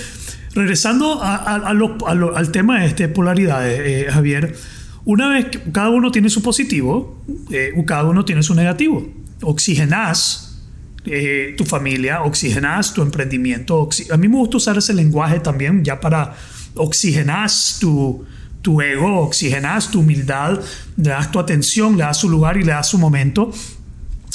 regresando 0.54 1.20
a- 1.20 1.34
a- 1.34 1.54
a 1.56 1.72
lo- 1.74 1.96
a 2.06 2.14
lo- 2.14 2.36
al 2.36 2.52
tema 2.52 2.78
de 2.80 2.86
este 2.86 3.08
polaridades, 3.08 3.80
eh, 3.82 4.06
Javier, 4.12 4.54
una 5.04 5.28
vez 5.28 5.46
que 5.46 5.60
cada 5.72 5.90
uno 5.90 6.10
tiene 6.10 6.28
su 6.30 6.42
positivo, 6.42 7.22
eh, 7.50 7.72
cada 7.86 8.04
uno 8.04 8.24
tiene 8.24 8.42
su 8.42 8.54
negativo. 8.54 9.06
Oxigenás 9.42 10.62
eh, 11.06 11.54
tu 11.56 11.64
familia, 11.64 12.22
oxigenás 12.22 12.92
tu 12.92 13.00
emprendimiento. 13.02 13.80
oxi- 13.88 14.10
a 14.12 14.16
mí 14.16 14.28
me 14.28 14.36
gusta 14.36 14.58
usar 14.58 14.76
ese 14.78 14.92
lenguaje 14.92 15.40
también 15.40 15.82
ya 15.82 15.98
para 16.00 16.34
oxigenás 16.74 17.78
tu, 17.80 18.24
tu 18.62 18.80
ego, 18.82 19.20
oxigenás 19.22 19.90
tu 19.90 20.00
humildad, 20.00 20.60
le 20.96 21.08
das 21.10 21.32
tu 21.32 21.38
atención, 21.38 21.96
le 21.96 22.04
das 22.04 22.18
su 22.18 22.28
lugar 22.28 22.58
y 22.58 22.64
le 22.64 22.72
das 22.72 22.88
su 22.90 22.98
momento. 22.98 23.50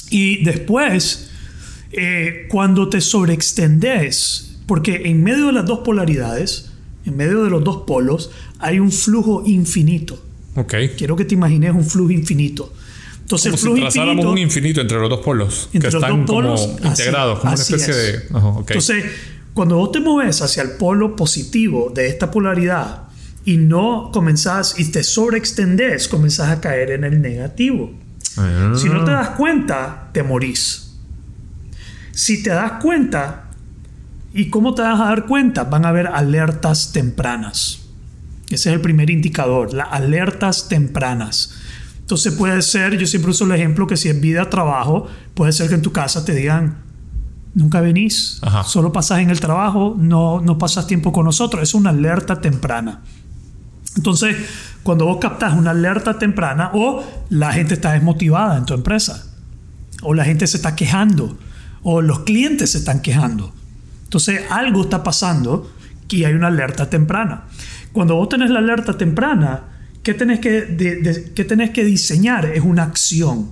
Y 0.09 0.43
después, 0.43 1.29
eh, 1.91 2.47
cuando 2.49 2.89
te 2.89 2.99
sobreextendes, 3.01 4.57
porque 4.65 5.03
en 5.05 5.23
medio 5.23 5.47
de 5.47 5.53
las 5.53 5.65
dos 5.65 5.79
polaridades, 5.79 6.71
en 7.05 7.15
medio 7.15 7.43
de 7.43 7.49
los 7.51 7.63
dos 7.63 7.83
polos, 7.85 8.31
hay 8.59 8.79
un 8.79 8.91
flujo 8.91 9.43
infinito. 9.45 10.24
Quiero 10.97 11.15
que 11.15 11.25
te 11.25 11.33
imagines 11.35 11.73
un 11.73 11.83
flujo 11.85 12.11
infinito. 12.11 12.71
Entonces, 13.21 13.51
Como 13.51 13.55
el 13.55 13.59
si 13.59 13.63
flujo 13.65 13.79
trazáramos 13.81 14.13
infinito, 14.15 14.31
un 14.31 14.37
infinito 14.37 14.81
entre 14.81 14.99
los 14.99 15.09
dos 15.09 15.19
polos, 15.19 15.69
entre 15.73 15.89
que 15.89 15.93
los 15.95 16.03
están 16.03 16.25
dos 16.25 16.35
polos, 16.35 16.61
como 16.61 16.73
así- 16.77 16.87
integrados, 16.87 17.39
como 17.39 17.51
una 17.53 17.61
especie 17.61 17.89
es. 17.91 18.29
de... 18.29 18.37
Ajá. 18.37 18.53
Entonces, 18.59 19.05
cuando 19.53 19.77
vos 19.77 19.91
te 19.91 19.99
mueves 19.99 20.41
hacia 20.41 20.61
el 20.63 20.71
polo 20.71 21.15
positivo 21.15 21.91
de 21.93 22.07
esta 22.07 22.29
polaridad 22.29 23.03
y 23.45 23.57
no 23.57 24.11
comenzás 24.13 24.79
y 24.79 24.91
te 24.91 25.03
sobreextendés, 25.03 26.07
comenzás 26.07 26.49
a 26.49 26.61
caer 26.61 26.91
en 26.91 27.03
el 27.03 27.21
negativo. 27.21 27.91
Ah. 28.37 28.73
Si 28.75 28.89
no 28.89 29.03
te 29.05 29.11
das 29.11 29.29
cuenta, 29.31 30.09
te 30.13 30.21
morís. 30.23 30.91
Si 32.11 32.43
te 32.43 32.49
das 32.51 32.73
cuenta, 32.81 33.49
¿y 34.33 34.49
cómo 34.49 34.73
te 34.75 34.81
vas 34.83 34.99
a 35.01 35.05
dar 35.05 35.25
cuenta? 35.25 35.63
Van 35.63 35.85
a 35.85 35.89
haber 35.89 36.07
alertas 36.07 36.91
tempranas. 36.93 37.81
Ese 38.49 38.69
es 38.69 38.75
el 38.75 38.81
primer 38.81 39.09
indicador, 39.09 39.73
las 39.73 39.87
alertas 39.91 40.67
tempranas. 40.69 41.53
Entonces 41.99 42.33
puede 42.33 42.61
ser, 42.61 42.97
yo 42.97 43.07
siempre 43.07 43.31
uso 43.31 43.45
el 43.45 43.51
ejemplo 43.51 43.87
que 43.87 43.97
si 43.97 44.09
es 44.09 44.21
vida, 44.21 44.49
trabajo, 44.49 45.07
puede 45.33 45.51
ser 45.51 45.69
que 45.69 45.75
en 45.75 45.81
tu 45.81 45.91
casa 45.91 46.23
te 46.23 46.35
digan, 46.35 46.77
nunca 47.55 47.81
venís, 47.81 48.37
Ajá. 48.43 48.63
solo 48.63 48.91
pasas 48.91 49.19
en 49.19 49.31
el 49.31 49.39
trabajo, 49.39 49.95
no, 49.97 50.39
no 50.41 50.57
pasas 50.59 50.85
tiempo 50.85 51.11
con 51.11 51.25
nosotros. 51.25 51.63
Es 51.63 51.73
una 51.73 51.89
alerta 51.89 52.39
temprana. 52.41 53.01
Entonces, 53.95 54.35
cuando 54.83 55.05
vos 55.05 55.17
captas 55.19 55.53
una 55.53 55.71
alerta 55.71 56.19
temprana 56.19 56.69
o 56.73 57.03
la 57.29 57.53
gente 57.53 57.73
está 57.73 57.93
desmotivada 57.93 58.57
en 58.57 58.65
tu 58.65 58.75
empresa, 58.75 59.25
o 60.03 60.13
la 60.13 60.25
gente 60.25 60.45
se 60.45 60.57
está 60.57 60.75
quejando, 60.75 61.37
o 61.81 62.01
los 62.01 62.19
clientes 62.19 62.73
se 62.73 62.77
están 62.77 63.01
quejando. 63.01 63.53
Entonces, 64.03 64.41
algo 64.51 64.83
está 64.83 65.01
pasando 65.01 65.71
y 66.09 66.23
hay 66.23 66.33
una 66.33 66.47
alerta 66.47 66.89
temprana. 66.89 67.45
Cuando 67.95 68.15
vos 68.15 68.29
tenés 68.29 68.49
la 68.51 68.59
alerta 68.59 68.97
temprana, 68.97 69.63
¿qué 70.03 70.13
tenés 70.13 70.39
que, 70.39 70.49
de- 70.63 70.97
de- 70.97 71.31
qué 71.33 71.45
tenés 71.45 71.69
que 71.71 71.83
diseñar? 71.83 72.45
Es 72.45 72.61
una 72.63 72.83
acción 72.83 73.49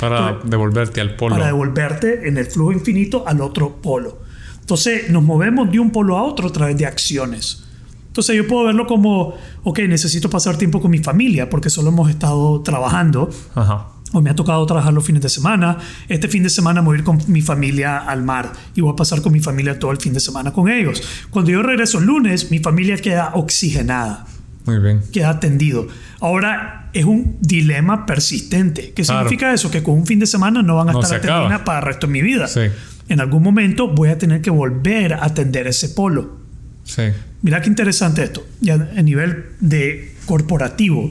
Para 0.00 0.40
devolverte 0.44 1.00
al 1.00 1.14
polo. 1.16 1.34
para 1.36 1.46
devolverte 1.46 2.28
en 2.28 2.36
el 2.36 2.46
flujo 2.46 2.72
infinito 2.72 3.22
al 3.26 3.40
otro 3.40 3.76
polo. 3.80 4.18
Entonces 4.60 5.10
nos 5.10 5.22
movemos 5.22 5.70
de 5.70 5.78
un 5.78 5.90
polo 5.92 6.18
a 6.18 6.22
otro 6.24 6.48
a 6.48 6.52
través 6.52 6.76
de 6.76 6.86
acciones. 6.86 7.62
Entonces 8.08 8.36
yo 8.36 8.46
puedo 8.48 8.64
verlo 8.66 8.86
como, 8.86 9.34
ok, 9.62 9.78
necesito 9.88 10.28
pasar 10.28 10.56
tiempo 10.56 10.80
con 10.80 10.90
mi 10.90 10.98
familia 10.98 11.48
porque 11.48 11.70
solo 11.70 11.88
hemos 11.90 12.10
estado 12.10 12.60
trabajando 12.62 13.30
Ajá. 13.54 13.88
O 14.14 14.22
me 14.22 14.30
ha 14.30 14.34
tocado 14.34 14.64
trabajar 14.64 14.92
los 14.94 15.04
fines 15.04 15.20
de 15.20 15.28
semana. 15.28 15.76
Este 16.08 16.28
fin 16.28 16.42
de 16.42 16.48
semana 16.50 16.80
me 16.80 16.86
voy 16.86 16.96
a 16.96 16.98
ir 17.00 17.04
con 17.04 17.18
mi 17.26 17.42
familia 17.42 17.98
al 17.98 18.22
mar 18.22 18.52
y 18.74 18.80
voy 18.80 18.92
a 18.92 18.96
pasar 18.96 19.20
con 19.20 19.32
mi 19.32 19.40
familia 19.40 19.78
todo 19.78 19.90
el 19.90 19.98
fin 19.98 20.12
de 20.14 20.20
semana 20.20 20.52
con 20.52 20.70
ellos. 20.70 21.02
Cuando 21.30 21.50
yo 21.50 21.62
regreso 21.62 21.98
el 21.98 22.06
lunes, 22.06 22.50
mi 22.50 22.60
familia 22.60 22.96
queda 22.96 23.32
oxigenada 23.34 24.24
Muy 24.66 24.78
bien. 24.78 25.00
queda 25.12 25.30
atendido. 25.30 25.88
Ahora 26.20 26.88
es 26.92 27.04
un 27.04 27.36
dilema 27.40 28.06
persistente. 28.06 28.92
¿Qué 28.94 29.02
Claro. 29.02 29.20
significa 29.28 29.52
eso? 29.52 29.70
Que 29.70 29.82
con 29.82 29.94
un 29.94 30.06
fin 30.06 30.20
de 30.20 30.26
semana 30.26 30.62
no 30.62 30.76
van 30.76 30.88
a 30.88 30.92
No 30.92 31.00
estar 31.00 31.18
atendidas 31.18 31.60
para 31.62 31.80
el 31.80 31.84
resto 31.84 32.06
de 32.06 32.12
mi 32.12 32.22
vida. 32.22 32.46
Sí. 32.46 32.60
En 33.08 33.20
algún 33.20 33.42
momento 33.42 33.88
voy 33.88 34.08
a 34.10 34.16
tener 34.16 34.40
que 34.40 34.50
volver 34.50 35.12
a 35.14 35.24
atender 35.24 35.66
ese 35.66 35.88
polo. 35.90 36.38
Sí. 36.84 37.02
Mira 37.42 37.60
qué 37.60 37.68
interesante 37.68 38.22
esto. 38.22 38.46
Ya 38.60 38.74
a 38.74 39.02
nivel 39.02 39.46
de 39.60 40.14
corporativo, 40.24 41.10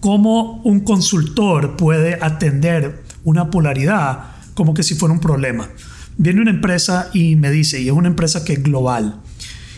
cómo 0.00 0.60
un 0.62 0.80
consultor 0.80 1.76
puede 1.76 2.18
atender 2.20 3.02
una 3.24 3.50
polaridad 3.50 4.36
como 4.54 4.74
que 4.74 4.82
si 4.82 4.94
fuera 4.94 5.12
un 5.12 5.20
problema. 5.20 5.68
Viene 6.16 6.40
una 6.40 6.50
empresa 6.50 7.10
y 7.12 7.36
me 7.36 7.50
dice, 7.50 7.80
y 7.80 7.88
es 7.88 7.92
una 7.92 8.08
empresa 8.08 8.44
que 8.44 8.54
es 8.54 8.62
global, 8.62 9.20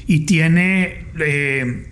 y 0.07 0.21
tiene, 0.21 1.07
eh, 1.21 1.91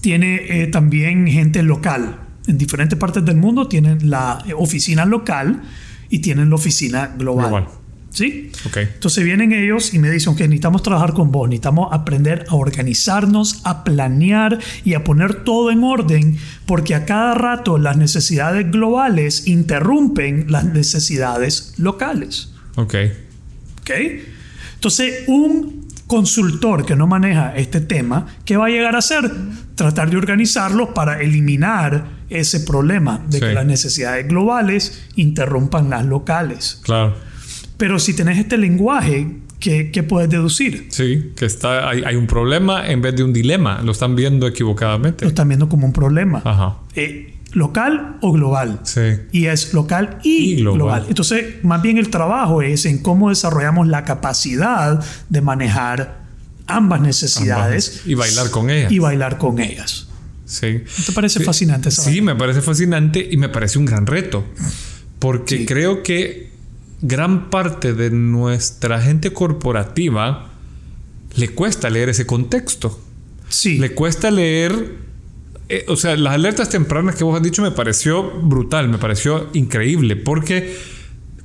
tiene 0.00 0.62
eh, 0.62 0.66
también 0.68 1.26
gente 1.26 1.62
local. 1.62 2.20
En 2.46 2.58
diferentes 2.58 2.98
partes 2.98 3.24
del 3.24 3.36
mundo 3.36 3.68
tienen 3.68 4.08
la 4.08 4.44
oficina 4.56 5.04
local 5.04 5.62
y 6.08 6.20
tienen 6.20 6.48
la 6.48 6.56
oficina 6.56 7.14
global. 7.18 7.48
Global. 7.48 7.79
¿Sí? 8.12 8.50
Ok. 8.66 8.76
Entonces 8.78 9.24
vienen 9.24 9.52
ellos 9.52 9.94
y 9.94 10.00
me 10.00 10.10
dicen, 10.10 10.32
ok, 10.32 10.40
necesitamos 10.40 10.82
trabajar 10.82 11.12
con 11.12 11.30
vos, 11.30 11.48
necesitamos 11.48 11.92
aprender 11.92 12.44
a 12.48 12.56
organizarnos, 12.56 13.60
a 13.64 13.84
planear 13.84 14.58
y 14.84 14.94
a 14.94 15.04
poner 15.04 15.44
todo 15.44 15.70
en 15.70 15.84
orden, 15.84 16.36
porque 16.66 16.94
a 16.96 17.04
cada 17.06 17.34
rato 17.34 17.78
las 17.78 17.96
necesidades 17.96 18.70
globales 18.70 19.46
interrumpen 19.46 20.46
las 20.50 20.64
necesidades 20.64 21.74
locales. 21.78 22.52
Ok. 22.76 22.94
¿Ok? 23.82 23.90
Entonces, 24.74 25.24
un 25.28 25.86
consultor 26.06 26.84
que 26.84 26.96
no 26.96 27.06
maneja 27.06 27.54
este 27.54 27.80
tema, 27.80 28.26
¿qué 28.44 28.56
va 28.56 28.66
a 28.66 28.70
llegar 28.70 28.96
a 28.96 28.98
hacer? 28.98 29.30
Tratar 29.76 30.10
de 30.10 30.16
organizarlos 30.16 30.88
para 30.90 31.20
eliminar 31.20 32.18
ese 32.28 32.60
problema 32.60 33.20
de 33.28 33.38
que 33.40 33.48
Sí. 33.48 33.54
las 33.54 33.66
necesidades 33.66 34.26
globales 34.26 35.04
interrumpan 35.16 35.90
las 35.90 36.04
locales. 36.04 36.80
Claro. 36.82 37.29
Pero 37.80 37.98
si 37.98 38.14
tenés 38.14 38.38
este 38.38 38.56
lenguaje, 38.58 39.26
¿qué, 39.58 39.90
qué 39.90 40.02
puedes 40.02 40.28
deducir? 40.30 40.86
Sí, 40.90 41.32
que 41.34 41.46
está, 41.46 41.88
hay, 41.88 42.02
hay 42.04 42.14
un 42.14 42.26
problema 42.26 42.86
en 42.88 43.00
vez 43.00 43.16
de 43.16 43.24
un 43.24 43.32
dilema. 43.32 43.80
Lo 43.82 43.90
están 43.92 44.14
viendo 44.14 44.46
equivocadamente. 44.46 45.24
Lo 45.24 45.30
están 45.30 45.48
viendo 45.48 45.68
como 45.68 45.86
un 45.86 45.92
problema. 45.94 46.42
Ajá. 46.44 46.76
Eh, 46.94 47.34
¿Local 47.52 48.18
o 48.20 48.32
global? 48.32 48.80
Sí. 48.84 49.00
Y 49.32 49.46
es 49.46 49.72
local 49.74 50.18
y, 50.22 50.52
Y 50.52 50.56
global. 50.56 50.76
global. 50.78 51.04
Entonces, 51.08 51.64
más 51.64 51.80
bien 51.82 51.96
el 51.98 52.10
trabajo 52.10 52.60
es 52.62 52.84
en 52.86 52.98
cómo 52.98 53.30
desarrollamos 53.30 53.88
la 53.88 54.04
capacidad 54.04 55.02
de 55.30 55.40
manejar 55.40 56.20
ambas 56.66 57.00
necesidades 57.00 57.88
Ambas. 58.02 58.06
Y 58.06 58.14
bailar 58.14 58.50
con 58.50 58.70
ellas. 58.70 58.92
Y 58.92 58.98
bailar 59.00 59.38
con 59.38 59.58
ellas. 59.58 60.06
Sí. 60.44 60.82
¿No 60.98 61.04
te 61.06 61.12
parece 61.12 61.38
Sí. 61.40 61.44
fascinante 61.46 61.88
esa 61.88 62.02
Sí, 62.02 62.20
me 62.20 62.36
parece 62.36 62.60
fascinante 62.60 63.26
y 63.28 63.36
me 63.38 63.48
parece 63.48 63.78
un 63.78 63.86
gran 63.86 64.06
reto. 64.06 64.44
Porque 65.18 65.58
Sí. 65.58 65.66
creo 65.66 66.02
que 66.04 66.49
gran 67.02 67.50
parte 67.50 67.94
de 67.94 68.10
nuestra 68.10 69.00
gente 69.00 69.32
corporativa 69.32 70.50
le 71.36 71.48
cuesta 71.50 71.90
leer 71.90 72.08
ese 72.10 72.26
contexto. 72.26 73.00
Sí. 73.48 73.78
Le 73.78 73.94
cuesta 73.94 74.30
leer, 74.30 74.96
eh, 75.68 75.84
o 75.88 75.96
sea, 75.96 76.16
las 76.16 76.34
alertas 76.34 76.68
tempranas 76.68 77.16
que 77.16 77.24
vos 77.24 77.36
has 77.36 77.42
dicho 77.42 77.62
me 77.62 77.70
pareció 77.70 78.22
brutal, 78.22 78.88
me 78.88 78.98
pareció 78.98 79.48
increíble, 79.52 80.16
porque 80.16 80.76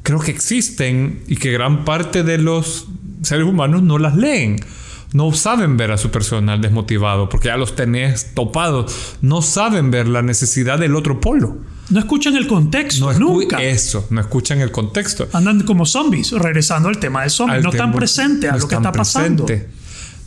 creo 0.03 0.19
que 0.19 0.31
existen 0.31 1.21
y 1.27 1.37
que 1.37 1.51
gran 1.51 1.85
parte 1.85 2.23
de 2.23 2.37
los 2.37 2.87
seres 3.21 3.45
humanos 3.45 3.81
no 3.83 3.97
las 3.97 4.15
leen. 4.15 4.59
No 5.13 5.31
saben 5.31 5.77
ver 5.77 5.91
a 5.91 5.97
su 5.97 6.11
personal 6.11 6.59
desmotivado 6.61 7.29
porque 7.29 7.47
ya 7.47 7.57
los 7.57 7.75
tenés 7.75 8.33
topados. 8.33 9.17
No 9.21 9.41
saben 9.41 9.89
ver 9.89 10.07
la 10.07 10.21
necesidad 10.21 10.77
del 10.77 10.95
otro 10.95 11.21
polo. 11.21 11.57
No 11.89 11.99
escuchan 11.99 12.35
el 12.35 12.47
contexto, 12.47 13.05
No 13.05 13.11
escu- 13.13 13.19
nunca. 13.19 13.61
Eso, 13.61 14.07
no 14.09 14.19
escuchan 14.21 14.59
el 14.61 14.71
contexto. 14.71 15.27
Andan 15.33 15.61
como 15.63 15.85
zombies, 15.85 16.31
regresando 16.31 16.89
al 16.89 16.97
tema 16.99 17.23
de 17.23 17.29
zombies. 17.29 17.57
Al 17.57 17.63
no 17.63 17.69
están 17.69 17.93
presentes 17.93 18.49
a 18.51 18.57
lo 18.57 18.67
que 18.67 18.75
está 18.75 18.91
pasando. 18.91 19.45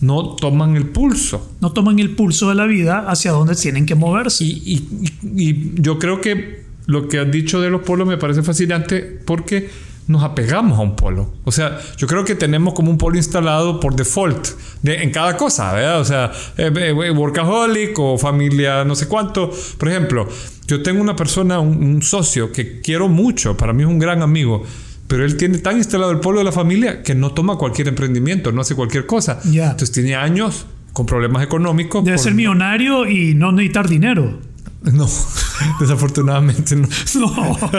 No 0.01 0.37
toman 0.37 0.77
el 0.77 0.87
pulso. 0.89 1.53
No 1.61 1.73
toman 1.73 1.99
el 1.99 2.11
pulso 2.15 2.49
de 2.49 2.55
la 2.55 2.67
vida 2.67 3.05
hacia 3.09 3.33
donde 3.33 3.57
tienen 3.57 3.85
que 3.87 3.97
moverse. 3.97 4.45
Y, 4.45 4.63
y- 4.65 5.09
y- 5.25 5.49
y 5.51 5.73
yo 5.77 5.99
creo 5.99 6.21
que 6.21 6.65
lo 6.87 7.09
que 7.09 7.19
has 7.19 7.31
dicho 7.31 7.61
de 7.61 7.69
los 7.71 7.83
polos 7.83 8.07
me 8.07 8.17
parece 8.17 8.43
fascinante 8.45 9.01
porque 9.25 9.69
nos 10.07 10.23
apegamos 10.23 10.79
a 10.79 10.83
un 10.83 10.95
polo. 10.97 11.35
O 11.45 11.51
sea, 11.53 11.79
yo 11.99 12.07
creo 12.07 12.25
que 12.25 12.35
tenemos 12.37 12.73
como 12.75 12.91
un 12.91 12.97
polo 12.97 13.17
instalado 13.17 13.81
por 13.81 13.95
default 13.97 14.47
de, 14.83 15.03
en 15.03 15.11
cada 15.11 15.37
cosa, 15.37 15.73
¿verdad? 15.75 16.01
O 16.01 16.05
sea, 16.05 16.31
eh, 16.57 16.73
eh, 16.75 17.11
workaholic 17.11 17.99
o 17.99 18.17
familia 18.17 18.85
no 18.85 18.95
sé 18.95 19.07
cuánto. 19.09 19.51
Por 19.77 19.89
ejemplo, 19.89 20.27
yo 20.69 20.83
tengo 20.83 21.01
una 21.01 21.17
persona, 21.17 21.59
un, 21.59 21.83
un 21.83 22.03
socio 22.03 22.53
que 22.53 22.81
quiero 22.81 23.09
mucho, 23.09 23.57
para 23.57 23.73
mí 23.73 23.83
es 23.83 23.89
un 23.89 23.99
gran 23.99 24.23
amigo. 24.23 24.63
Pero 25.09 25.25
él 25.25 25.37
tiene 25.39 25.59
tan 25.59 25.79
instalado 25.79 26.11
el 26.13 26.21
polo 26.21 26.39
de 26.39 26.45
la 26.45 26.53
familia 26.53 27.03
que 27.03 27.15
no 27.15 27.31
toma 27.33 27.57
cualquier 27.57 27.89
emprendimiento, 27.89 28.53
no 28.53 28.61
hace 28.61 28.75
cualquier 28.75 29.07
cosa. 29.07 29.41
Ya. 29.51 29.65
Entonces 29.71 29.91
tiene 29.93 30.15
años 30.15 30.67
con 30.93 31.07
problemas 31.07 31.43
económicos. 31.43 32.05
Debe 32.05 32.17
por- 32.19 32.25
ser 32.25 32.35
millonario 32.35 33.09
y 33.09 33.35
no 33.35 33.51
necesitar 33.51 33.89
dinero. 33.89 34.39
No, 34.81 35.09
desafortunadamente 35.81 36.77
no. 36.77 36.89
No. 37.17 37.59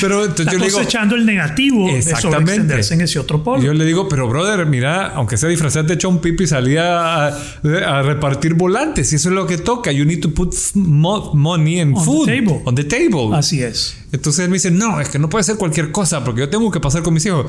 Pero 0.00 0.20
entonces 0.24 0.40
Está 0.46 0.52
yo 0.52 0.58
le 0.58 0.66
digo, 0.66 0.78
cosechando 0.78 1.16
el 1.16 1.24
negativo 1.26 1.86
de 1.88 1.98
Exactamente. 1.98 2.38
sobreextenderse 2.38 2.94
en 2.94 3.00
ese 3.00 3.18
otro 3.18 3.42
polo. 3.42 3.62
yo 3.62 3.72
le 3.72 3.84
digo, 3.84 4.08
pero 4.08 4.28
brother, 4.28 4.66
mira, 4.66 5.08
aunque 5.08 5.36
sea 5.36 5.48
disfrazado 5.48 5.86
de 5.86 5.98
John 6.00 6.20
Pipi, 6.20 6.46
salía 6.46 7.26
a, 7.28 7.28
a 7.28 8.02
repartir 8.02 8.54
volantes 8.54 9.12
y 9.12 9.16
eso 9.16 9.30
es 9.30 9.34
lo 9.34 9.46
que 9.46 9.56
toca. 9.58 9.90
You 9.90 10.04
need 10.04 10.20
to 10.20 10.30
put 10.32 10.54
mo- 10.74 11.32
money 11.34 11.80
and 11.80 11.96
On 11.96 12.04
the 12.04 12.04
food 12.04 12.26
table. 12.26 12.62
on 12.66 12.74
the 12.74 12.84
table. 12.84 13.34
Así 13.34 13.62
es. 13.62 13.96
Entonces 14.12 14.44
él 14.44 14.50
me 14.50 14.56
dice, 14.56 14.70
no, 14.70 15.00
es 15.00 15.08
que 15.08 15.18
no 15.18 15.28
puede 15.30 15.42
ser 15.44 15.56
cualquier 15.56 15.90
cosa 15.90 16.22
porque 16.22 16.42
yo 16.42 16.48
tengo 16.50 16.70
que 16.70 16.78
pasar 16.80 17.02
con 17.02 17.14
mis 17.14 17.24
hijos. 17.26 17.46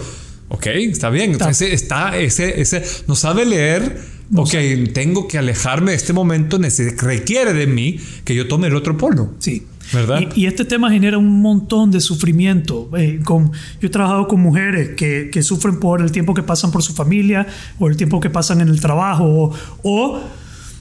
Ok, 0.48 0.68
está 0.68 1.10
bien. 1.10 1.34
Entonces 1.34 1.74
está 1.74 2.18
ese, 2.18 2.60
ese, 2.62 2.84
no 3.08 3.16
sabe 3.16 3.46
leer. 3.46 4.15
Ok, 4.34 4.54
tengo 4.94 5.28
que 5.28 5.38
alejarme 5.38 5.92
de 5.92 5.98
este 5.98 6.14
momento. 6.14 6.60
Requiere 6.98 7.54
de 7.54 7.68
mí 7.68 8.00
que 8.24 8.36
yo 8.36 8.48
tome 8.48 8.68
el 8.68 8.76
otro 8.76 8.98
polo. 8.98 9.34
Sí. 9.40 9.68
¿Verdad? 9.94 10.20
Y, 10.36 10.42
y 10.42 10.46
este 10.48 10.66
tema 10.66 10.90
genera 10.90 11.18
un 11.18 11.42
montón 11.42 11.92
de 11.92 12.02
sufrimiento. 12.02 12.90
Eh, 12.98 13.20
con, 13.24 13.52
yo 13.80 13.88
he 13.88 13.90
trabajado 13.90 14.28
con 14.28 14.40
mujeres 14.40 14.96
que, 14.98 15.30
que 15.32 15.44
sufren 15.44 15.80
por 15.80 16.02
el 16.02 16.12
tiempo 16.12 16.34
que 16.34 16.42
pasan 16.42 16.72
por 16.72 16.82
su 16.82 16.94
familia 16.94 17.46
o 17.78 17.88
el 17.88 17.96
tiempo 17.96 18.20
que 18.20 18.30
pasan 18.30 18.62
en 18.62 18.70
el 18.70 18.82
trabajo 18.82 19.26
o, 19.26 19.54
o 19.84 20.22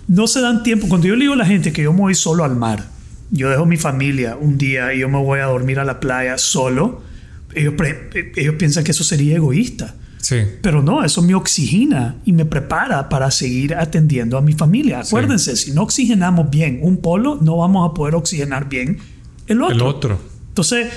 no 0.09 0.27
se 0.27 0.41
dan 0.41 0.63
tiempo. 0.63 0.89
Cuando 0.89 1.07
yo 1.07 1.17
le 1.17 1.23
digo 1.23 1.35
a 1.35 1.37
la 1.37 1.47
gente 1.47 1.73
que 1.73 1.83
yo 1.83 1.93
me 1.93 2.01
voy 2.01 2.15
solo 2.15 2.45
al 2.45 2.57
mar, 2.57 2.89
yo 3.31 3.51
dejo 3.51 3.67
mi 3.67 3.77
familia 3.77 4.37
un 4.41 4.57
día 4.57 4.95
y 4.95 5.01
yo 5.01 5.09
me 5.09 5.19
voy 5.19 5.41
a 5.41 5.47
dormir 5.47 5.79
a 5.79 5.85
la 5.85 6.01
playa 6.01 6.39
solo, 6.39 7.03
ellos, 7.55 7.75
ellos 8.37 8.55
piensan 8.57 8.85
que 8.85 8.93
eso 8.93 9.05
sería 9.05 9.37
egoísta. 9.37 9.97
Sí. 10.25 10.37
Pero 10.63 10.83
no, 10.83 11.05
eso 11.05 11.21
me 11.21 11.35
oxigena 11.35 12.17
y 12.25 12.33
me 12.33 12.47
prepara 12.47 13.11
para 13.11 13.31
seguir 13.31 13.75
atendiendo 13.75 14.39
a 14.39 14.41
mi 14.41 14.55
familia. 14.55 15.01
Acuérdense, 15.01 15.55
si 15.55 15.73
no 15.73 15.83
oxigenamos 15.83 16.49
bien 16.49 16.79
un 16.81 16.97
polo, 16.97 17.39
no 17.43 17.59
vamos 17.59 17.91
a 17.91 17.93
poder 17.93 18.15
oxigenar 18.15 18.71
bien 18.71 18.97
el 19.49 19.61
otro. 19.61 19.75
El 19.75 19.83
otro. 19.83 20.19
Entonces, 20.49 20.91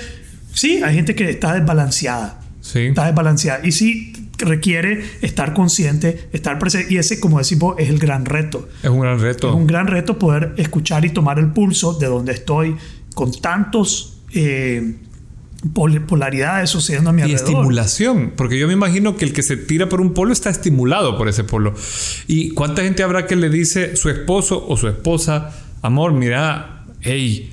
sí, 0.54 0.82
hay 0.82 0.94
gente 0.94 1.14
que 1.14 1.28
está 1.28 1.52
desbalanceada. 1.52 2.40
Sí. 2.62 2.86
Está 2.86 3.04
desbalanceada. 3.04 3.66
Y 3.66 3.72
sí 3.72 4.14
requiere 4.38 5.04
estar 5.20 5.52
consciente, 5.52 6.30
estar 6.32 6.58
presente. 6.58 6.94
Y 6.94 6.96
ese, 6.96 7.20
como 7.20 7.36
decimos, 7.36 7.74
es 7.76 7.90
el 7.90 7.98
gran 7.98 8.24
reto. 8.24 8.66
Es 8.82 8.88
un 8.88 9.00
gran 9.00 9.20
reto. 9.20 9.50
Es 9.50 9.54
un 9.54 9.66
gran 9.66 9.88
reto 9.88 10.18
poder 10.18 10.54
escuchar 10.56 11.04
y 11.04 11.10
tomar 11.10 11.38
el 11.38 11.52
pulso 11.52 11.92
de 11.92 12.06
donde 12.06 12.32
estoy 12.32 12.76
con 13.14 13.30
tantos 13.30 14.22
eh, 14.32 14.96
polaridades 16.06 16.70
sucediendo 16.70 17.10
a 17.10 17.12
mi 17.12 17.20
y 17.20 17.24
alrededor. 17.24 17.48
estimulación, 17.48 18.32
porque 18.36 18.58
yo 18.58 18.66
me 18.68 18.74
imagino 18.74 19.16
que 19.16 19.24
el 19.24 19.32
que 19.32 19.42
se 19.42 19.56
tira 19.56 19.88
por 19.88 20.00
un 20.00 20.14
polo 20.14 20.32
está 20.32 20.50
estimulado 20.50 21.18
por 21.18 21.28
ese 21.28 21.44
polo. 21.44 21.74
¿Y 22.26 22.50
cuánta 22.50 22.82
gente 22.82 23.02
habrá 23.02 23.26
que 23.26 23.36
le 23.36 23.50
dice 23.50 23.96
su 23.96 24.08
esposo 24.08 24.64
o 24.68 24.76
su 24.76 24.88
esposa, 24.88 25.50
amor, 25.82 26.12
mira, 26.12 26.84
hey, 27.00 27.52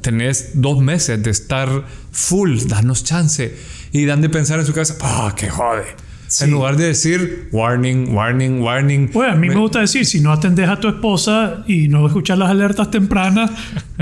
tenés 0.00 0.52
dos 0.54 0.80
meses 0.80 1.22
de 1.22 1.30
estar 1.30 1.84
full, 2.12 2.58
danos 2.68 3.02
chance? 3.02 3.56
Y 3.90 4.06
dan 4.06 4.20
de 4.20 4.28
pensar 4.28 4.60
en 4.60 4.66
su 4.66 4.72
cabeza, 4.72 4.96
ah, 5.02 5.34
qué 5.36 5.48
jode. 5.48 5.84
Sí. 6.26 6.44
En 6.44 6.50
lugar 6.50 6.76
de 6.76 6.86
decir 6.86 7.48
warning, 7.52 8.14
warning, 8.14 8.60
warning. 8.60 9.08
Pues 9.08 9.30
a 9.30 9.36
mí 9.36 9.48
me 9.48 9.56
gusta 9.56 9.80
decir, 9.80 10.06
si 10.06 10.20
no 10.20 10.32
atendes 10.32 10.68
a 10.68 10.80
tu 10.80 10.88
esposa 10.88 11.64
y 11.66 11.86
no 11.88 12.06
escuchas 12.06 12.38
las 12.38 12.50
alertas 12.50 12.90
tempranas, 12.90 13.50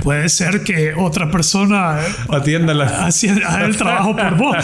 puede 0.02 0.28
ser 0.28 0.62
que 0.64 0.94
otra 0.94 1.30
persona 1.30 1.98
Atiéndala. 2.28 3.06
haga 3.46 3.66
el 3.66 3.76
trabajo 3.76 4.16
por 4.16 4.36
vos. 4.36 4.56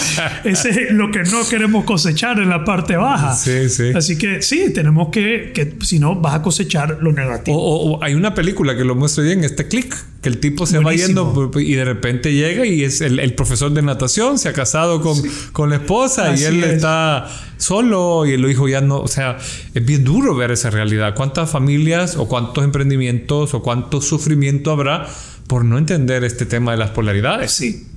Ese 0.44 0.70
es 0.70 0.92
lo 0.92 1.10
que 1.10 1.22
no 1.24 1.46
queremos 1.48 1.84
cosechar 1.84 2.38
en 2.38 2.48
la 2.48 2.64
parte 2.64 2.96
baja. 2.96 3.34
Sí, 3.34 3.68
sí. 3.68 3.90
Así 3.94 4.16
que 4.16 4.40
sí, 4.42 4.72
tenemos 4.72 5.08
que, 5.10 5.52
que 5.54 5.74
si 5.84 5.98
no, 5.98 6.14
vas 6.16 6.34
a 6.36 6.42
cosechar 6.42 6.98
lo 7.00 7.12
negativo. 7.12 7.56
o- 7.58 7.96
o 7.98 8.02
hay 8.04 8.14
una 8.14 8.34
película 8.34 8.76
que 8.76 8.84
lo 8.84 8.94
muestra 8.94 9.24
bien, 9.24 9.44
este 9.44 9.68
click, 9.68 9.94
que 10.22 10.28
el 10.28 10.38
tipo 10.38 10.66
se 10.66 10.78
Buenísimo. 10.78 11.24
va 11.34 11.34
yendo 11.50 11.60
y 11.60 11.74
de 11.74 11.84
repente 11.84 12.32
llega 12.32 12.66
y 12.66 12.82
es 12.84 13.00
el, 13.00 13.18
el 13.20 13.34
profesor 13.34 13.70
de 13.72 13.82
natación, 13.82 14.38
se 14.38 14.48
ha 14.48 14.52
casado 14.52 15.00
con, 15.00 15.16
con 15.52 15.70
la 15.70 15.76
esposa 15.76 16.30
Así 16.30 16.42
y 16.42 16.46
él 16.46 16.64
es. 16.64 16.70
está 16.74 17.28
solo 17.56 18.24
y 18.26 18.32
el 18.32 18.48
hijo 18.50 18.68
ya 18.68 18.80
no, 18.80 18.98
o 18.98 19.08
sea, 19.08 19.36
es 19.74 19.84
bien 19.86 20.04
duro 20.04 20.34
ver 20.34 20.50
esa 20.50 20.70
realidad. 20.70 21.14
¿Cuántas 21.14 21.50
familias 21.50 22.16
o 22.16 22.26
cuántos 22.28 22.64
emprendimientos 22.64 23.54
o 23.54 23.62
cuánto 23.62 24.00
sufrimiento 24.00 24.70
habrá 24.72 25.06
por 25.48 25.64
no 25.64 25.78
entender 25.78 26.22
este 26.22 26.46
tema 26.46 26.70
de 26.70 26.76
las 26.76 26.90
polaridades? 26.90 27.50
Sí. 27.50 27.88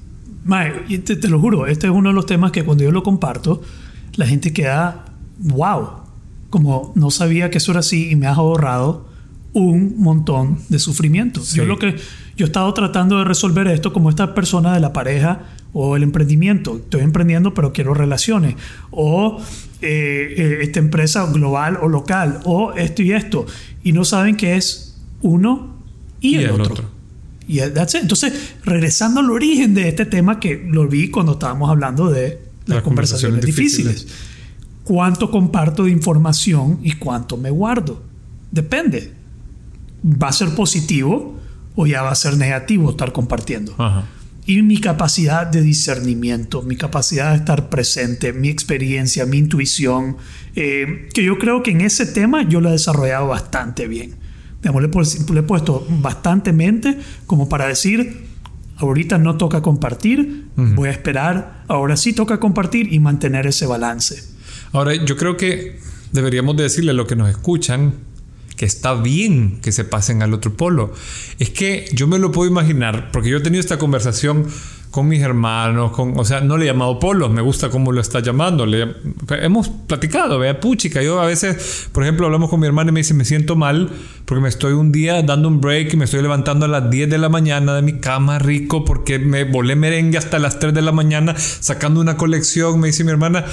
Mae, 0.44 0.74
y 0.90 0.98
te, 0.98 1.16
te 1.16 1.28
lo 1.28 1.40
juro, 1.40 1.68
este 1.68 1.86
es 1.86 1.94
uno 1.94 2.10
de 2.10 2.16
los 2.16 2.26
temas 2.26 2.52
que 2.52 2.64
cuando 2.64 2.84
yo 2.84 2.92
lo 2.92 3.04
comparto, 3.04 3.62
la 4.16 4.26
gente 4.26 4.52
queda, 4.52 5.06
wow, 5.38 6.02
como 6.50 6.92
no 6.96 7.12
sabía 7.12 7.52
que 7.52 7.60
eso 7.60 7.72
era 7.72 7.82
así 7.82 8.10
y 8.10 8.16
me 8.16 8.26
has 8.26 8.38
ahorrado 8.38 9.12
un 9.54 9.96
montón 9.98 10.58
de 10.70 10.80
sufrimiento. 10.80 11.42
Sí. 11.42 11.58
Yo 11.58 11.66
lo 11.66 11.78
que 11.78 11.96
yo 12.38 12.46
he 12.46 12.48
estado 12.48 12.74
tratando 12.74 13.18
de 13.20 13.26
resolver 13.26 13.68
esto 13.68 13.94
como 13.94 14.10
esta 14.10 14.34
persona 14.34 14.74
de 14.74 14.80
la 14.80 14.94
pareja 14.94 15.42
o 15.74 15.96
el 15.96 16.04
emprendimiento. 16.04 16.78
Estoy 16.78 17.02
emprendiendo 17.02 17.54
pero 17.54 17.74
quiero 17.74 17.94
relaciones. 17.94 18.56
O 18.92 19.42
eh, 19.82 20.34
eh, 20.38 20.58
esta 20.62 20.80
empresa 20.80 21.26
global 21.32 21.78
o 21.82 21.88
local. 21.88 22.40
O 22.46 22.74
esto 22.74 23.02
y 23.02 23.12
esto. 23.12 23.46
Y 23.84 23.92
no 23.92 24.06
saben 24.06 24.38
que 24.38 24.56
es 24.56 25.00
uno 25.22 25.76
y, 26.20 26.36
el, 26.36 26.52
otro. 26.52 27.01
Y 27.52 27.60
that's 27.72 27.96
it. 27.96 28.02
Entonces, 28.04 28.54
regresando 28.64 29.20
al 29.20 29.30
origen 29.30 29.74
de 29.74 29.90
este 29.90 30.06
tema 30.06 30.40
que 30.40 30.66
lo 30.66 30.88
vi 30.88 31.10
cuando 31.10 31.34
estábamos 31.34 31.70
hablando 31.70 32.10
de 32.10 32.40
las, 32.66 32.78
Las 32.78 32.84
conversaciones, 32.84 33.42
conversaciones 33.42 33.46
difíciles. 33.46 34.08
¿Cuánto 34.86 35.30
comparto 35.30 35.84
de 35.84 35.92
información 35.92 36.80
y 36.82 36.94
cuánto 36.94 37.36
me 37.36 37.50
guardo? 37.50 38.02
Depende. 38.52 39.12
¿Va 40.04 40.30
a 40.30 40.32
ser 40.32 40.56
positivo 40.56 41.40
o 41.76 41.86
ya 41.86 42.04
va 42.04 42.12
a 42.12 42.16
ser 42.16 42.38
negativo 42.38 42.90
estar 42.90 43.12
compartiendo? 43.12 43.76
Ajá. 43.78 44.06
Y 44.46 44.62
mi 44.64 44.80
capacidad 44.80 45.46
de 45.46 45.62
discernimiento, 45.62 46.64
mi 46.64 46.76
capacidad 46.76 47.32
de 47.32 47.38
estar 47.38 47.70
presente, 47.70 48.34
mi 48.34 48.50
experiencia, 48.50 49.26
mi 49.26 49.38
intuición, 49.38 50.18
eh, 50.56 51.10
que 51.14 51.24
yo 51.24 51.38
creo 51.38 51.62
que 51.62 51.72
en 51.72 51.82
ese 51.82 52.06
tema 52.06 52.48
yo 52.48 52.60
lo 52.60 52.70
he 52.70 52.72
desarrollado 52.72 53.28
bastante 53.28 53.88
bien. 53.88 54.16
Digamos, 54.62 54.82
le, 54.82 54.88
he 54.88 54.92
pu- 54.92 55.30
le 55.34 55.40
he 55.40 55.44
puesto 55.44 55.86
bastante 55.90 56.54
mente 56.54 56.98
como 57.26 57.50
para 57.50 57.68
decir, 57.68 58.26
ahorita 58.78 59.18
no 59.18 59.38
toca 59.38 59.62
compartir, 59.62 60.46
voy 60.56 60.90
a 60.90 60.92
esperar, 60.92 61.64
ahora 61.68 61.98
sí 61.98 62.14
toca 62.14 62.40
compartir 62.40 62.94
y 62.94 63.00
mantener 63.00 63.48
ese 63.48 63.66
balance. 63.66 64.24
Ahora, 64.74 64.94
yo 64.96 65.18
creo 65.18 65.36
que 65.38 65.80
deberíamos 66.12 66.56
de 66.58 66.64
decirle 66.64 66.92
a 66.92 66.94
los 66.94 67.08
que 67.08 67.16
nos 67.16 67.30
escuchan 67.30 67.94
que 68.56 68.66
está 68.66 68.94
bien 68.94 69.60
que 69.62 69.72
se 69.72 69.84
pasen 69.86 70.22
al 70.22 70.34
otro 70.36 70.54
polo. 70.56 70.94
Es 71.40 71.50
que 71.50 71.86
yo 71.94 72.06
me 72.06 72.20
lo 72.20 72.32
puedo 72.32 72.50
imaginar, 72.50 73.10
porque 73.12 73.30
yo 73.30 73.38
he 73.38 73.42
tenido 73.42 73.60
esta 73.60 73.80
conversación 73.80 74.46
con 74.92 75.08
mis 75.08 75.22
hermanos, 75.22 75.94
o 75.98 76.26
sea, 76.26 76.42
no 76.42 76.58
le 76.58 76.66
he 76.66 76.68
llamado 76.68 77.00
polos, 77.00 77.32
me 77.32 77.42
gusta 77.42 77.70
cómo 77.70 77.94
lo 77.94 78.02
está 78.02 78.20
llamando. 78.20 78.66
Le, 78.66 78.94
hemos 79.42 79.70
platicado, 79.70 80.38
vea, 80.38 80.60
puchica. 80.60 81.02
Yo 81.02 81.22
a 81.22 81.26
veces, 81.26 81.88
por 81.94 82.04
ejemplo, 82.04 82.26
hablamos 82.26 82.50
con 82.50 82.60
mi 82.60 82.68
hermana 82.68 82.90
y 82.90 82.94
me 82.94 83.00
dice, 83.00 83.14
me 83.14 83.24
siento 83.24 83.56
mal 83.56 83.90
porque 84.26 84.42
me 84.42 84.50
estoy 84.50 84.74
un 84.74 84.92
día 84.92 85.24
dando 85.24 85.48
un 85.48 85.62
break 85.62 85.94
y 85.94 85.98
me 85.98 86.04
estoy 86.04 86.22
levantando 86.22 86.66
a 86.66 86.70
las 86.70 86.90
10 86.90 87.10
de 87.10 87.18
la 87.18 87.30
mañana 87.30 87.74
de 87.74 87.82
mi 87.82 88.00
cama 88.02 88.38
rico 88.38 88.84
porque 88.84 89.18
me 89.18 89.46
volé 89.46 89.78
merengue 89.78 90.18
hasta 90.18 90.40
las 90.40 90.60
3 90.60 90.74
de 90.74 90.82
la 90.82 90.92
mañana 90.92 91.36
sacando 91.38 92.02
una 92.02 92.18
colección, 92.18 92.78
me 92.78 92.88
dice 92.88 93.06
mi 93.06 93.12
hermana. 93.12 93.46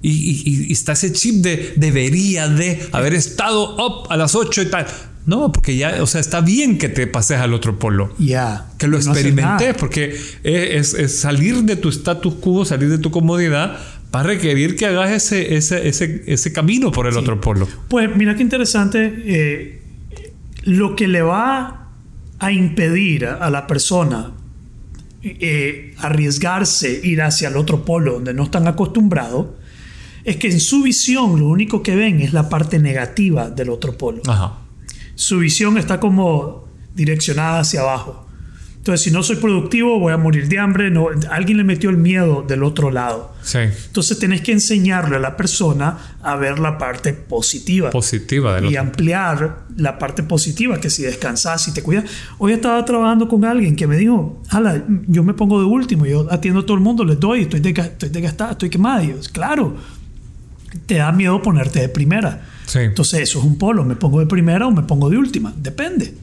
Y, 0.00 0.66
y 0.68 0.72
está 0.72 0.92
ese 0.92 1.12
chip 1.12 1.44
de 1.44 1.74
debería 1.76 2.48
de 2.48 2.88
haber 2.92 3.12
estado 3.14 3.76
up 3.76 4.10
a 4.10 4.16
las 4.16 4.34
8 4.34 4.62
y 4.62 4.66
tal. 4.66 4.86
No, 5.24 5.52
porque 5.52 5.76
ya, 5.76 6.02
o 6.02 6.06
sea, 6.06 6.20
está 6.20 6.40
bien 6.40 6.78
que 6.78 6.88
te 6.88 7.06
pases 7.06 7.38
al 7.38 7.54
otro 7.54 7.78
polo. 7.78 8.12
Ya. 8.18 8.66
Que 8.78 8.88
lo 8.88 8.96
experimentes, 8.96 9.74
porque 9.76 10.16
es, 10.42 10.94
es, 10.94 11.18
salir 11.18 11.62
de 11.62 11.76
tu 11.76 11.90
status 11.90 12.34
quo, 12.34 12.64
salir 12.64 12.88
de 12.88 12.98
tu 12.98 13.10
comodidad, 13.10 13.78
va 14.14 14.20
a 14.20 14.22
requerir 14.24 14.76
que 14.76 14.86
hagas 14.86 15.10
ese, 15.10 15.54
ese, 15.54 15.88
ese, 15.88 16.24
ese 16.26 16.52
camino 16.52 16.90
por 16.90 17.06
el 17.06 17.16
otro 17.16 17.40
polo. 17.40 17.68
Pues 17.88 18.14
mira 18.16 18.34
qué 18.34 18.42
interesante. 18.42 19.22
Eh, 19.24 19.82
lo 20.64 20.96
que 20.96 21.06
le 21.06 21.22
va 21.22 21.88
a 22.38 22.52
impedir 22.52 23.26
a 23.26 23.48
la 23.50 23.68
persona 23.68 24.32
eh, 25.22 25.94
arriesgarse, 25.98 27.00
ir 27.04 27.22
hacia 27.22 27.48
el 27.48 27.56
otro 27.56 27.84
polo 27.84 28.14
donde 28.14 28.34
no 28.34 28.42
están 28.42 28.66
acostumbrados, 28.66 29.46
es 30.24 30.36
que 30.36 30.48
en 30.48 30.58
su 30.58 30.82
visión 30.82 31.38
lo 31.38 31.46
único 31.46 31.80
que 31.82 31.94
ven 31.94 32.20
es 32.20 32.32
la 32.32 32.48
parte 32.48 32.80
negativa 32.80 33.50
del 33.50 33.70
otro 33.70 33.96
polo. 33.96 34.22
Ajá 34.26 34.61
su 35.22 35.38
visión 35.38 35.78
está 35.78 36.00
como 36.00 36.64
direccionada 36.94 37.60
hacia 37.60 37.82
abajo. 37.82 38.26
Entonces, 38.78 39.04
si 39.04 39.12
no 39.12 39.22
soy 39.22 39.36
productivo, 39.36 40.00
voy 40.00 40.12
a 40.12 40.16
morir 40.16 40.48
de 40.48 40.58
hambre. 40.58 40.90
No, 40.90 41.06
alguien 41.30 41.58
le 41.58 41.62
metió 41.62 41.90
el 41.90 41.96
miedo 41.96 42.42
del 42.42 42.64
otro 42.64 42.90
lado. 42.90 43.32
Sí. 43.44 43.58
Entonces, 43.58 44.18
tenés 44.18 44.40
que 44.40 44.50
enseñarle 44.50 45.14
a 45.14 45.18
la 45.20 45.36
persona 45.36 46.16
a 46.20 46.34
ver 46.34 46.58
la 46.58 46.78
parte 46.78 47.12
positiva. 47.12 47.90
Positiva 47.90 48.60
Y 48.60 48.74
ampliar 48.74 49.66
la 49.76 50.00
parte 50.00 50.24
positiva, 50.24 50.80
que 50.80 50.90
si 50.90 51.04
descansas, 51.04 51.62
si 51.62 51.72
te 51.72 51.84
cuidas. 51.84 52.06
Hoy 52.38 52.54
estaba 52.54 52.84
trabajando 52.84 53.28
con 53.28 53.44
alguien 53.44 53.76
que 53.76 53.86
me 53.86 53.96
dijo, 53.96 54.42
ala, 54.48 54.82
yo 55.06 55.22
me 55.22 55.34
pongo 55.34 55.60
de 55.60 55.66
último, 55.66 56.04
yo 56.04 56.26
atiendo 56.32 56.62
a 56.62 56.66
todo 56.66 56.76
el 56.76 56.82
mundo, 56.82 57.04
les 57.04 57.20
doy, 57.20 57.42
estoy, 57.42 57.60
estoy 57.64 58.08
desgastada, 58.08 58.50
estoy 58.50 58.68
quemada. 58.68 59.04
Y 59.04 59.14
claro, 59.32 59.76
te 60.86 60.96
da 60.96 61.12
miedo 61.12 61.40
ponerte 61.40 61.78
de 61.78 61.88
primera. 61.88 62.48
Entonces 62.74 63.20
eso 63.20 63.38
es 63.38 63.44
un 63.44 63.58
polo, 63.58 63.84
me 63.84 63.96
pongo 63.96 64.20
de 64.20 64.26
primera 64.26 64.66
o 64.66 64.70
me 64.70 64.82
pongo 64.82 65.10
de 65.10 65.18
última, 65.18 65.52
depende. 65.56 66.14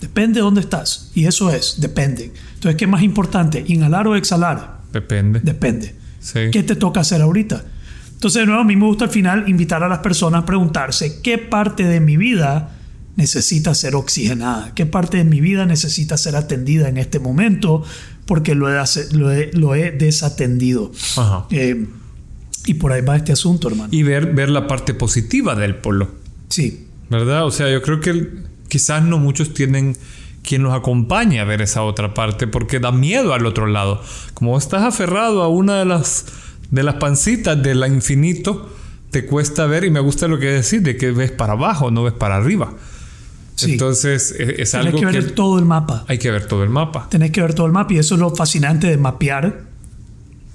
Depende 0.00 0.40
de 0.40 0.40
dónde 0.42 0.60
estás. 0.60 1.10
Y 1.14 1.26
eso 1.26 1.50
es, 1.50 1.80
depende. 1.80 2.32
Entonces, 2.54 2.76
¿qué 2.76 2.84
es 2.84 2.90
más 2.90 3.02
importante? 3.02 3.64
¿Inhalar 3.66 4.06
o 4.08 4.16
exhalar? 4.16 4.80
Depende. 4.92 5.40
Depende. 5.40 5.94
¿Qué 6.32 6.62
te 6.62 6.76
toca 6.76 7.00
hacer 7.00 7.20
ahorita? 7.20 7.64
Entonces, 8.12 8.40
de 8.40 8.46
nuevo, 8.46 8.62
a 8.62 8.64
mí 8.64 8.76
me 8.76 8.86
gusta 8.86 9.04
al 9.04 9.10
final 9.10 9.48
invitar 9.48 9.82
a 9.82 9.88
las 9.88 10.00
personas 10.00 10.42
a 10.42 10.46
preguntarse 10.46 11.20
qué 11.22 11.38
parte 11.38 11.84
de 11.84 12.00
mi 12.00 12.16
vida 12.16 12.76
necesita 13.16 13.74
ser 13.74 13.94
oxigenada, 13.94 14.74
qué 14.74 14.86
parte 14.86 15.18
de 15.18 15.24
mi 15.24 15.40
vida 15.40 15.66
necesita 15.66 16.16
ser 16.16 16.36
atendida 16.36 16.88
en 16.88 16.96
este 16.96 17.18
momento, 17.18 17.82
porque 18.26 18.54
lo 18.54 18.68
he, 18.70 19.50
lo 19.52 19.74
he, 19.74 19.90
desatendido. 19.90 20.92
Eh, 21.50 21.86
y 22.70 22.74
por 22.74 22.92
ahí 22.92 23.02
va 23.02 23.16
este 23.16 23.32
asunto, 23.32 23.66
hermano. 23.66 23.88
Y 23.90 24.04
ver, 24.04 24.32
ver 24.32 24.48
la 24.48 24.68
parte 24.68 24.94
positiva 24.94 25.56
del 25.56 25.74
polo. 25.74 26.08
Sí. 26.48 26.86
¿Verdad? 27.08 27.44
O 27.44 27.50
sea, 27.50 27.68
yo 27.68 27.82
creo 27.82 27.98
que 27.98 28.28
quizás 28.68 29.02
no 29.02 29.18
muchos 29.18 29.52
tienen 29.52 29.96
quien 30.44 30.62
los 30.62 30.72
acompañe 30.72 31.40
a 31.40 31.44
ver 31.44 31.62
esa 31.62 31.82
otra 31.82 32.14
parte 32.14 32.46
porque 32.46 32.78
da 32.78 32.92
miedo 32.92 33.34
al 33.34 33.44
otro 33.44 33.66
lado. 33.66 34.00
Como 34.34 34.56
estás 34.56 34.84
aferrado 34.84 35.42
a 35.42 35.48
una 35.48 35.80
de 35.80 35.84
las, 35.84 36.26
de 36.70 36.84
las 36.84 36.94
pancitas 36.94 37.60
del 37.60 37.84
infinito, 37.88 38.72
te 39.10 39.26
cuesta 39.26 39.66
ver, 39.66 39.82
y 39.82 39.90
me 39.90 39.98
gusta 39.98 40.28
lo 40.28 40.38
que 40.38 40.46
decís, 40.46 40.80
de 40.84 40.96
que 40.96 41.10
ves 41.10 41.32
para 41.32 41.54
abajo, 41.54 41.90
no 41.90 42.04
ves 42.04 42.14
para 42.14 42.36
arriba. 42.36 42.72
Sí. 43.56 43.72
Entonces 43.72 44.32
e, 44.38 44.62
es, 44.62 44.76
algo 44.76 44.96
que 44.96 45.06
ver 45.06 45.32
todo 45.32 45.58
el 45.58 45.64
mapa. 45.64 46.04
Hay 46.06 46.18
que 46.18 46.30
ver 46.30 46.46
todo 46.46 46.62
el 46.62 46.70
mapa. 46.70 47.08
Tenés 47.10 47.32
que 47.32 47.42
ver 47.42 47.52
todo 47.52 47.66
el 47.66 47.72
mapa 47.72 47.94
y 47.94 47.98
eso 47.98 48.14
es 48.14 48.20
lo 48.20 48.30
fascinante 48.30 48.86
de 48.86 48.96
mapear 48.96 49.69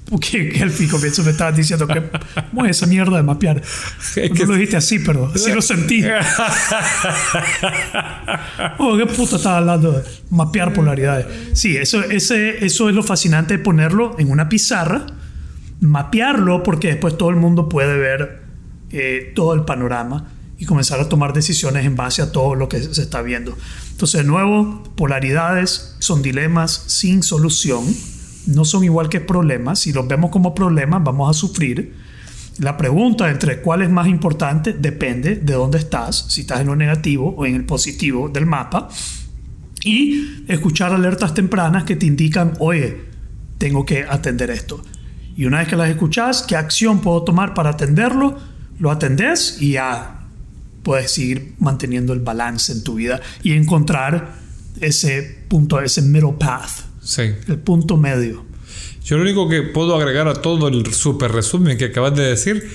porque 0.09 0.59
al 0.61 0.69
fin 0.69 0.87
comienzo 0.87 1.23
me 1.23 1.31
estabas 1.31 1.57
diciendo 1.57 1.87
que 1.87 2.03
¿cómo 2.51 2.65
es 2.65 2.77
esa 2.77 2.85
mierda 2.85 3.17
de 3.17 3.23
mapear? 3.23 3.63
no 4.15 4.45
lo 4.45 4.53
dijiste 4.53 4.77
así, 4.77 4.99
pero 4.99 5.31
así 5.33 5.51
lo 5.51 5.63
sentí. 5.63 6.03
oh, 8.77 8.97
qué 8.97 9.07
puta 9.07 9.37
estaba 9.37 9.57
hablando 9.57 9.93
de 9.93 10.03
mapear 10.29 10.73
polaridades. 10.73 11.25
Sí, 11.53 11.75
eso, 11.75 12.03
ese, 12.03 12.63
eso 12.63 12.89
es 12.89 12.95
lo 12.95 13.01
fascinante 13.01 13.57
de 13.57 13.63
ponerlo 13.63 14.15
en 14.19 14.29
una 14.29 14.47
pizarra, 14.47 15.07
mapearlo, 15.81 16.61
porque 16.61 16.89
después 16.89 17.17
todo 17.17 17.31
el 17.31 17.37
mundo 17.37 17.67
puede 17.67 17.97
ver 17.97 18.43
eh, 18.91 19.31
todo 19.35 19.55
el 19.55 19.65
panorama 19.65 20.27
y 20.59 20.65
comenzar 20.65 20.99
a 20.99 21.09
tomar 21.09 21.33
decisiones 21.33 21.83
en 21.83 21.95
base 21.95 22.21
a 22.21 22.31
todo 22.31 22.53
lo 22.53 22.69
que 22.69 22.79
se 22.79 23.01
está 23.01 23.23
viendo. 23.23 23.57
Entonces, 23.89 24.21
de 24.21 24.27
nuevo, 24.27 24.83
polaridades 24.95 25.95
son 25.97 26.21
dilemas 26.21 26.83
sin 26.87 27.23
solución 27.23 27.83
no 28.47 28.65
son 28.65 28.83
igual 28.83 29.09
que 29.09 29.21
problemas. 29.21 29.79
Si 29.79 29.93
los 29.93 30.07
vemos 30.07 30.31
como 30.31 30.53
problemas, 30.53 31.03
vamos 31.03 31.29
a 31.29 31.33
sufrir. 31.33 31.93
La 32.59 32.77
pregunta 32.77 33.29
entre 33.29 33.61
cuál 33.61 33.81
es 33.81 33.89
más 33.89 34.07
importante 34.07 34.73
depende 34.73 35.35
de 35.35 35.53
dónde 35.53 35.77
estás, 35.77 36.25
si 36.29 36.41
estás 36.41 36.61
en 36.61 36.67
lo 36.67 36.75
negativo 36.75 37.35
o 37.37 37.45
en 37.45 37.55
el 37.55 37.65
positivo 37.65 38.29
del 38.29 38.45
mapa. 38.45 38.89
Y 39.83 40.45
escuchar 40.47 40.93
alertas 40.93 41.33
tempranas 41.33 41.83
que 41.83 41.95
te 41.95 42.05
indican, 42.05 42.53
oye, 42.59 43.05
tengo 43.57 43.85
que 43.85 44.03
atender 44.03 44.49
esto. 44.49 44.81
Y 45.35 45.45
una 45.45 45.59
vez 45.59 45.67
que 45.67 45.75
las 45.75 45.89
escuchas, 45.89 46.43
¿qué 46.43 46.55
acción 46.55 47.01
puedo 47.01 47.23
tomar 47.23 47.53
para 47.53 47.71
atenderlo? 47.71 48.37
Lo 48.79 48.89
atendes 48.89 49.57
y 49.61 49.73
ya 49.73 50.21
puedes 50.81 51.11
seguir 51.11 51.55
manteniendo 51.59 52.13
el 52.13 52.19
balance 52.19 52.71
en 52.71 52.83
tu 52.83 52.95
vida 52.95 53.19
y 53.43 53.51
encontrar 53.51 54.35
ese 54.79 55.43
punto, 55.49 55.79
ese 55.81 56.01
middle 56.01 56.33
path 56.39 56.84
el 57.17 57.59
punto 57.59 57.97
medio. 57.97 58.43
Yo 59.03 59.17
lo 59.17 59.23
único 59.23 59.47
que 59.47 59.61
puedo 59.61 59.95
agregar 59.95 60.27
a 60.27 60.33
todo 60.33 60.67
el 60.67 60.91
super 60.93 61.31
resumen 61.31 61.77
que 61.77 61.85
acabas 61.85 62.15
de 62.15 62.23
decir 62.23 62.67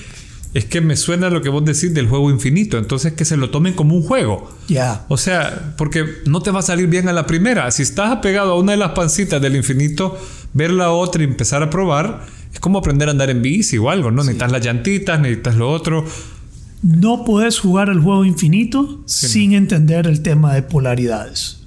es 0.55 0.65
que 0.65 0.81
me 0.81 0.97
suena 0.97 1.31
lo 1.31 1.43
que 1.43 1.49
vos 1.49 1.65
decís 1.65 1.93
del 1.95 2.09
juego 2.09 2.31
infinito. 2.31 2.79
Entonces 2.79 3.13
que 3.13 3.25
se 3.25 3.37
lo 3.37 3.51
tomen 3.51 3.75
como 3.75 3.95
un 3.95 4.03
juego. 4.03 4.51
Ya. 4.69 5.05
O 5.09 5.17
sea, 5.17 5.75
porque 5.77 6.05
no 6.27 6.41
te 6.41 6.51
va 6.51 6.61
a 6.61 6.63
salir 6.63 6.87
bien 6.87 7.09
a 7.09 7.13
la 7.13 7.27
primera. 7.27 7.71
Si 7.71 7.83
estás 7.83 8.11
apegado 8.11 8.53
a 8.53 8.59
una 8.59 8.73
de 8.73 8.79
las 8.79 8.93
pancitas 8.93 9.41
del 9.43 9.57
infinito, 9.57 10.19
ver 10.53 10.71
la 10.71 10.91
otra 10.93 11.23
y 11.23 11.25
empezar 11.25 11.63
a 11.63 11.71
probar, 11.71 12.27
es 12.53 12.61
como 12.61 12.79
aprender 12.79 13.09
a 13.09 13.13
andar 13.13 13.31
en 13.31 13.43
bici 13.43 13.79
o 13.79 13.91
algo, 13.91 14.11
¿no? 14.11 14.23
Necesitas 14.23 14.53
las 14.53 14.65
llantitas, 14.65 15.21
necesitas 15.21 15.57
lo 15.57 15.71
otro. 15.71 16.05
No 16.83 17.25
puedes 17.25 17.59
jugar 17.59 17.89
el 17.89 18.01
juego 18.01 18.25
infinito 18.25 19.03
sin 19.07 19.53
entender 19.53 20.07
el 20.07 20.23
tema 20.23 20.55
de 20.55 20.63
polaridades 20.63 21.60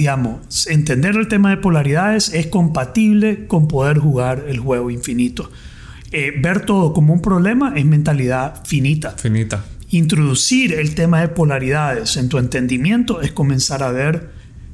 digamos, 0.00 0.66
entender 0.66 1.14
el 1.14 1.28
tema 1.28 1.50
de 1.50 1.58
polaridades 1.58 2.32
es 2.32 2.46
compatible 2.46 3.46
con 3.46 3.68
poder 3.68 3.98
jugar 3.98 4.46
el 4.48 4.58
juego 4.58 4.90
infinito. 4.90 5.50
Eh, 6.10 6.32
ver 6.40 6.64
todo 6.64 6.94
como 6.94 7.12
un 7.12 7.20
problema 7.20 7.74
es 7.76 7.84
mentalidad 7.84 8.64
finita. 8.64 9.10
Finita. 9.10 9.62
Introducir 9.90 10.72
el 10.72 10.94
tema 10.94 11.20
de 11.20 11.28
polaridades 11.28 12.16
en 12.16 12.30
tu 12.30 12.38
entendimiento 12.38 13.20
es 13.20 13.32
comenzar 13.32 13.82
a 13.82 13.90
ver, 13.90 14.30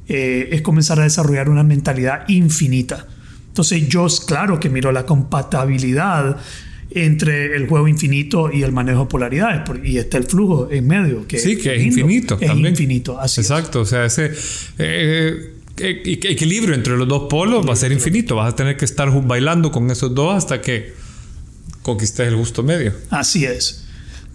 eh, 0.07 0.47
es 0.53 0.61
comenzar 0.61 1.01
a 1.01 1.03
desarrollar 1.03 1.49
una 1.49 1.63
mentalidad 1.63 2.23
infinita. 2.29 3.05
Entonces 3.49 3.85
yo, 3.89 4.07
claro 4.25 4.61
que 4.61 4.69
miro 4.69 4.93
la 4.93 5.05
compatibilidad 5.05 6.37
entre 7.05 7.55
el 7.55 7.67
juego 7.67 7.87
infinito 7.87 8.51
y 8.51 8.63
el 8.63 8.71
manejo 8.71 9.01
de 9.01 9.05
polaridades. 9.07 9.61
Y 9.83 9.97
está 9.97 10.17
el 10.17 10.25
flujo 10.25 10.69
en 10.71 10.87
medio. 10.87 11.27
Que 11.27 11.39
sí, 11.39 11.57
que 11.57 11.75
es, 11.75 11.83
infinito. 11.83 12.37
Es 12.39 12.51
infinito, 12.51 13.19
así 13.19 13.41
Exacto, 13.41 13.81
o 13.81 13.85
sea, 13.85 14.05
ese 14.05 14.31
eh, 14.77 15.53
eh, 15.77 16.19
equilibrio 16.23 16.73
entre 16.73 16.97
los 16.97 17.07
dos 17.07 17.27
polos 17.29 17.67
va 17.67 17.73
a 17.73 17.75
ser 17.75 17.91
infinito. 17.91 18.35
Vas 18.35 18.53
a 18.53 18.55
tener 18.55 18.77
que 18.77 18.85
estar 18.85 19.11
bailando 19.25 19.71
con 19.71 19.89
esos 19.91 20.13
dos 20.13 20.35
hasta 20.35 20.61
que 20.61 20.93
conquistes 21.81 22.27
el 22.27 22.35
justo 22.35 22.63
medio. 22.63 22.93
Así 23.09 23.45
es. 23.45 23.85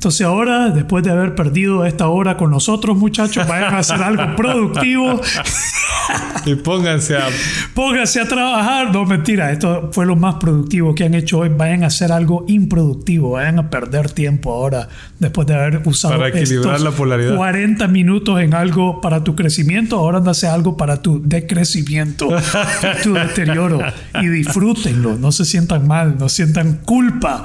Entonces 0.02 0.26
ahora, 0.26 0.70
después 0.70 1.04
de 1.04 1.12
haber 1.12 1.36
perdido 1.36 1.86
esta 1.86 2.08
hora 2.08 2.36
con 2.36 2.50
nosotros, 2.50 2.96
muchachos, 2.96 3.46
vayan 3.46 3.72
a 3.72 3.78
hacer 3.78 4.02
algo 4.02 4.34
productivo. 4.34 5.20
y 6.46 6.54
pónganse 6.54 7.16
a... 7.16 7.28
Pónganse 7.74 8.20
a 8.20 8.28
trabajar. 8.28 8.92
No, 8.92 9.04
mentira, 9.04 9.52
esto 9.52 9.90
fue 9.92 10.06
lo 10.06 10.16
más 10.16 10.36
productivo 10.36 10.94
que 10.94 11.04
han 11.04 11.14
hecho 11.14 11.38
hoy. 11.38 11.48
Vayan 11.48 11.84
a 11.84 11.88
hacer 11.88 12.12
algo 12.12 12.44
improductivo. 12.48 13.32
Vayan 13.32 13.58
a 13.58 13.70
perder 13.70 14.10
tiempo 14.10 14.52
ahora, 14.52 14.88
después 15.18 15.46
de 15.46 15.54
haber 15.54 15.82
usado 15.84 16.16
para 16.16 16.28
equilibrar 16.28 16.80
la 16.80 16.90
polaridad. 16.90 17.36
40 17.36 17.88
minutos 17.88 18.40
en 18.40 18.54
algo 18.54 19.00
para 19.00 19.24
tu 19.24 19.34
crecimiento. 19.34 19.98
Ahora 19.98 20.18
anda 20.18 20.30
a 20.30 20.32
hacer 20.32 20.50
algo 20.50 20.76
para 20.76 21.02
tu 21.02 21.22
decrecimiento, 21.22 22.28
tu 23.02 23.14
deterioro. 23.14 23.80
Y 24.20 24.26
disfrútenlo. 24.28 25.16
No 25.16 25.32
se 25.32 25.44
sientan 25.44 25.86
mal, 25.86 26.16
no 26.18 26.28
sientan 26.28 26.80
culpa 26.84 27.44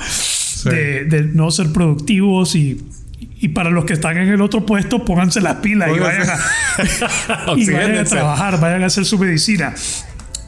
de, 0.65 1.29
no 1.33 1.51
ser 1.51 1.71
productivos 1.71 2.55
y, 2.55 2.81
y, 3.39 3.49
para 3.49 3.69
los 3.69 3.85
que 3.85 3.93
están 3.93 4.17
en 4.17 4.29
el 4.29 4.41
otro 4.41 4.65
puesto, 4.65 5.03
pónganse 5.05 5.41
las 5.41 5.55
pilas 5.55 5.89
y 5.95 5.99
vayan, 5.99 6.29
a, 6.29 7.53
y 7.57 7.69
vayan 7.69 7.97
a 7.97 8.03
trabajar, 8.03 8.59
vayan 8.59 8.83
a 8.83 8.87
hacer 8.87 9.05
su 9.05 9.17
medicina. 9.17 9.73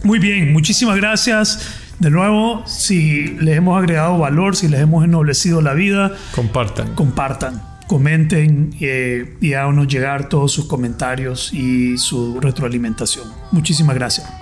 Muy 0.03 0.19
bien, 0.19 0.53
muchísimas 0.53 0.95
gracias. 0.95 1.75
De 1.99 2.09
nuevo, 2.09 2.63
si 2.65 3.35
les 3.39 3.57
hemos 3.57 3.77
agregado 3.77 4.17
valor, 4.17 4.55
si 4.55 4.69
les 4.69 4.79
hemos 4.79 5.03
ennoblecido 5.03 5.61
la 5.61 5.73
vida, 5.73 6.13
Compartan. 6.33 6.95
compartan, 6.95 7.61
comenten 7.87 8.73
eh, 8.79 9.35
y 9.41 9.53
háganos 9.53 9.87
llegar 9.87 10.29
todos 10.29 10.53
sus 10.53 10.65
comentarios 10.65 11.53
y 11.53 11.97
su 11.97 12.39
retroalimentación. 12.39 13.27
Muchísimas 13.51 13.95
gracias. 13.95 14.38